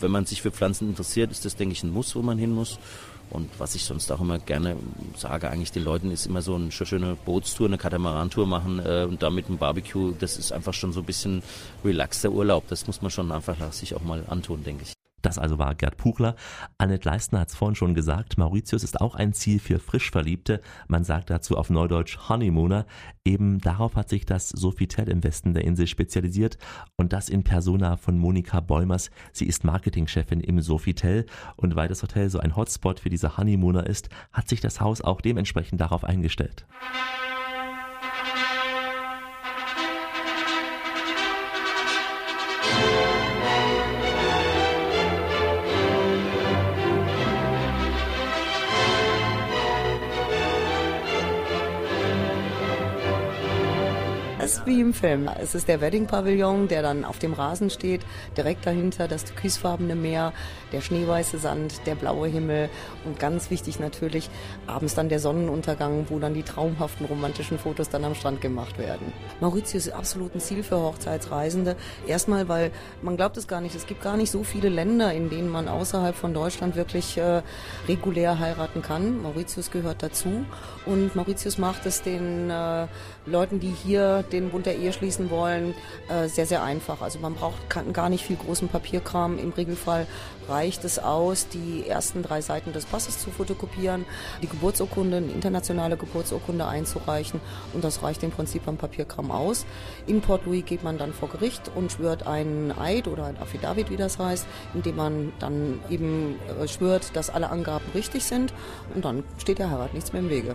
Wenn 0.00 0.10
man 0.10 0.26
sich 0.26 0.42
für 0.42 0.50
Pflanzen 0.50 0.88
interessiert, 0.88 1.30
ist 1.30 1.44
das, 1.44 1.56
denke 1.56 1.72
ich, 1.72 1.82
ein 1.82 1.90
Muss, 1.90 2.14
wo 2.14 2.22
man 2.22 2.38
hin 2.38 2.52
muss. 2.52 2.78
Und 3.30 3.50
was 3.58 3.74
ich 3.74 3.84
sonst 3.84 4.10
auch 4.10 4.20
immer 4.20 4.38
gerne 4.38 4.76
sage, 5.16 5.50
eigentlich 5.50 5.72
den 5.72 5.84
Leuten, 5.84 6.10
ist 6.10 6.26
immer 6.26 6.40
so 6.40 6.54
eine 6.54 6.72
schöne 6.72 7.16
Bootstour, 7.26 7.66
eine 7.66 7.76
Katamarantour 7.76 8.46
machen 8.46 8.80
äh, 8.84 9.06
und 9.08 9.22
da 9.22 9.28
mit 9.28 9.46
einem 9.46 9.58
Barbecue. 9.58 10.12
Das 10.18 10.38
ist 10.38 10.52
einfach 10.52 10.72
schon 10.72 10.92
so 10.92 11.00
ein 11.00 11.06
bisschen 11.06 11.42
relaxter 11.84 12.30
Urlaub. 12.30 12.64
Das 12.68 12.86
muss 12.86 13.02
man 13.02 13.10
schon 13.10 13.30
einfach 13.30 13.72
sich 13.72 13.94
auch 13.94 14.02
mal 14.02 14.24
antun, 14.28 14.64
denke 14.64 14.84
ich. 14.84 14.97
Das 15.22 15.38
also 15.38 15.58
war 15.58 15.74
Gerd 15.74 15.96
Puchler. 15.96 16.36
Annette 16.78 17.08
Leistner 17.08 17.40
hat 17.40 17.48
es 17.48 17.56
vorhin 17.56 17.74
schon 17.74 17.94
gesagt, 17.94 18.38
Mauritius 18.38 18.84
ist 18.84 19.00
auch 19.00 19.14
ein 19.14 19.32
Ziel 19.32 19.58
für 19.58 19.78
Frischverliebte. 19.78 20.60
Man 20.86 21.04
sagt 21.04 21.30
dazu 21.30 21.56
auf 21.56 21.70
Neudeutsch 21.70 22.28
Honeymooner. 22.28 22.86
Eben 23.24 23.58
darauf 23.58 23.96
hat 23.96 24.08
sich 24.08 24.26
das 24.26 24.48
Sofitel 24.48 25.08
im 25.08 25.24
Westen 25.24 25.54
der 25.54 25.64
Insel 25.64 25.86
spezialisiert 25.86 26.58
und 26.96 27.12
das 27.12 27.28
in 27.28 27.42
Persona 27.42 27.96
von 27.96 28.18
Monika 28.18 28.60
Bäumers. 28.60 29.10
Sie 29.32 29.46
ist 29.46 29.64
Marketingchefin 29.64 30.40
im 30.40 30.60
Sofitel 30.60 31.26
und 31.56 31.76
weil 31.76 31.88
das 31.88 32.02
Hotel 32.02 32.30
so 32.30 32.38
ein 32.38 32.56
Hotspot 32.56 33.00
für 33.00 33.10
diese 33.10 33.36
Honeymooner 33.36 33.86
ist, 33.86 34.08
hat 34.32 34.48
sich 34.48 34.60
das 34.60 34.80
Haus 34.80 35.00
auch 35.00 35.20
dementsprechend 35.20 35.80
darauf 35.80 36.04
eingestellt. 36.04 36.66
Wie 54.68 54.80
im 54.80 54.92
Film. 54.92 55.28
Es 55.40 55.54
ist 55.54 55.66
der 55.66 55.80
Wedding-Pavillon, 55.80 56.68
der 56.68 56.82
dann 56.82 57.04
auf 57.04 57.18
dem 57.18 57.32
Rasen 57.32 57.70
steht. 57.70 58.02
Direkt 58.36 58.66
dahinter 58.66 59.08
das 59.08 59.24
türkisfarbene 59.24 59.96
Meer, 59.96 60.34
der 60.72 60.82
schneeweiße 60.82 61.38
Sand, 61.38 61.80
der 61.86 61.94
blaue 61.94 62.28
Himmel 62.28 62.68
und 63.06 63.18
ganz 63.18 63.50
wichtig 63.50 63.80
natürlich 63.80 64.28
abends 64.66 64.94
dann 64.94 65.08
der 65.08 65.20
Sonnenuntergang, 65.20 66.06
wo 66.10 66.18
dann 66.18 66.34
die 66.34 66.42
traumhaften 66.42 67.06
romantischen 67.06 67.58
Fotos 67.58 67.88
dann 67.88 68.04
am 68.04 68.14
Strand 68.14 68.42
gemacht 68.42 68.78
werden. 68.78 69.12
Mauritius 69.40 69.86
ist 69.86 69.94
absolut 69.94 70.34
ein 70.34 70.40
Ziel 70.40 70.62
für 70.62 70.78
Hochzeitsreisende. 70.78 71.74
Erstmal, 72.06 72.48
weil 72.48 72.70
man 73.00 73.16
glaubt 73.16 73.38
es 73.38 73.48
gar 73.48 73.62
nicht, 73.62 73.74
es 73.74 73.86
gibt 73.86 74.02
gar 74.02 74.18
nicht 74.18 74.30
so 74.30 74.44
viele 74.44 74.68
Länder, 74.68 75.12
in 75.14 75.30
denen 75.30 75.48
man 75.48 75.68
außerhalb 75.68 76.14
von 76.14 76.34
Deutschland 76.34 76.76
wirklich 76.76 77.16
äh, 77.16 77.42
regulär 77.88 78.38
heiraten 78.38 78.82
kann. 78.82 79.22
Mauritius 79.22 79.70
gehört 79.70 80.02
dazu 80.02 80.44
und 80.84 81.16
Mauritius 81.16 81.56
macht 81.56 81.86
es 81.86 82.02
den 82.02 82.50
äh, 82.50 82.86
Leuten, 83.30 83.60
die 83.60 83.70
hier 83.70 84.24
den 84.32 84.50
Bund 84.50 84.66
der 84.66 84.76
Ehe 84.76 84.92
schließen 84.92 85.30
wollen, 85.30 85.74
äh, 86.08 86.28
sehr, 86.28 86.46
sehr 86.46 86.62
einfach. 86.62 87.02
Also 87.02 87.18
man 87.18 87.34
braucht 87.34 87.58
gar 87.92 88.08
nicht 88.08 88.24
viel 88.24 88.36
großen 88.36 88.68
Papierkram. 88.68 89.38
Im 89.38 89.50
Regelfall 89.50 90.06
reicht 90.48 90.84
es 90.84 90.98
aus, 90.98 91.48
die 91.48 91.86
ersten 91.86 92.22
drei 92.22 92.40
Seiten 92.40 92.72
des 92.72 92.86
Passes 92.86 93.18
zu 93.18 93.30
fotokopieren, 93.30 94.04
die 94.42 94.48
Geburtsurkunde, 94.48 95.18
eine 95.18 95.32
internationale 95.32 95.96
Geburtsurkunde 95.96 96.66
einzureichen 96.66 97.40
und 97.74 97.84
das 97.84 98.02
reicht 98.02 98.22
im 98.22 98.30
Prinzip 98.30 98.64
beim 98.64 98.76
Papierkram 98.76 99.30
aus. 99.30 99.66
In 100.06 100.20
Port 100.20 100.46
Louis 100.46 100.64
geht 100.64 100.82
man 100.82 100.98
dann 100.98 101.12
vor 101.12 101.28
Gericht 101.28 101.70
und 101.74 101.92
schwört 101.92 102.26
einen 102.26 102.72
Eid 102.72 103.08
oder 103.08 103.26
ein 103.26 103.36
Affidavit, 103.38 103.90
wie 103.90 103.96
das 103.96 104.18
heißt, 104.18 104.46
indem 104.74 104.96
man 104.96 105.32
dann 105.38 105.80
eben 105.90 106.36
äh, 106.60 106.66
schwört, 106.66 107.14
dass 107.14 107.30
alle 107.30 107.50
Angaben 107.50 107.84
richtig 107.94 108.24
sind 108.24 108.52
und 108.94 109.04
dann 109.04 109.24
steht 109.38 109.58
der 109.58 109.70
Heirat 109.70 109.94
nichts 109.94 110.12
mehr 110.12 110.22
im 110.22 110.30
Wege. 110.30 110.54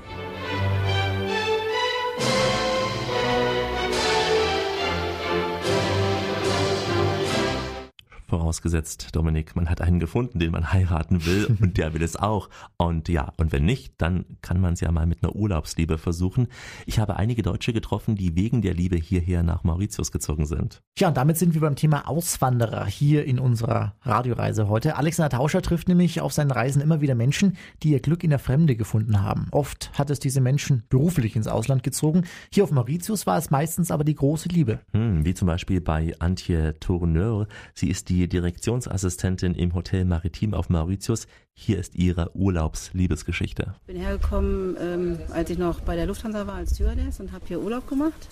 Vorausgesetzt, 8.53 9.07
Dominik, 9.13 9.55
man 9.55 9.67
hat 9.67 9.81
einen 9.81 9.99
gefunden, 9.99 10.37
den 10.37 10.51
man 10.51 10.71
heiraten 10.71 11.25
will 11.25 11.57
und 11.61 11.77
der 11.77 11.93
will 11.95 12.03
es 12.03 12.15
auch. 12.15 12.49
Und 12.77 13.09
ja, 13.09 13.33
und 13.37 13.51
wenn 13.51 13.65
nicht, 13.65 13.95
dann 13.97 14.25
kann 14.41 14.61
man 14.61 14.73
es 14.73 14.79
ja 14.79 14.91
mal 14.91 15.07
mit 15.07 15.23
einer 15.23 15.35
Urlaubsliebe 15.35 15.97
versuchen. 15.97 16.47
Ich 16.85 16.99
habe 16.99 17.15
einige 17.15 17.41
Deutsche 17.41 17.73
getroffen, 17.73 18.15
die 18.15 18.35
wegen 18.35 18.61
der 18.61 18.75
Liebe 18.75 18.95
hierher 18.95 19.41
nach 19.41 19.63
Mauritius 19.63 20.11
gezogen 20.11 20.45
sind. 20.45 20.83
Ja, 20.99 21.07
und 21.07 21.17
damit 21.17 21.37
sind 21.37 21.55
wir 21.55 21.61
beim 21.61 21.75
Thema 21.75 22.07
Auswanderer 22.07 22.85
hier 22.85 23.25
in 23.25 23.39
unserer 23.39 23.95
Radioreise 24.03 24.67
heute. 24.67 24.97
Alexander 24.97 25.35
Tauscher 25.35 25.63
trifft 25.63 25.87
nämlich 25.87 26.21
auf 26.21 26.31
seinen 26.31 26.51
Reisen 26.51 26.81
immer 26.81 27.01
wieder 27.01 27.15
Menschen, 27.15 27.57
die 27.81 27.89
ihr 27.89 28.01
Glück 28.01 28.23
in 28.23 28.29
der 28.29 28.39
Fremde 28.39 28.75
gefunden 28.75 29.23
haben. 29.23 29.47
Oft 29.49 29.91
hat 29.97 30.11
es 30.11 30.19
diese 30.19 30.41
Menschen 30.41 30.83
beruflich 30.89 31.35
ins 31.35 31.47
Ausland 31.47 31.81
gezogen. 31.81 32.25
Hier 32.51 32.63
auf 32.63 32.71
Mauritius 32.71 33.25
war 33.25 33.39
es 33.39 33.49
meistens 33.49 33.89
aber 33.89 34.03
die 34.03 34.15
große 34.15 34.49
Liebe. 34.49 34.79
Hm, 34.91 35.25
wie 35.25 35.33
zum 35.33 35.47
Beispiel 35.47 35.81
bei 35.81 36.13
Antje 36.19 36.79
Tourneur. 36.79 37.47
Sie 37.73 37.89
ist 37.89 38.09
die 38.09 38.27
Direktionsassistentin 38.43 39.55
im 39.55 39.73
Hotel 39.73 40.03
Maritim 40.03 40.53
auf 40.53 40.69
Mauritius. 40.69 41.27
Hier 41.53 41.79
ist 41.79 41.95
ihre 41.95 42.35
Urlaubsliebesgeschichte. 42.35 43.75
Ich 43.81 43.93
bin 43.93 43.95
hergekommen, 43.95 44.75
ähm, 44.81 45.19
als 45.31 45.49
ich 45.49 45.57
noch 45.57 45.79
bei 45.79 45.95
der 45.95 46.07
Lufthansa 46.07 46.45
war 46.45 46.55
als 46.55 46.75
Stewardess 46.75 47.21
und 47.21 47.31
habe 47.31 47.45
hier 47.47 47.61
Urlaub 47.61 47.87
gemacht 47.87 48.27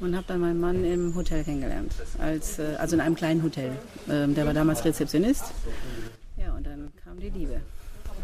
und 0.00 0.16
habe 0.16 0.24
dann 0.26 0.40
meinen 0.40 0.60
Mann 0.60 0.82
im 0.82 1.14
Hotel 1.14 1.44
kennengelernt, 1.44 1.92
als, 2.18 2.58
äh, 2.58 2.76
also 2.78 2.96
in 2.96 3.02
einem 3.02 3.16
kleinen 3.16 3.42
Hotel. 3.42 3.72
Ähm, 4.08 4.34
der 4.34 4.46
war 4.46 4.54
damals 4.54 4.82
Rezeptionist. 4.84 5.44
Ja, 6.38 6.54
und 6.54 6.66
dann 6.66 6.90
kam 7.04 7.20
die 7.20 7.28
Liebe. 7.28 7.60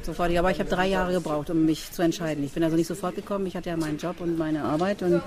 Sofort, 0.03 0.35
aber 0.35 0.51
ich 0.51 0.59
habe 0.59 0.71
drei 0.71 0.89
Jahre 0.89 1.13
gebraucht, 1.13 1.51
um 1.51 1.67
mich 1.67 1.93
zu 1.93 2.03
entscheiden. 2.03 2.43
Ich 2.45 2.53
bin 2.53 2.65
also 2.65 2.77
nicht 2.77 2.87
sofort 2.87 3.15
gekommen. 3.15 3.47
Ich 3.47 3.57
hatte 3.57 3.69
ja 3.69 3.77
meinen 3.77 3.99
Job 3.99 4.21
und 4.21 4.39
meine 4.39 4.65
Arbeit 4.65 5.03
und 5.03 5.23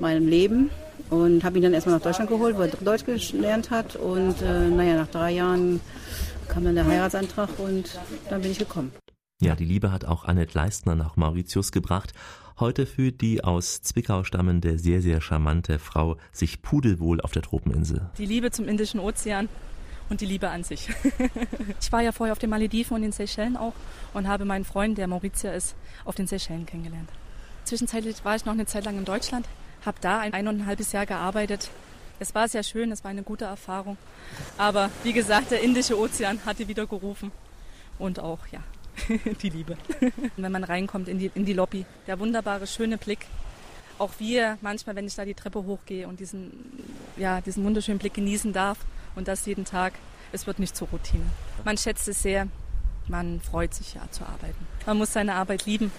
mein 0.00 0.26
Leben 0.26 0.70
und 1.10 1.44
habe 1.44 1.58
ihn 1.58 1.62
dann 1.62 1.74
erstmal 1.74 1.96
nach 1.96 2.02
Deutschland 2.02 2.28
geholt, 2.28 2.56
wo 2.56 2.62
er 2.62 2.68
Deutsch 2.68 3.04
gelernt 3.04 3.70
hat. 3.70 3.96
Und 3.96 4.42
äh, 4.42 4.68
naja, 4.68 4.96
nach 4.96 5.08
drei 5.08 5.32
Jahren 5.32 5.80
kam 6.48 6.64
dann 6.64 6.74
der 6.74 6.86
Heiratsantrag 6.86 7.50
und 7.58 7.98
dann 8.28 8.42
bin 8.42 8.50
ich 8.50 8.58
gekommen. 8.58 8.92
Ja, 9.40 9.54
die 9.54 9.64
Liebe 9.64 9.92
hat 9.92 10.04
auch 10.04 10.24
Annette 10.24 10.56
Leistner 10.56 10.94
nach 10.94 11.16
Mauritius 11.16 11.70
gebracht. 11.70 12.12
Heute 12.58 12.86
fühlt 12.86 13.20
die 13.20 13.44
aus 13.44 13.82
Zwickau 13.82 14.24
stammende, 14.24 14.78
sehr, 14.78 15.02
sehr 15.02 15.20
charmante 15.20 15.78
Frau 15.78 16.16
sich 16.32 16.62
pudelwohl 16.62 17.20
auf 17.20 17.32
der 17.32 17.42
Tropeninsel. 17.42 18.10
Die 18.16 18.24
Liebe 18.24 18.50
zum 18.50 18.66
Indischen 18.66 18.98
Ozean 18.98 19.50
und 20.08 20.20
die 20.20 20.26
Liebe 20.26 20.48
an 20.48 20.64
sich. 20.64 20.88
ich 21.80 21.92
war 21.92 22.02
ja 22.02 22.12
vorher 22.12 22.32
auf 22.32 22.38
den 22.38 22.50
Malediven 22.50 22.94
und 22.94 23.02
den 23.02 23.12
Seychellen 23.12 23.56
auch 23.56 23.74
und 24.14 24.28
habe 24.28 24.44
meinen 24.44 24.64
Freund, 24.64 24.98
der 24.98 25.06
Mauritier 25.06 25.52
ist, 25.54 25.74
auf 26.04 26.14
den 26.14 26.26
Seychellen 26.26 26.66
kennengelernt. 26.66 27.08
Zwischenzeitlich 27.64 28.24
war 28.24 28.36
ich 28.36 28.44
noch 28.44 28.52
eine 28.52 28.66
Zeit 28.66 28.84
lang 28.84 28.96
in 28.98 29.04
Deutschland, 29.04 29.46
habe 29.84 29.98
da 30.00 30.20
ein, 30.20 30.32
ein 30.32 30.46
und 30.48 30.60
ein 30.60 30.66
halbes 30.66 30.92
Jahr 30.92 31.06
gearbeitet. 31.06 31.70
Es 32.18 32.34
war 32.34 32.48
sehr 32.48 32.62
schön, 32.62 32.92
es 32.92 33.04
war 33.04 33.10
eine 33.10 33.22
gute 33.22 33.44
Erfahrung. 33.44 33.98
Aber 34.56 34.90
wie 35.02 35.12
gesagt, 35.12 35.50
der 35.50 35.62
Indische 35.62 35.98
Ozean 35.98 36.40
hatte 36.46 36.68
wieder 36.68 36.86
gerufen. 36.86 37.32
Und 37.98 38.20
auch, 38.20 38.46
ja, 38.52 38.60
die 39.42 39.50
Liebe. 39.50 39.76
wenn 40.36 40.52
man 40.52 40.64
reinkommt 40.64 41.08
in 41.08 41.18
die, 41.18 41.30
in 41.34 41.44
die 41.44 41.52
Lobby, 41.52 41.84
der 42.06 42.18
wunderbare, 42.18 42.66
schöne 42.66 42.98
Blick. 42.98 43.26
Auch 43.98 44.12
wir, 44.18 44.58
manchmal, 44.60 44.94
wenn 44.94 45.06
ich 45.06 45.14
da 45.14 45.24
die 45.24 45.34
Treppe 45.34 45.64
hochgehe 45.64 46.06
und 46.06 46.20
diesen, 46.20 46.52
ja, 47.16 47.40
diesen 47.40 47.64
wunderschönen 47.64 47.98
Blick 47.98 48.14
genießen 48.14 48.52
darf 48.52 48.78
und 49.16 49.26
das 49.26 49.46
jeden 49.46 49.64
Tag, 49.64 49.94
es 50.32 50.46
wird 50.46 50.60
nicht 50.60 50.76
zur 50.76 50.88
Routine. 50.88 51.24
Man 51.64 51.76
schätzt 51.76 52.06
es 52.06 52.22
sehr, 52.22 52.46
man 53.08 53.40
freut 53.40 53.74
sich 53.74 53.94
ja 53.94 54.02
zu 54.10 54.24
arbeiten. 54.24 54.66
Man 54.86 54.98
muss 54.98 55.12
seine 55.12 55.34
Arbeit 55.34 55.66
lieben. 55.66 55.90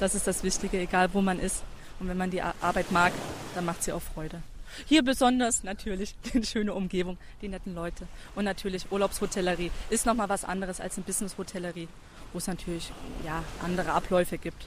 Das 0.00 0.14
ist 0.14 0.26
das 0.26 0.42
Wichtige, 0.42 0.78
egal 0.78 1.12
wo 1.12 1.20
man 1.20 1.38
ist. 1.38 1.62
Und 2.00 2.08
wenn 2.08 2.16
man 2.16 2.30
die 2.30 2.42
Arbeit 2.42 2.90
mag, 2.90 3.12
dann 3.54 3.64
macht 3.64 3.82
sie 3.82 3.92
auch 3.92 4.02
Freude. 4.02 4.42
Hier 4.86 5.02
besonders 5.02 5.64
natürlich 5.64 6.14
die 6.32 6.44
schöne 6.44 6.74
Umgebung, 6.74 7.18
die 7.42 7.48
netten 7.48 7.74
Leute 7.74 8.06
und 8.34 8.44
natürlich 8.44 8.90
Urlaubshotellerie 8.90 9.70
ist 9.90 10.06
nochmal 10.06 10.28
was 10.28 10.44
anderes 10.44 10.80
als 10.80 10.96
eine 10.96 11.04
Business-Hotellerie, 11.04 11.88
wo 12.32 12.38
es 12.38 12.46
natürlich 12.46 12.90
ja, 13.24 13.44
andere 13.62 13.92
Abläufe 13.92 14.38
gibt. 14.38 14.66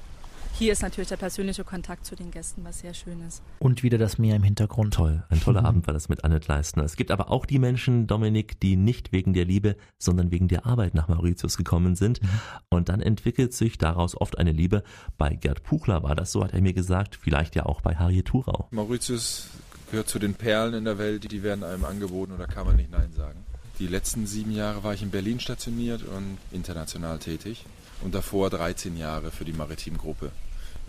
Hier 0.58 0.72
ist 0.72 0.84
natürlich 0.84 1.10
der 1.10 1.18
persönliche 1.18 1.66
Kontakt 1.66 2.06
zu 2.06 2.16
den 2.16 2.32
Gästen, 2.32 2.64
was 2.64 2.80
sehr 2.80 2.93
schön 2.93 3.22
ist. 3.28 3.43
Und 3.60 3.84
wieder 3.84 3.97
das 3.97 4.18
Meer 4.18 4.38
im 4.38 4.43
Hintergrund. 4.43 4.93
Toll, 4.93 5.26
ein 5.28 5.41
toller 5.41 5.60
mhm. 5.60 5.66
Abend 5.66 5.88
war 5.88 5.93
das 5.93 6.08
mit 6.08 6.24
Annette 6.24 6.47
Leistner. 6.47 6.84
Es 6.86 6.95
gibt 6.95 7.12
aber 7.12 7.30
auch 7.30 7.45
die 7.45 7.60
Menschen, 7.60 8.08
Dominik, 8.08 8.58
die 8.62 8.78
nicht 8.78 9.12
wegen 9.12 9.34
der 9.34 9.43
Liebe, 9.43 9.76
sondern 9.97 10.32
wegen 10.32 10.47
der 10.47 10.66
Arbeit 10.66 10.93
nach 10.95 11.10
Mauritius 11.10 11.58
gekommen 11.58 11.97
sind. 11.97 12.24
Mhm. 12.24 12.30
Und 12.70 12.88
dann 12.88 13.01
entwickelt 13.01 13.53
sich 13.53 13.78
daraus 13.78 14.16
oft 14.16 14.38
eine 14.38 14.53
Liebe. 14.53 14.84
Bei 15.18 15.36
Gerd 15.36 15.64
Puchler 15.64 16.03
war 16.03 16.16
das 16.16 16.32
so, 16.32 16.41
hat 16.41 16.53
er 16.53 16.62
mir 16.62 16.74
gesagt, 16.74 17.18
vielleicht 17.18 17.56
ja 17.56 17.66
auch 17.66 17.82
bei 17.82 17.95
Harriet 17.95 18.28
Thurau. 18.28 18.70
Mauritius 18.72 19.49
gehört 19.91 20.08
zu 20.08 20.20
den 20.20 20.36
Perlen 20.36 20.74
in 20.74 20.86
der 20.86 20.97
Welt, 20.97 21.30
die 21.30 21.43
werden 21.43 21.66
einem 21.66 21.84
angeboten 21.84 22.32
und 22.32 22.39
da 22.39 22.47
kann 22.47 22.66
man 22.66 22.78
nicht 22.78 22.91
Nein 22.91 23.12
sagen. 23.12 23.43
Die 23.80 23.88
letzten 23.88 24.26
sieben 24.26 24.51
Jahre 24.51 24.86
war 24.86 24.93
ich 24.93 25.01
in 25.01 25.10
Berlin 25.10 25.41
stationiert 25.41 26.03
und 26.03 26.38
international 26.53 27.20
tätig 27.20 27.66
und 28.01 28.13
davor 28.13 28.49
13 28.49 28.97
Jahre 28.97 29.31
für 29.31 29.45
die 29.45 29.53
Maritim-Gruppe 29.53 30.31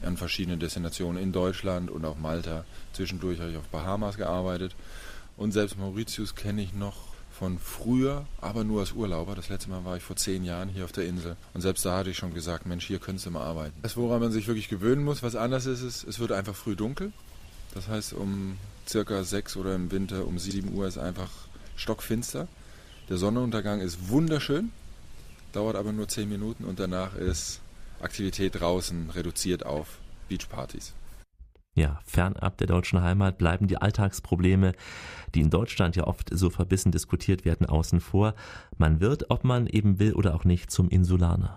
an 0.02 0.16
verschiedenen 0.16 0.60
Destinationen 0.60 1.22
in 1.22 1.32
Deutschland 1.32 1.90
und 1.90 2.04
auch 2.04 2.18
Malta. 2.18 2.64
Zwischendurch 2.92 3.40
habe 3.40 3.50
ich 3.50 3.56
auf 3.56 3.68
Bahamas 3.68 4.16
gearbeitet. 4.16 4.74
Und 5.36 5.52
selbst 5.52 5.78
Mauritius 5.78 6.34
kenne 6.34 6.62
ich 6.62 6.74
noch 6.74 6.96
von 7.38 7.58
früher, 7.58 8.26
aber 8.40 8.64
nur 8.64 8.80
als 8.80 8.92
Urlauber. 8.92 9.34
Das 9.34 9.48
letzte 9.48 9.68
Mal 9.68 9.84
war 9.84 9.96
ich 9.96 10.02
vor 10.02 10.16
zehn 10.16 10.44
Jahren 10.44 10.68
hier 10.70 10.84
auf 10.84 10.92
der 10.92 11.06
Insel. 11.06 11.36
Und 11.52 11.60
selbst 11.60 11.84
da 11.84 11.98
hatte 11.98 12.10
ich 12.10 12.16
schon 12.16 12.32
gesagt, 12.32 12.66
Mensch, 12.66 12.86
hier 12.86 12.98
könntest 12.98 13.26
du 13.26 13.30
mal 13.30 13.42
arbeiten. 13.42 13.78
Das, 13.82 13.96
woran 13.96 14.20
man 14.20 14.32
sich 14.32 14.46
wirklich 14.46 14.68
gewöhnen 14.68 15.04
muss, 15.04 15.22
was 15.22 15.36
anders 15.36 15.66
ist, 15.66 15.82
ist, 15.82 16.04
es 16.04 16.18
wird 16.18 16.32
einfach 16.32 16.54
früh 16.54 16.76
dunkel. 16.76 17.12
Das 17.74 17.88
heißt, 17.88 18.14
um 18.14 18.56
circa 18.88 19.22
sechs 19.24 19.56
oder 19.56 19.74
im 19.74 19.90
Winter 19.90 20.26
um 20.26 20.38
sieben 20.38 20.72
Uhr 20.72 20.86
ist 20.86 20.96
einfach 20.96 21.30
stockfinster. 21.76 22.48
Der 23.10 23.18
Sonnenuntergang 23.18 23.80
ist 23.80 24.08
wunderschön, 24.08 24.72
dauert 25.56 25.76
aber 25.76 25.92
nur 25.92 26.06
zehn 26.06 26.28
Minuten 26.28 26.64
und 26.64 26.78
danach 26.78 27.16
ist 27.16 27.60
Aktivität 28.00 28.60
draußen 28.60 29.10
reduziert 29.10 29.64
auf 29.64 29.98
Beachpartys. 30.28 30.92
Ja, 31.74 32.00
fernab 32.04 32.56
der 32.58 32.66
deutschen 32.66 33.02
Heimat 33.02 33.36
bleiben 33.38 33.66
die 33.66 33.76
Alltagsprobleme, 33.76 34.72
die 35.34 35.40
in 35.40 35.50
Deutschland 35.50 35.94
ja 35.96 36.06
oft 36.06 36.30
so 36.32 36.48
verbissen 36.48 36.90
diskutiert 36.90 37.44
werden, 37.44 37.66
außen 37.66 38.00
vor. 38.00 38.34
Man 38.78 39.00
wird, 39.00 39.30
ob 39.30 39.44
man 39.44 39.66
eben 39.66 39.98
will 39.98 40.14
oder 40.14 40.34
auch 40.34 40.44
nicht, 40.44 40.70
zum 40.70 40.88
Insulaner. 40.88 41.56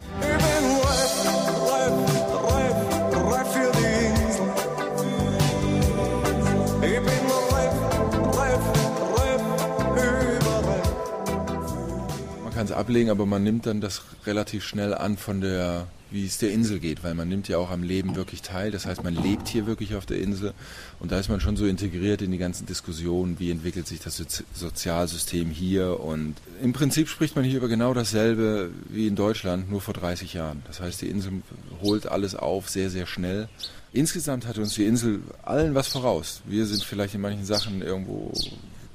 Kann 12.59 12.65
es 12.65 12.73
ablegen, 12.73 13.09
aber 13.09 13.25
man 13.25 13.41
nimmt 13.41 13.67
dann 13.67 13.79
das 13.79 14.01
relativ 14.25 14.65
schnell 14.65 14.93
an 14.93 15.15
von 15.15 15.39
der 15.39 15.87
wie 16.11 16.25
es 16.25 16.39
der 16.39 16.51
Insel 16.51 16.79
geht, 16.79 17.05
weil 17.05 17.13
man 17.13 17.29
nimmt 17.29 17.47
ja 17.47 17.57
auch 17.57 17.71
am 17.71 17.83
Leben 17.83 18.17
wirklich 18.17 18.41
teil. 18.41 18.69
Das 18.69 18.85
heißt, 18.85 19.01
man 19.01 19.15
lebt 19.15 19.47
hier 19.47 19.65
wirklich 19.65 19.95
auf 19.95 20.05
der 20.05 20.19
Insel 20.19 20.53
und 20.99 21.13
da 21.13 21.19
ist 21.19 21.29
man 21.29 21.39
schon 21.39 21.55
so 21.55 21.65
integriert 21.65 22.21
in 22.21 22.31
die 22.31 22.37
ganzen 22.37 22.65
Diskussionen, 22.65 23.39
wie 23.39 23.49
entwickelt 23.49 23.87
sich 23.87 24.01
das 24.01 24.21
Sozialsystem 24.53 25.51
hier 25.51 26.01
und 26.01 26.35
im 26.61 26.73
Prinzip 26.73 27.07
spricht 27.07 27.37
man 27.37 27.45
hier 27.45 27.59
über 27.59 27.69
genau 27.69 27.93
dasselbe 27.93 28.71
wie 28.89 29.07
in 29.07 29.15
Deutschland, 29.15 29.71
nur 29.71 29.79
vor 29.79 29.93
30 29.93 30.33
Jahren. 30.33 30.61
Das 30.67 30.81
heißt, 30.81 31.01
die 31.01 31.07
Insel 31.07 31.41
holt 31.81 32.07
alles 32.07 32.35
auf 32.35 32.67
sehr, 32.67 32.89
sehr 32.89 33.07
schnell. 33.07 33.47
Insgesamt 33.93 34.45
hat 34.45 34.57
uns 34.57 34.73
die 34.73 34.83
Insel 34.83 35.21
allen 35.43 35.75
was 35.75 35.87
voraus. 35.87 36.41
Wir 36.45 36.65
sind 36.65 36.83
vielleicht 36.83 37.15
in 37.15 37.21
manchen 37.21 37.45
Sachen 37.45 37.81
irgendwo 37.81 38.33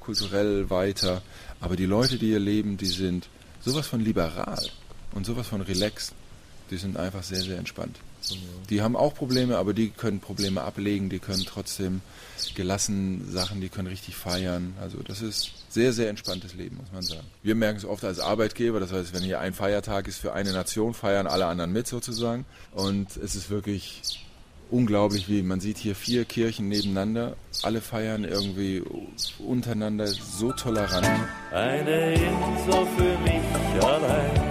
kulturell 0.01 0.69
weiter, 0.69 1.23
aber 1.59 1.75
die 1.75 1.87
Leute, 1.87 2.19
die 2.19 2.27
hier 2.27 2.39
leben, 2.39 2.77
die 2.77 2.85
sind 2.85 3.27
sowas 3.65 3.87
von 3.87 3.99
liberal 3.99 4.69
und 5.13 5.25
sowas 5.25 5.47
von 5.47 5.61
relaxed 5.61 6.13
die 6.71 6.77
sind 6.77 6.97
einfach 6.97 7.23
sehr, 7.23 7.41
sehr 7.41 7.57
entspannt. 7.57 7.97
Die 8.71 8.81
haben 8.81 8.95
auch 8.95 9.13
Probleme, 9.13 9.57
aber 9.57 9.73
die 9.73 9.89
können 9.89 10.19
Probleme 10.19 10.63
ablegen, 10.63 11.09
die 11.09 11.19
können 11.19 11.45
trotzdem 11.45 12.01
gelassen 12.55 13.31
Sachen, 13.31 13.61
die 13.61 13.69
können 13.69 13.87
richtig 13.87 14.15
feiern. 14.15 14.73
Also 14.81 14.97
das 15.03 15.21
ist 15.21 15.51
sehr, 15.69 15.93
sehr 15.93 16.09
entspanntes 16.09 16.55
Leben, 16.55 16.77
muss 16.77 16.91
man 16.91 17.03
sagen. 17.03 17.27
Wir 17.43 17.53
merken 17.53 17.77
es 17.77 17.85
oft 17.85 18.03
als 18.03 18.19
Arbeitgeber, 18.19 18.79
das 18.79 18.91
heißt, 18.91 19.13
wenn 19.13 19.21
hier 19.21 19.39
ein 19.41 19.53
Feiertag 19.53 20.07
ist 20.07 20.17
für 20.17 20.33
eine 20.33 20.53
Nation, 20.53 20.95
feiern 20.95 21.27
alle 21.27 21.45
anderen 21.45 21.71
mit 21.71 21.85
sozusagen. 21.85 22.45
Und 22.73 23.15
es 23.17 23.35
ist 23.35 23.51
wirklich 23.51 24.01
unglaublich, 24.71 25.29
wie 25.29 25.43
man 25.43 25.59
sieht 25.59 25.77
hier 25.77 25.93
vier 25.93 26.25
Kirchen 26.25 26.67
nebeneinander, 26.67 27.35
alle 27.61 27.79
feiern 27.79 28.23
irgendwie 28.23 28.81
untereinander 29.37 30.07
so 30.07 30.51
tolerant. 30.51 31.07
Eine 31.51 32.13
Insel 32.15 32.87
für 32.97 33.17
mich 33.19 33.44
allein 33.79 34.45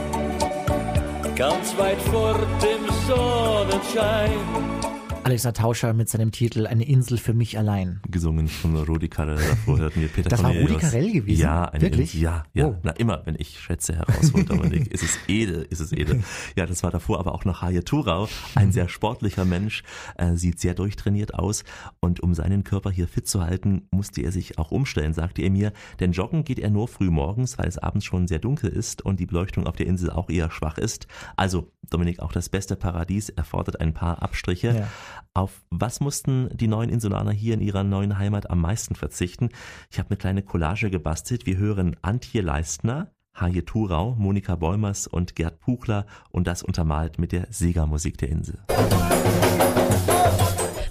ganz 1.37 1.77
weit 1.77 2.01
vor 2.03 2.35
dem 2.62 2.89
Sonnenschein. 3.07 4.93
Alexander 5.25 5.55
Tauscher 5.55 5.95
mit 5.95 6.09
seinem 6.11 6.33
Titel 6.33 6.66
Eine 6.66 6.87
Insel 6.87 7.16
für 7.16 7.33
mich 7.33 7.57
allein. 7.57 8.01
Gesungen 8.11 8.47
von 8.47 8.77
Rudi 8.77 9.09
Carrell. 9.09 9.37
Davor 9.37 9.79
hörten 9.79 10.03
wir 10.03 10.09
Peter 10.09 10.29
Das 10.29 10.43
war 10.43 10.51
Cornelius. 10.51 10.70
Rudi 10.77 10.81
Carrell 10.83 11.12
gewesen? 11.12 11.41
Ja, 11.41 11.64
eine 11.64 11.83
Wirklich? 11.83 12.14
Insel, 12.14 12.22
ja, 12.22 12.45
ja. 12.53 12.66
Oh. 12.66 12.77
Na, 12.83 12.91
immer, 12.93 13.22
wenn 13.25 13.35
ich 13.39 13.59
Schätze 13.59 13.97
heraushole, 13.97 14.45
Dominik, 14.45 14.93
ist 14.93 15.03
es 15.03 15.18
Ede, 15.27 15.62
ist 15.70 15.81
es 15.81 15.93
Ede. 15.93 16.22
Ja, 16.57 16.66
das 16.66 16.83
war 16.83 16.91
davor 16.91 17.18
aber 17.20 17.35
auch 17.35 17.45
noch 17.45 17.62
Haje 17.62 17.85
Thurau, 17.85 18.29
ein 18.55 18.70
sehr 18.70 18.89
sportlicher 18.89 19.45
Mensch, 19.45 19.83
äh, 20.16 20.37
sieht 20.37 20.61
sehr 20.61 20.75
durchtrainiert 20.75 21.35
aus 21.35 21.64
und 22.01 22.20
um 22.20 22.35
seinen 22.35 22.62
Körper 22.62 22.91
hier 22.91 23.09
fit 23.09 23.27
zu 23.27 23.43
halten, 23.43 23.89
musste 23.91 24.20
er 24.20 24.31
sich 24.31 24.59
auch 24.59 24.70
umstellen, 24.70 25.14
sagte 25.14 25.43
er 25.43 25.51
mir, 25.51 25.72
denn 26.01 26.12
joggen 26.12 26.45
geht 26.45 26.59
er 26.59 26.70
nur 26.70 26.87
früh 26.87 27.11
morgens, 27.11 27.59
weil 27.59 27.66
es 27.66 27.79
abends 27.79 28.05
schon 28.05 28.29
sehr 28.29 28.39
dunkel 28.39 28.70
ist 28.70 29.03
und 29.03 29.20
die 29.20 29.27
Beleuchtung 29.27 29.66
auf 29.66 29.77
der 29.77 29.87
Insel 29.87 30.11
auch 30.11 30.29
eher 30.29 30.51
schwach 30.51 30.79
ist. 30.79 31.07
Also, 31.37 31.72
Dominik, 31.91 32.20
auch 32.20 32.33
das 32.33 32.49
beste 32.49 32.77
Paradies 32.77 33.31
erfordert 33.31 33.81
ein 33.81 33.95
paar 33.95 34.22
Abstriche. 34.22 34.75
Ja. 34.77 34.89
Auf 35.35 35.65
was 35.71 36.01
mussten 36.01 36.49
die 36.55 36.69
neuen 36.69 36.91
Insulaner 36.91 37.33
hier 37.33 37.55
in 37.55 37.61
ihrer 37.61 37.85
neuen 37.85 38.19
Heimat 38.19 38.51
am 38.51 38.61
meisten 38.61 38.95
verzichten? 38.95 39.51
Ich 39.91 39.99
habe 39.99 40.11
eine 40.11 40.17
kleine 40.17 40.43
Collage 40.43 40.91
gebastelt. 40.91 41.47
Wir 41.47 41.57
hören 41.57 41.97
Antje 42.03 42.41
Leistner, 42.41 43.12
Haje 43.35 43.65
Thurau, 43.65 44.15
Monika 44.17 44.57
Bäumers 44.57 45.07
und 45.07 45.35
Gerd 45.35 45.61
Puchler 45.61 46.07
und 46.31 46.47
das 46.47 46.62
untermalt 46.62 47.19
mit 47.19 47.33
der 47.33 47.49
Sega-Musik 47.51 48.19
der 48.19 48.29
Insel. 48.29 48.59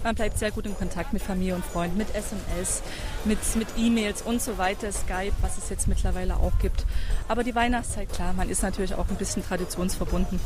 Man 0.04 0.14
bleibt 0.14 0.38
sehr 0.38 0.50
gut 0.50 0.66
in 0.66 0.76
Kontakt 0.76 1.14
mit 1.14 1.22
Familie 1.22 1.54
und 1.54 1.64
Freunden, 1.64 1.96
mit 1.96 2.14
SMS, 2.14 2.82
mit, 3.24 3.38
mit 3.56 3.68
E-Mails 3.78 4.20
und 4.20 4.42
so 4.42 4.58
weiter, 4.58 4.92
Skype, 4.92 5.32
was 5.40 5.56
es 5.56 5.70
jetzt 5.70 5.88
mittlerweile 5.88 6.36
auch 6.36 6.52
gibt. 6.60 6.84
Aber 7.26 7.42
die 7.42 7.54
Weihnachtszeit, 7.54 8.12
klar, 8.12 8.34
man 8.34 8.50
ist 8.50 8.62
natürlich 8.62 8.94
auch 8.94 9.08
ein 9.08 9.16
bisschen 9.16 9.42
traditionsverbunden, 9.42 10.38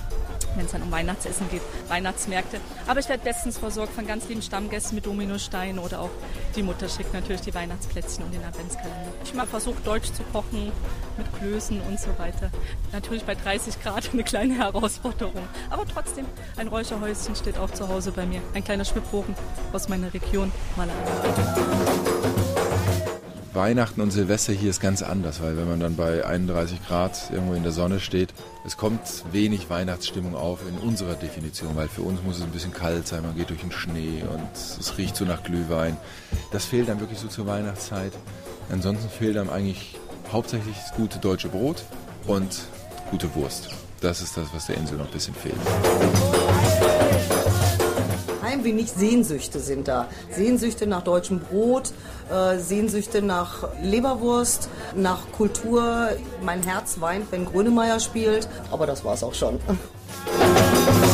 wenn 0.54 0.64
es 0.64 0.70
dann 0.70 0.82
um 0.82 0.92
Weihnachtsessen 0.92 1.50
geht, 1.50 1.62
Weihnachtsmärkte. 1.88 2.61
Aber 2.86 3.00
ich 3.00 3.09
werde 3.09 3.24
bestens 3.24 3.59
versorgt 3.59 3.92
von 3.94 4.06
ganz 4.06 4.28
lieben 4.28 4.42
Stammgästen 4.42 4.94
mit 4.94 5.06
Dominosteinen 5.06 5.80
oder 5.80 6.02
auch 6.02 6.11
die 6.54 6.62
Mutter 6.62 6.88
schickt 6.88 7.12
natürlich 7.12 7.40
die 7.40 7.52
Weihnachtsplätzchen 7.52 8.24
und 8.24 8.32
den 8.32 8.44
Adventskalender. 8.44 9.12
Ich 9.24 9.34
mal 9.34 9.48
versucht 9.48 9.84
Deutsch 9.84 10.12
zu 10.12 10.22
kochen 10.32 10.70
mit 11.16 11.26
Klößen 11.34 11.80
und 11.80 11.98
so 11.98 12.16
weiter. 12.16 12.52
Natürlich 12.92 13.24
bei 13.24 13.34
30 13.34 13.82
Grad 13.82 14.11
eine 14.12 14.22
kleine 14.22 14.54
Herausforderung. 14.54 15.48
Aber 15.68 15.84
trotzdem, 15.84 16.26
ein 16.56 16.68
Räucherhäuschen 16.68 17.34
steht 17.34 17.59
auch 17.59 17.72
zu 17.72 17.88
Hause 17.88 18.12
bei 18.12 18.24
mir. 18.24 18.40
Ein 18.54 18.62
kleiner 18.62 18.84
Schwibbogen 18.84 19.34
aus 19.72 19.88
meiner 19.88 20.12
Region 20.12 20.53
Malaga. 20.76 20.94
Weihnachten 23.59 24.01
und 24.01 24.12
Silvester 24.12 24.53
hier 24.53 24.70
ist 24.70 24.80
ganz 24.80 25.03
anders, 25.03 25.42
weil 25.42 25.57
wenn 25.57 25.68
man 25.68 25.80
dann 25.80 25.96
bei 25.96 26.24
31 26.24 26.86
Grad 26.86 27.30
irgendwo 27.32 27.55
in 27.55 27.64
der 27.64 27.72
Sonne 27.72 27.99
steht, 27.99 28.32
es 28.64 28.76
kommt 28.76 29.01
wenig 29.32 29.68
Weihnachtsstimmung 29.68 30.36
auf 30.36 30.61
in 30.68 30.78
unserer 30.78 31.14
Definition, 31.14 31.74
weil 31.74 31.88
für 31.88 32.03
uns 32.03 32.22
muss 32.22 32.36
es 32.36 32.42
ein 32.42 32.51
bisschen 32.51 32.72
kalt 32.72 33.09
sein, 33.09 33.22
man 33.22 33.36
geht 33.36 33.51
durch 33.51 33.61
den 33.61 33.72
Schnee 33.72 34.22
und 34.22 34.53
es 34.55 34.96
riecht 34.96 35.16
so 35.16 35.24
nach 35.24 35.42
Glühwein. 35.42 35.96
Das 36.53 36.66
fehlt 36.66 36.88
dann 36.88 37.01
wirklich 37.01 37.18
so 37.18 37.26
zur 37.26 37.46
Weihnachtszeit. 37.46 38.12
Ansonsten 38.70 39.09
fehlt 39.09 39.36
einem 39.36 39.51
eigentlich 39.51 39.96
hauptsächlich 40.30 40.76
das 40.76 40.96
gute 40.96 41.18
deutsche 41.18 41.49
Brot 41.49 41.82
und 42.26 42.61
gute 43.11 43.34
Wurst. 43.34 43.70
Das 44.01 44.20
ist 44.20 44.36
das, 44.36 44.46
was 44.53 44.66
der 44.66 44.76
Insel 44.76 44.99
noch 44.99 45.07
ein 45.07 45.12
bisschen 45.12 45.34
fehlt. 45.34 45.57
Ein 48.59 48.64
wenig 48.64 48.90
Sehnsüchte 48.90 49.61
sind 49.61 49.86
da. 49.86 50.09
Sehnsüchte 50.32 50.88
nach 50.88 51.02
deutschem 51.02 51.38
Brot, 51.38 51.92
äh, 52.28 52.59
Sehnsüchte 52.59 53.22
nach 53.22 53.68
Leberwurst, 53.84 54.68
nach 54.96 55.30
Kultur. 55.30 56.09
Mein 56.42 56.64
Herz 56.64 57.00
weint, 57.00 57.30
wenn 57.30 57.44
Grönemeyer 57.44 58.00
spielt. 58.00 58.48
Aber 58.72 58.88
das 58.88 59.04
war's 59.04 59.22
auch 59.22 59.34
schon. 59.34 59.61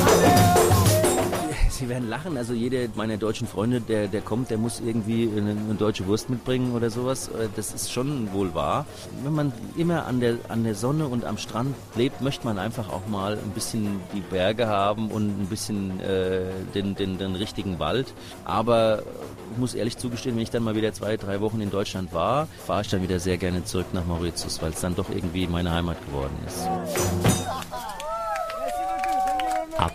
Sie 1.85 1.91
werden 1.91 2.09
lachen. 2.09 2.39
Also 2.39 2.55
jeder 2.55 2.79
meiner 2.95 3.19
deutschen 3.19 3.47
Freunde, 3.47 3.79
der, 3.83 4.09
der 4.09 4.23
kommt, 4.23 4.49
der 4.49 4.57
muss 4.57 4.81
irgendwie 4.81 5.29
eine, 5.31 5.51
eine 5.51 5.75
deutsche 5.75 6.07
Wurst 6.07 6.31
mitbringen 6.31 6.73
oder 6.75 6.89
sowas. 6.89 7.29
Äh, 7.29 7.49
Das 7.57 7.75
ist 7.75 7.93
schon 7.93 8.33
wohl 8.33 8.55
wahr. 8.55 8.87
Wenn 9.23 9.35
man 9.35 9.53
immer 9.77 10.07
an 10.07 10.19
der, 10.21 10.37
an 10.49 10.65
der 10.65 10.77
Sonne 10.77 11.07
und 11.07 11.27
am 11.27 11.37
Strand 11.37 11.75
lebt, 11.95 12.23
möchte 12.23 12.47
man 12.47 12.59
einfach 12.59 12.91
auch 12.91 13.07
mal 13.07 13.35
ein 13.35 13.51
bisschen 13.51 14.01
die 14.15 14.21
Berge 14.21 14.67
haben 14.67 15.11
und 15.11 15.29
ein 15.43 15.47
bisschen 15.51 16.01
äh, 16.01 16.45
den, 16.75 16.95
den, 16.95 17.19
den 17.19 17.35
richtigen 17.35 17.79
Wald. 17.79 18.15
Aber 18.47 19.03
ich 19.53 19.59
muss 19.59 19.75
ehrlich 19.75 19.99
zugestehen, 19.99 20.37
wenn 20.37 20.43
ich 20.43 20.51
dann 20.51 20.63
mal 20.63 20.75
wieder 20.75 20.95
zwei, 20.95 21.19
drei 21.19 21.43
Wochen 21.43 21.61
in 21.61 21.71
Deutschland 21.71 22.15
war, 22.15 22.49
fahre 22.67 22.81
ich 22.81 22.89
dann 22.89 23.03
wieder 23.03 23.21
sehr 23.21 23.37
gerne 23.37 23.63
zurück 23.65 23.87
nach 23.93 24.07
Mauritius, 24.07 24.63
weil 24.63 24.71
es 24.71 24.81
dann 24.81 24.95
doch 24.95 25.11
irgendwie 25.11 25.47
meine 25.47 25.71
Heimat 25.71 25.99
geworden 26.07 26.37
ist. 26.47 26.67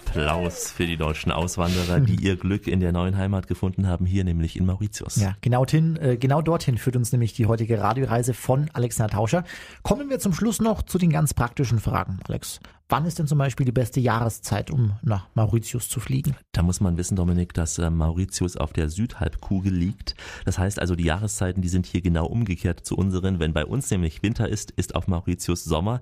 Applaus 0.10 0.72
für 0.72 0.88
die 0.88 0.98
deutschen 0.98 1.32
Auswanderer, 1.32 2.00
die 2.00 2.16
ihr 2.24 2.36
Glück 2.36 2.66
in 2.66 2.80
der 2.80 2.92
neuen 2.92 3.16
Heimat 3.16 3.46
gefunden 3.46 3.86
haben, 3.86 4.08
hier 4.08 4.24
nämlich 4.24 4.58
in 4.58 4.66
Mauritius. 4.66 5.18
Ja, 5.18 5.36
genau, 5.42 5.68
hin, 5.68 5.98
äh, 5.98 6.18
genau 6.18 6.42
dorthin 6.42 6.80
führt 6.80 6.96
uns 6.96 7.12
nämlich 7.12 7.34
die 7.34 7.46
heutige 7.46 7.80
Radioreise 7.80 8.34
von 8.34 8.72
Alexander 8.74 9.14
Tauscher. 9.14 9.44
Kommen 9.84 10.10
wir 10.10 10.18
zum 10.18 10.34
Schluss 10.34 10.62
noch 10.62 10.82
zu 10.82 10.98
den 10.98 11.12
ganz 11.12 11.36
praktischen 11.36 11.80
Fragen, 11.80 12.20
Alex. 12.28 12.60
Wann 12.92 13.06
ist 13.06 13.20
denn 13.20 13.28
zum 13.28 13.38
Beispiel 13.38 13.68
die 13.68 13.72
beste 13.72 14.00
Jahreszeit, 14.00 14.72
um 14.72 14.94
nach 15.04 15.28
Mauritius 15.36 15.90
zu 15.90 16.00
fliegen? 16.00 16.36
Da 16.54 16.64
muss 16.64 16.82
man 16.82 16.98
wissen, 16.98 17.16
Dominik, 17.16 17.54
dass 17.54 17.78
äh, 17.78 17.92
Mauritius 17.92 18.58
auf 18.58 18.74
der 18.74 18.90
Südhalbkugel 18.90 19.72
liegt. 19.72 20.16
Das 20.44 20.58
heißt 20.58 20.80
also, 20.80 20.96
die 20.96 21.04
Jahreszeiten, 21.04 21.62
die 21.62 21.70
sind 21.70 21.86
hier 21.86 22.02
genau 22.02 22.26
umgekehrt 22.26 22.84
zu 22.84 22.98
unseren. 22.98 23.40
Wenn 23.40 23.54
bei 23.54 23.64
uns 23.64 23.92
nämlich 23.92 24.24
Winter 24.24 24.50
ist, 24.50 24.72
ist 24.72 24.96
auf 24.96 25.08
Mauritius 25.08 25.64
Sommer. 25.64 26.02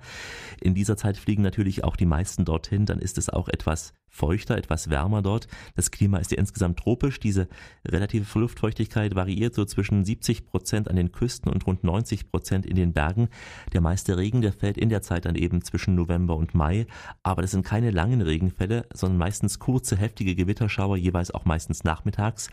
In 0.62 0.76
dieser 0.76 0.96
Zeit 0.96 1.18
fliegen 1.18 1.44
natürlich 1.44 1.84
auch 1.84 1.98
die 1.98 2.06
meisten 2.06 2.46
dorthin. 2.46 2.86
Dann 2.86 3.00
ist 3.00 3.18
es 3.18 3.28
auch 3.28 3.50
etwas 3.50 3.92
feuchter, 4.18 4.58
etwas 4.58 4.90
wärmer 4.90 5.22
dort. 5.22 5.48
Das 5.76 5.92
Klima 5.92 6.18
ist 6.18 6.32
ja 6.32 6.38
insgesamt 6.38 6.80
tropisch. 6.80 7.20
Diese 7.20 7.48
relative 7.88 8.40
Luftfeuchtigkeit 8.40 9.16
variiert 9.16 9.54
so 9.54 9.64
zwischen 9.64 10.04
70 10.04 10.48
Prozent 10.48 10.90
an 10.90 10.96
den 10.96 11.12
Küsten 11.12 11.52
und 11.52 11.66
rund 11.68 11.84
90 11.84 12.30
Prozent 12.30 12.66
in 12.66 12.76
den 12.76 12.94
Bergen. 12.94 13.30
Der 13.74 13.82
meiste 13.82 14.18
Regen, 14.18 14.42
der 14.42 14.54
fällt 14.54 14.78
in 14.78 14.90
der 14.90 15.02
Zeit 15.02 15.26
dann 15.26 15.36
eben 15.36 15.62
zwischen 15.62 15.96
November 15.96 16.36
und 16.36 16.56
Mai. 16.56 16.88
Aber 17.24 17.42
das 17.42 17.52
sind 17.52 17.66
keine 17.66 17.92
langen 17.92 18.22
Regenfälle, 18.22 18.86
sondern 18.94 19.20
meistens 19.20 19.60
kurze, 19.60 19.96
heftige 19.96 20.36
Gewitterschauer, 20.36 20.98
jeweils 20.98 21.32
auch 21.32 21.46
meistens 21.46 21.84
nachmittags. 21.84 22.50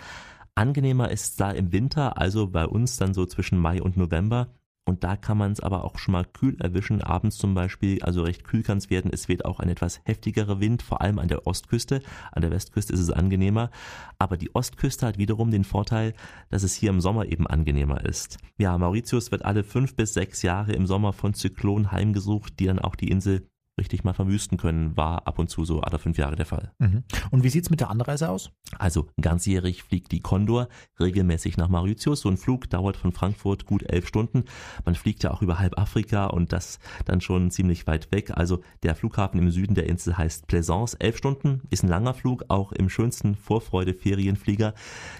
Angenehmer 0.55 1.11
ist 1.11 1.41
da 1.41 1.51
im 1.51 1.73
Winter, 1.73 2.19
also 2.19 2.47
bei 2.47 2.67
uns 2.67 2.97
dann 2.97 3.13
so 3.13 3.27
zwischen 3.27 3.59
Mai 3.59 3.83
und 3.83 3.97
November. 3.97 4.49
Und 4.87 5.03
da 5.03 5.17
kann 5.17 5.39
man 5.39 5.51
es 5.53 5.61
aber 5.61 5.85
auch 5.85 5.99
schon 5.99 6.13
mal 6.13 6.27
kühl 6.27 6.61
erwischen, 6.61 7.01
abends 7.01 7.39
zum 7.39 7.55
Beispiel, 7.55 8.03
also 8.03 8.23
recht 8.23 8.45
kühl 8.45 8.63
kann 8.63 8.79
es 8.79 8.91
werden. 8.91 9.11
Es 9.13 9.29
weht 9.29 9.45
auch 9.45 9.61
ein 9.61 9.71
etwas 9.71 10.01
heftigerer 10.05 10.61
Wind, 10.61 10.83
vor 10.83 11.01
allem 11.01 11.19
an 11.19 11.29
der 11.29 11.47
Ostküste. 11.47 12.03
An 12.33 12.43
der 12.43 12.51
Westküste 12.51 12.93
ist 12.93 13.01
es 13.01 13.11
angenehmer. 13.11 13.71
Aber 14.19 14.37
die 14.37 14.55
Ostküste 14.55 15.07
hat 15.07 15.17
wiederum 15.17 15.51
den 15.51 15.65
Vorteil, 15.65 16.13
dass 16.51 16.65
es 16.65 16.75
hier 16.75 16.91
im 16.91 17.01
Sommer 17.01 17.27
eben 17.27 17.47
angenehmer 17.47 18.05
ist. 18.05 18.39
Ja, 18.59 18.77
Mauritius 18.77 19.31
wird 19.31 19.45
alle 19.45 19.65
fünf 19.65 19.97
bis 19.97 20.13
sechs 20.13 20.43
Jahre 20.43 20.73
im 20.73 20.87
Sommer 20.87 21.15
von 21.15 21.33
Zyklonen 21.33 21.91
heimgesucht, 21.91 22.61
die 22.61 22.67
dann 22.67 22.79
auch 22.79 22.95
die 22.95 23.09
Insel 23.09 23.49
richtig 23.79 24.05
mal 24.05 24.13
verwüsten 24.13 24.57
können, 24.57 24.97
war 24.97 25.27
ab 25.27 25.39
und 25.39 25.51
zu 25.51 25.65
so 25.65 25.81
alle 25.81 25.99
fünf 25.99 26.17
Jahre 26.17 26.37
der 26.37 26.47
Fall. 26.47 26.73
Mhm. 26.79 27.05
Und 27.31 27.43
wie 27.43 27.49
sieht's 27.49 27.71
mit 27.71 27.81
der 27.81 27.91
Anreise 27.91 28.29
aus? 28.29 28.51
Also 28.79 29.09
ganzjährig 29.21 29.83
fliegt 29.83 30.13
die 30.13 30.21
Condor 30.21 30.69
regelmäßig 31.01 31.57
nach 31.57 31.69
Mauritius. 31.69 32.21
So 32.21 32.29
ein 32.29 32.37
Flug 32.37 32.71
dauert 32.71 32.97
von 32.97 33.13
Frankfurt 33.13 33.67
gut 33.67 33.83
elf 33.83 34.07
Stunden. 34.07 34.45
Man 34.85 34.95
fliegt 34.95 35.25
ja 35.25 35.33
auch 35.33 35.43
über 35.43 35.59
halb 35.59 35.79
Afrika 35.79 36.27
und 36.27 36.53
das 36.53 36.79
dann 37.05 37.21
schon 37.21 37.51
ziemlich 37.51 37.87
weit 37.87 38.13
weg. 38.13 38.31
Also 38.37 38.61
der 38.83 38.95
Flughafen 38.95 39.41
im 39.41 39.51
Süden 39.51 39.75
der 39.75 39.87
Insel 39.87 40.17
heißt 40.17 40.47
Plaisance. 40.47 40.97
Elf 41.01 41.17
Stunden 41.17 41.63
ist 41.71 41.83
ein 41.83 41.89
langer 41.89 42.15
Flug, 42.15 42.45
auch 42.49 42.71
im 42.73 42.89
schönsten 42.89 43.35
Vorfreude-Ferienflieger. 43.35 44.75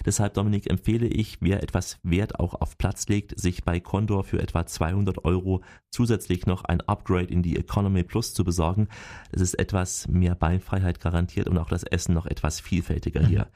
Deshalb, 0.05 0.33
Dominik, 0.33 0.69
empfehle 0.69 1.07
ich, 1.07 1.37
wer 1.41 1.61
etwas 1.61 1.99
Wert 2.03 2.39
auch 2.39 2.53
auf 2.53 2.77
Platz 2.77 3.07
legt, 3.09 3.37
sich 3.37 3.65
bei 3.65 3.79
Condor 3.81 4.23
für 4.23 4.41
etwa 4.41 4.65
200 4.65 5.25
Euro 5.25 5.61
zusätzlich 5.91 6.45
noch 6.45 6.63
ein 6.63 6.81
Upgrade 6.81 7.31
in 7.31 7.41
die 7.41 7.57
Economy 7.57 8.03
Plus 8.03 8.33
zu 8.33 8.44
besorgen. 8.45 8.87
Es 9.31 9.41
ist 9.41 9.59
etwas 9.59 10.07
mehr 10.07 10.35
Beinfreiheit 10.35 11.01
garantiert 11.01 11.49
und 11.49 11.57
auch 11.57 11.67
das 11.67 11.83
Essen 11.83 12.13
noch 12.13 12.25
etwas 12.25 12.61
vielfältiger 12.61 13.25
hier. 13.25 13.47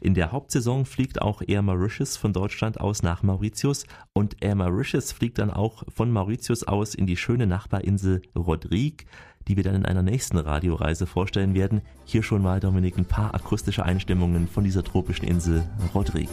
In 0.00 0.14
der 0.14 0.32
Hauptsaison 0.32 0.84
fliegt 0.84 1.22
auch 1.22 1.40
Air 1.46 1.62
Mauritius 1.62 2.16
von 2.16 2.32
Deutschland 2.32 2.80
aus 2.80 3.04
nach 3.04 3.22
Mauritius 3.22 3.84
und 4.12 4.42
Air 4.42 4.56
Mauritius 4.56 5.12
fliegt 5.12 5.38
dann 5.38 5.52
auch 5.52 5.84
von 5.94 6.10
Mauritius 6.10 6.64
aus 6.64 6.96
in 6.96 7.06
die 7.06 7.16
schöne 7.16 7.46
Nachbarinsel 7.46 8.22
Rodrigue 8.34 9.06
die 9.48 9.56
wir 9.56 9.64
dann 9.64 9.74
in 9.74 9.86
einer 9.86 10.02
nächsten 10.02 10.36
Radioreise 10.36 11.06
vorstellen 11.06 11.54
werden. 11.54 11.80
Hier 12.04 12.22
schon 12.22 12.42
mal, 12.42 12.60
Dominik, 12.60 12.98
ein 12.98 13.06
paar 13.06 13.34
akustische 13.34 13.82
Einstimmungen 13.82 14.46
von 14.46 14.62
dieser 14.62 14.84
tropischen 14.84 15.26
Insel 15.26 15.64
Rodrigue. 15.94 16.28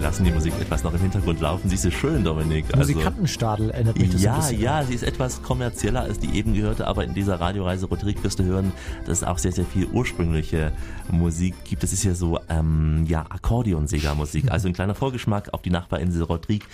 Wir 0.00 0.06
lassen 0.06 0.24
die 0.24 0.30
Musik 0.30 0.54
etwas 0.58 0.82
noch 0.82 0.94
im 0.94 1.00
Hintergrund 1.00 1.42
laufen. 1.42 1.68
Sie 1.68 1.74
ist 1.74 1.82
so 1.82 1.90
schön, 1.90 2.24
Dominik. 2.24 2.64
Also, 2.72 2.94
Musikantenstadel 2.94 3.68
erinnert 3.68 3.98
mich 3.98 4.08
das 4.08 4.22
ja, 4.22 4.32
ein 4.32 4.40
bisschen. 4.40 4.60
ja, 4.60 4.82
sie 4.82 4.94
ist 4.94 5.02
etwas 5.02 5.42
kommerzieller 5.42 6.00
als 6.00 6.18
die 6.18 6.38
eben 6.38 6.54
gehörte, 6.54 6.86
aber 6.86 7.04
in 7.04 7.12
dieser 7.12 7.38
Radioreise-Rubrik 7.38 8.24
wirst 8.24 8.38
du 8.38 8.44
hören, 8.44 8.72
dass 9.04 9.18
es 9.18 9.24
auch 9.24 9.36
sehr, 9.36 9.52
sehr 9.52 9.66
viel 9.66 9.84
ursprüngliche 9.88 10.72
Musik 11.10 11.54
gibt. 11.64 11.82
Das 11.82 11.92
ist 11.92 12.02
ja 12.02 12.14
so, 12.14 12.40
ähm, 12.48 13.04
ja, 13.08 13.26
Akkordeonsägermusik. 13.28 14.50
Also 14.50 14.68
ein 14.68 14.72
kleiner 14.72 14.94
Vorgeschmack 14.94 15.52
auf 15.52 15.60
die 15.60 15.68
Nachbarinsel 15.68 16.22
Rodrigue, 16.22 16.66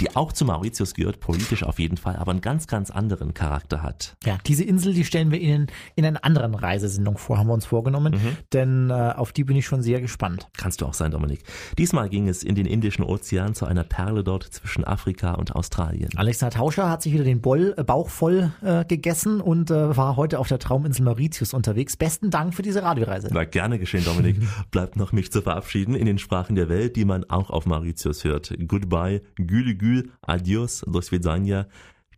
die 0.00 0.16
auch 0.16 0.32
zu 0.32 0.44
Mauritius 0.44 0.94
gehört, 0.94 1.20
politisch 1.20 1.62
auf 1.62 1.78
jeden 1.78 1.98
Fall, 1.98 2.16
aber 2.16 2.32
einen 2.32 2.40
ganz, 2.40 2.66
ganz 2.66 2.90
anderen 2.90 3.32
Charakter 3.32 3.84
hat. 3.84 4.16
Ja, 4.24 4.38
diese 4.44 4.64
Insel, 4.64 4.92
die 4.92 5.04
stellen 5.04 5.30
wir 5.30 5.40
Ihnen 5.40 5.68
in 5.94 6.04
einer 6.04 6.24
anderen 6.24 6.56
Reisesendung 6.56 7.16
vor, 7.16 7.38
haben 7.38 7.46
wir 7.46 7.54
uns 7.54 7.64
vorgenommen, 7.64 8.16
denn 8.52 8.90
äh, 8.90 8.92
auf 8.92 9.30
die 9.30 9.44
bin 9.44 9.56
ich 9.56 9.66
schon 9.66 9.82
sehr 9.82 10.00
gespannt. 10.00 10.48
Kannst 10.56 10.80
du 10.80 10.86
auch 10.86 10.94
sein, 10.94 11.12
Dominik. 11.12 11.44
Diesmal 11.78 12.08
ging 12.08 12.26
es 12.28 12.42
in 12.42 12.56
den 12.56 12.71
Indischen 12.72 13.04
Ozean 13.04 13.54
zu 13.54 13.66
einer 13.66 13.84
Perle 13.84 14.24
dort 14.24 14.44
zwischen 14.44 14.84
Afrika 14.84 15.34
und 15.34 15.54
Australien. 15.54 16.10
Alexander 16.16 16.56
Tauscher 16.56 16.90
hat 16.90 17.02
sich 17.02 17.12
wieder 17.12 17.24
den 17.24 17.40
Boll, 17.40 17.74
äh, 17.76 17.84
Bauch 17.84 18.08
voll 18.08 18.52
äh, 18.62 18.84
gegessen 18.84 19.40
und 19.40 19.70
äh, 19.70 19.96
war 19.96 20.16
heute 20.16 20.38
auf 20.38 20.48
der 20.48 20.58
Trauminsel 20.58 21.04
Mauritius 21.04 21.54
unterwegs. 21.54 21.96
Besten 21.96 22.30
Dank 22.30 22.54
für 22.54 22.62
diese 22.62 22.82
Radioreise. 22.82 23.28
Na, 23.30 23.44
gerne 23.44 23.78
geschehen, 23.78 24.04
Dominik. 24.04 24.36
Bleibt 24.70 24.96
noch 24.96 25.12
mich 25.12 25.30
zu 25.30 25.42
verabschieden 25.42 25.94
in 25.94 26.06
den 26.06 26.18
Sprachen 26.18 26.56
der 26.56 26.68
Welt, 26.68 26.96
die 26.96 27.04
man 27.04 27.24
auch 27.24 27.50
auf 27.50 27.66
Mauritius 27.66 28.24
hört. 28.24 28.54
Goodbye, 28.66 29.22
gülü 29.36 29.74
gül, 29.74 30.10
adios, 30.22 30.84
do 30.86 31.00
svidania, 31.00 31.66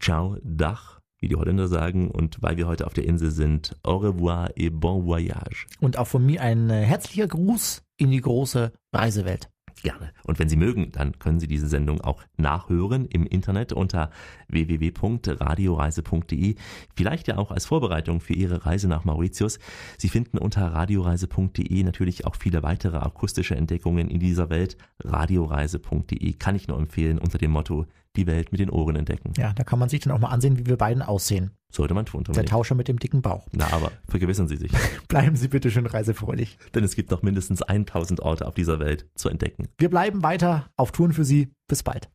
ciao, 0.01 0.37
dach, 0.43 1.01
wie 1.19 1.29
die 1.29 1.37
Holländer 1.37 1.69
sagen. 1.69 2.11
Und 2.11 2.43
weil 2.43 2.57
wir 2.57 2.67
heute 2.67 2.87
auf 2.87 2.95
der 2.95 3.05
Insel 3.05 3.31
sind, 3.31 3.77
au 3.83 3.97
revoir 3.97 4.51
et 4.57 4.73
bon 4.73 5.05
voyage. 5.05 5.67
Und 5.81 5.99
auch 5.99 6.07
von 6.07 6.25
mir 6.25 6.41
ein 6.41 6.71
äh, 6.71 6.83
herzlicher 6.83 7.27
Gruß 7.27 7.83
in 7.97 8.11
die 8.11 8.21
große 8.21 8.73
Reisewelt. 8.93 9.49
Gerne. 9.85 10.11
Und 10.25 10.39
wenn 10.39 10.49
Sie 10.49 10.57
mögen, 10.57 10.93
dann 10.93 11.19
können 11.19 11.39
Sie 11.39 11.47
diese 11.47 11.69
Sendung 11.69 12.01
auch 12.01 12.23
nachhören 12.39 13.05
im 13.05 13.27
Internet 13.27 13.75
unter 13.75 14.09
www.radioreise.de. 14.49 16.55
Vielleicht 16.97 17.29
ja 17.29 17.37
auch 17.37 17.51
als 17.51 17.67
Vorbereitung 17.67 18.23
für 18.23 18.33
Ihre 18.33 18.65
Reise 18.65 18.89
nach 18.89 19.05
Mauritius. 19.05 19.59
Sie 19.99 20.09
finden 20.09 20.39
unter 20.39 20.69
radioreise.de 20.69 21.83
natürlich 21.83 22.25
auch 22.25 22.35
viele 22.35 22.63
weitere 22.63 22.97
akustische 22.97 23.57
Entdeckungen 23.57 24.09
in 24.09 24.21
dieser 24.21 24.49
Welt. 24.49 24.79
Radioreise.de 25.01 26.33
kann 26.33 26.57
ich 26.57 26.67
nur 26.67 26.79
empfehlen 26.79 27.19
unter 27.19 27.37
dem 27.37 27.51
Motto 27.51 27.85
die 28.17 28.27
Welt 28.27 28.53
mit 28.53 28.61
den 28.61 28.71
Ohren 28.71 28.97
entdecken. 28.97 29.33
Ja, 29.37 29.53
da 29.53 29.65
kann 29.65 29.79
man 29.79 29.89
sich 29.89 30.01
dann 30.01 30.13
auch 30.13 30.19
mal 30.19 30.29
ansehen, 30.29 30.59
wie 30.59 30.67
wir 30.67 30.77
beiden 30.77 31.03
aussehen. 31.03 31.51
Sollte 31.71 31.95
man 31.95 32.07
tun. 32.07 32.25
Der. 32.25 32.45
Tauscher 32.45 32.77
mit 32.77 32.87
dem 32.87 32.99
dicken 32.99 33.21
Bauch. 33.21 33.47
Na, 33.53 33.73
aber 33.73 33.91
vergewissern 34.09 34.47
Sie 34.47 34.57
sich. 34.57 34.71
Bleiben 35.09 35.35
Sie 35.35 35.49
bitte 35.49 35.71
schön 35.71 35.87
reisefreudig. 35.87 36.59
Denn 36.75 36.85
es 36.85 36.95
gibt 36.95 37.11
noch 37.11 37.23
mindestens 37.23 37.63
1000 37.63 38.21
Orte 38.21 38.47
auf 38.47 38.55
dieser 38.55 38.79
Welt 38.79 39.07
zu 39.17 39.29
entdecken. 39.29 39.69
Wir 39.79 39.91
bleiben 39.91 40.23
weiter 40.23 40.71
auf 40.77 40.93
Touren 40.93 41.13
für 41.13 41.25
Sie. 41.25 41.53
Bis 41.67 41.83
bald. 41.83 42.11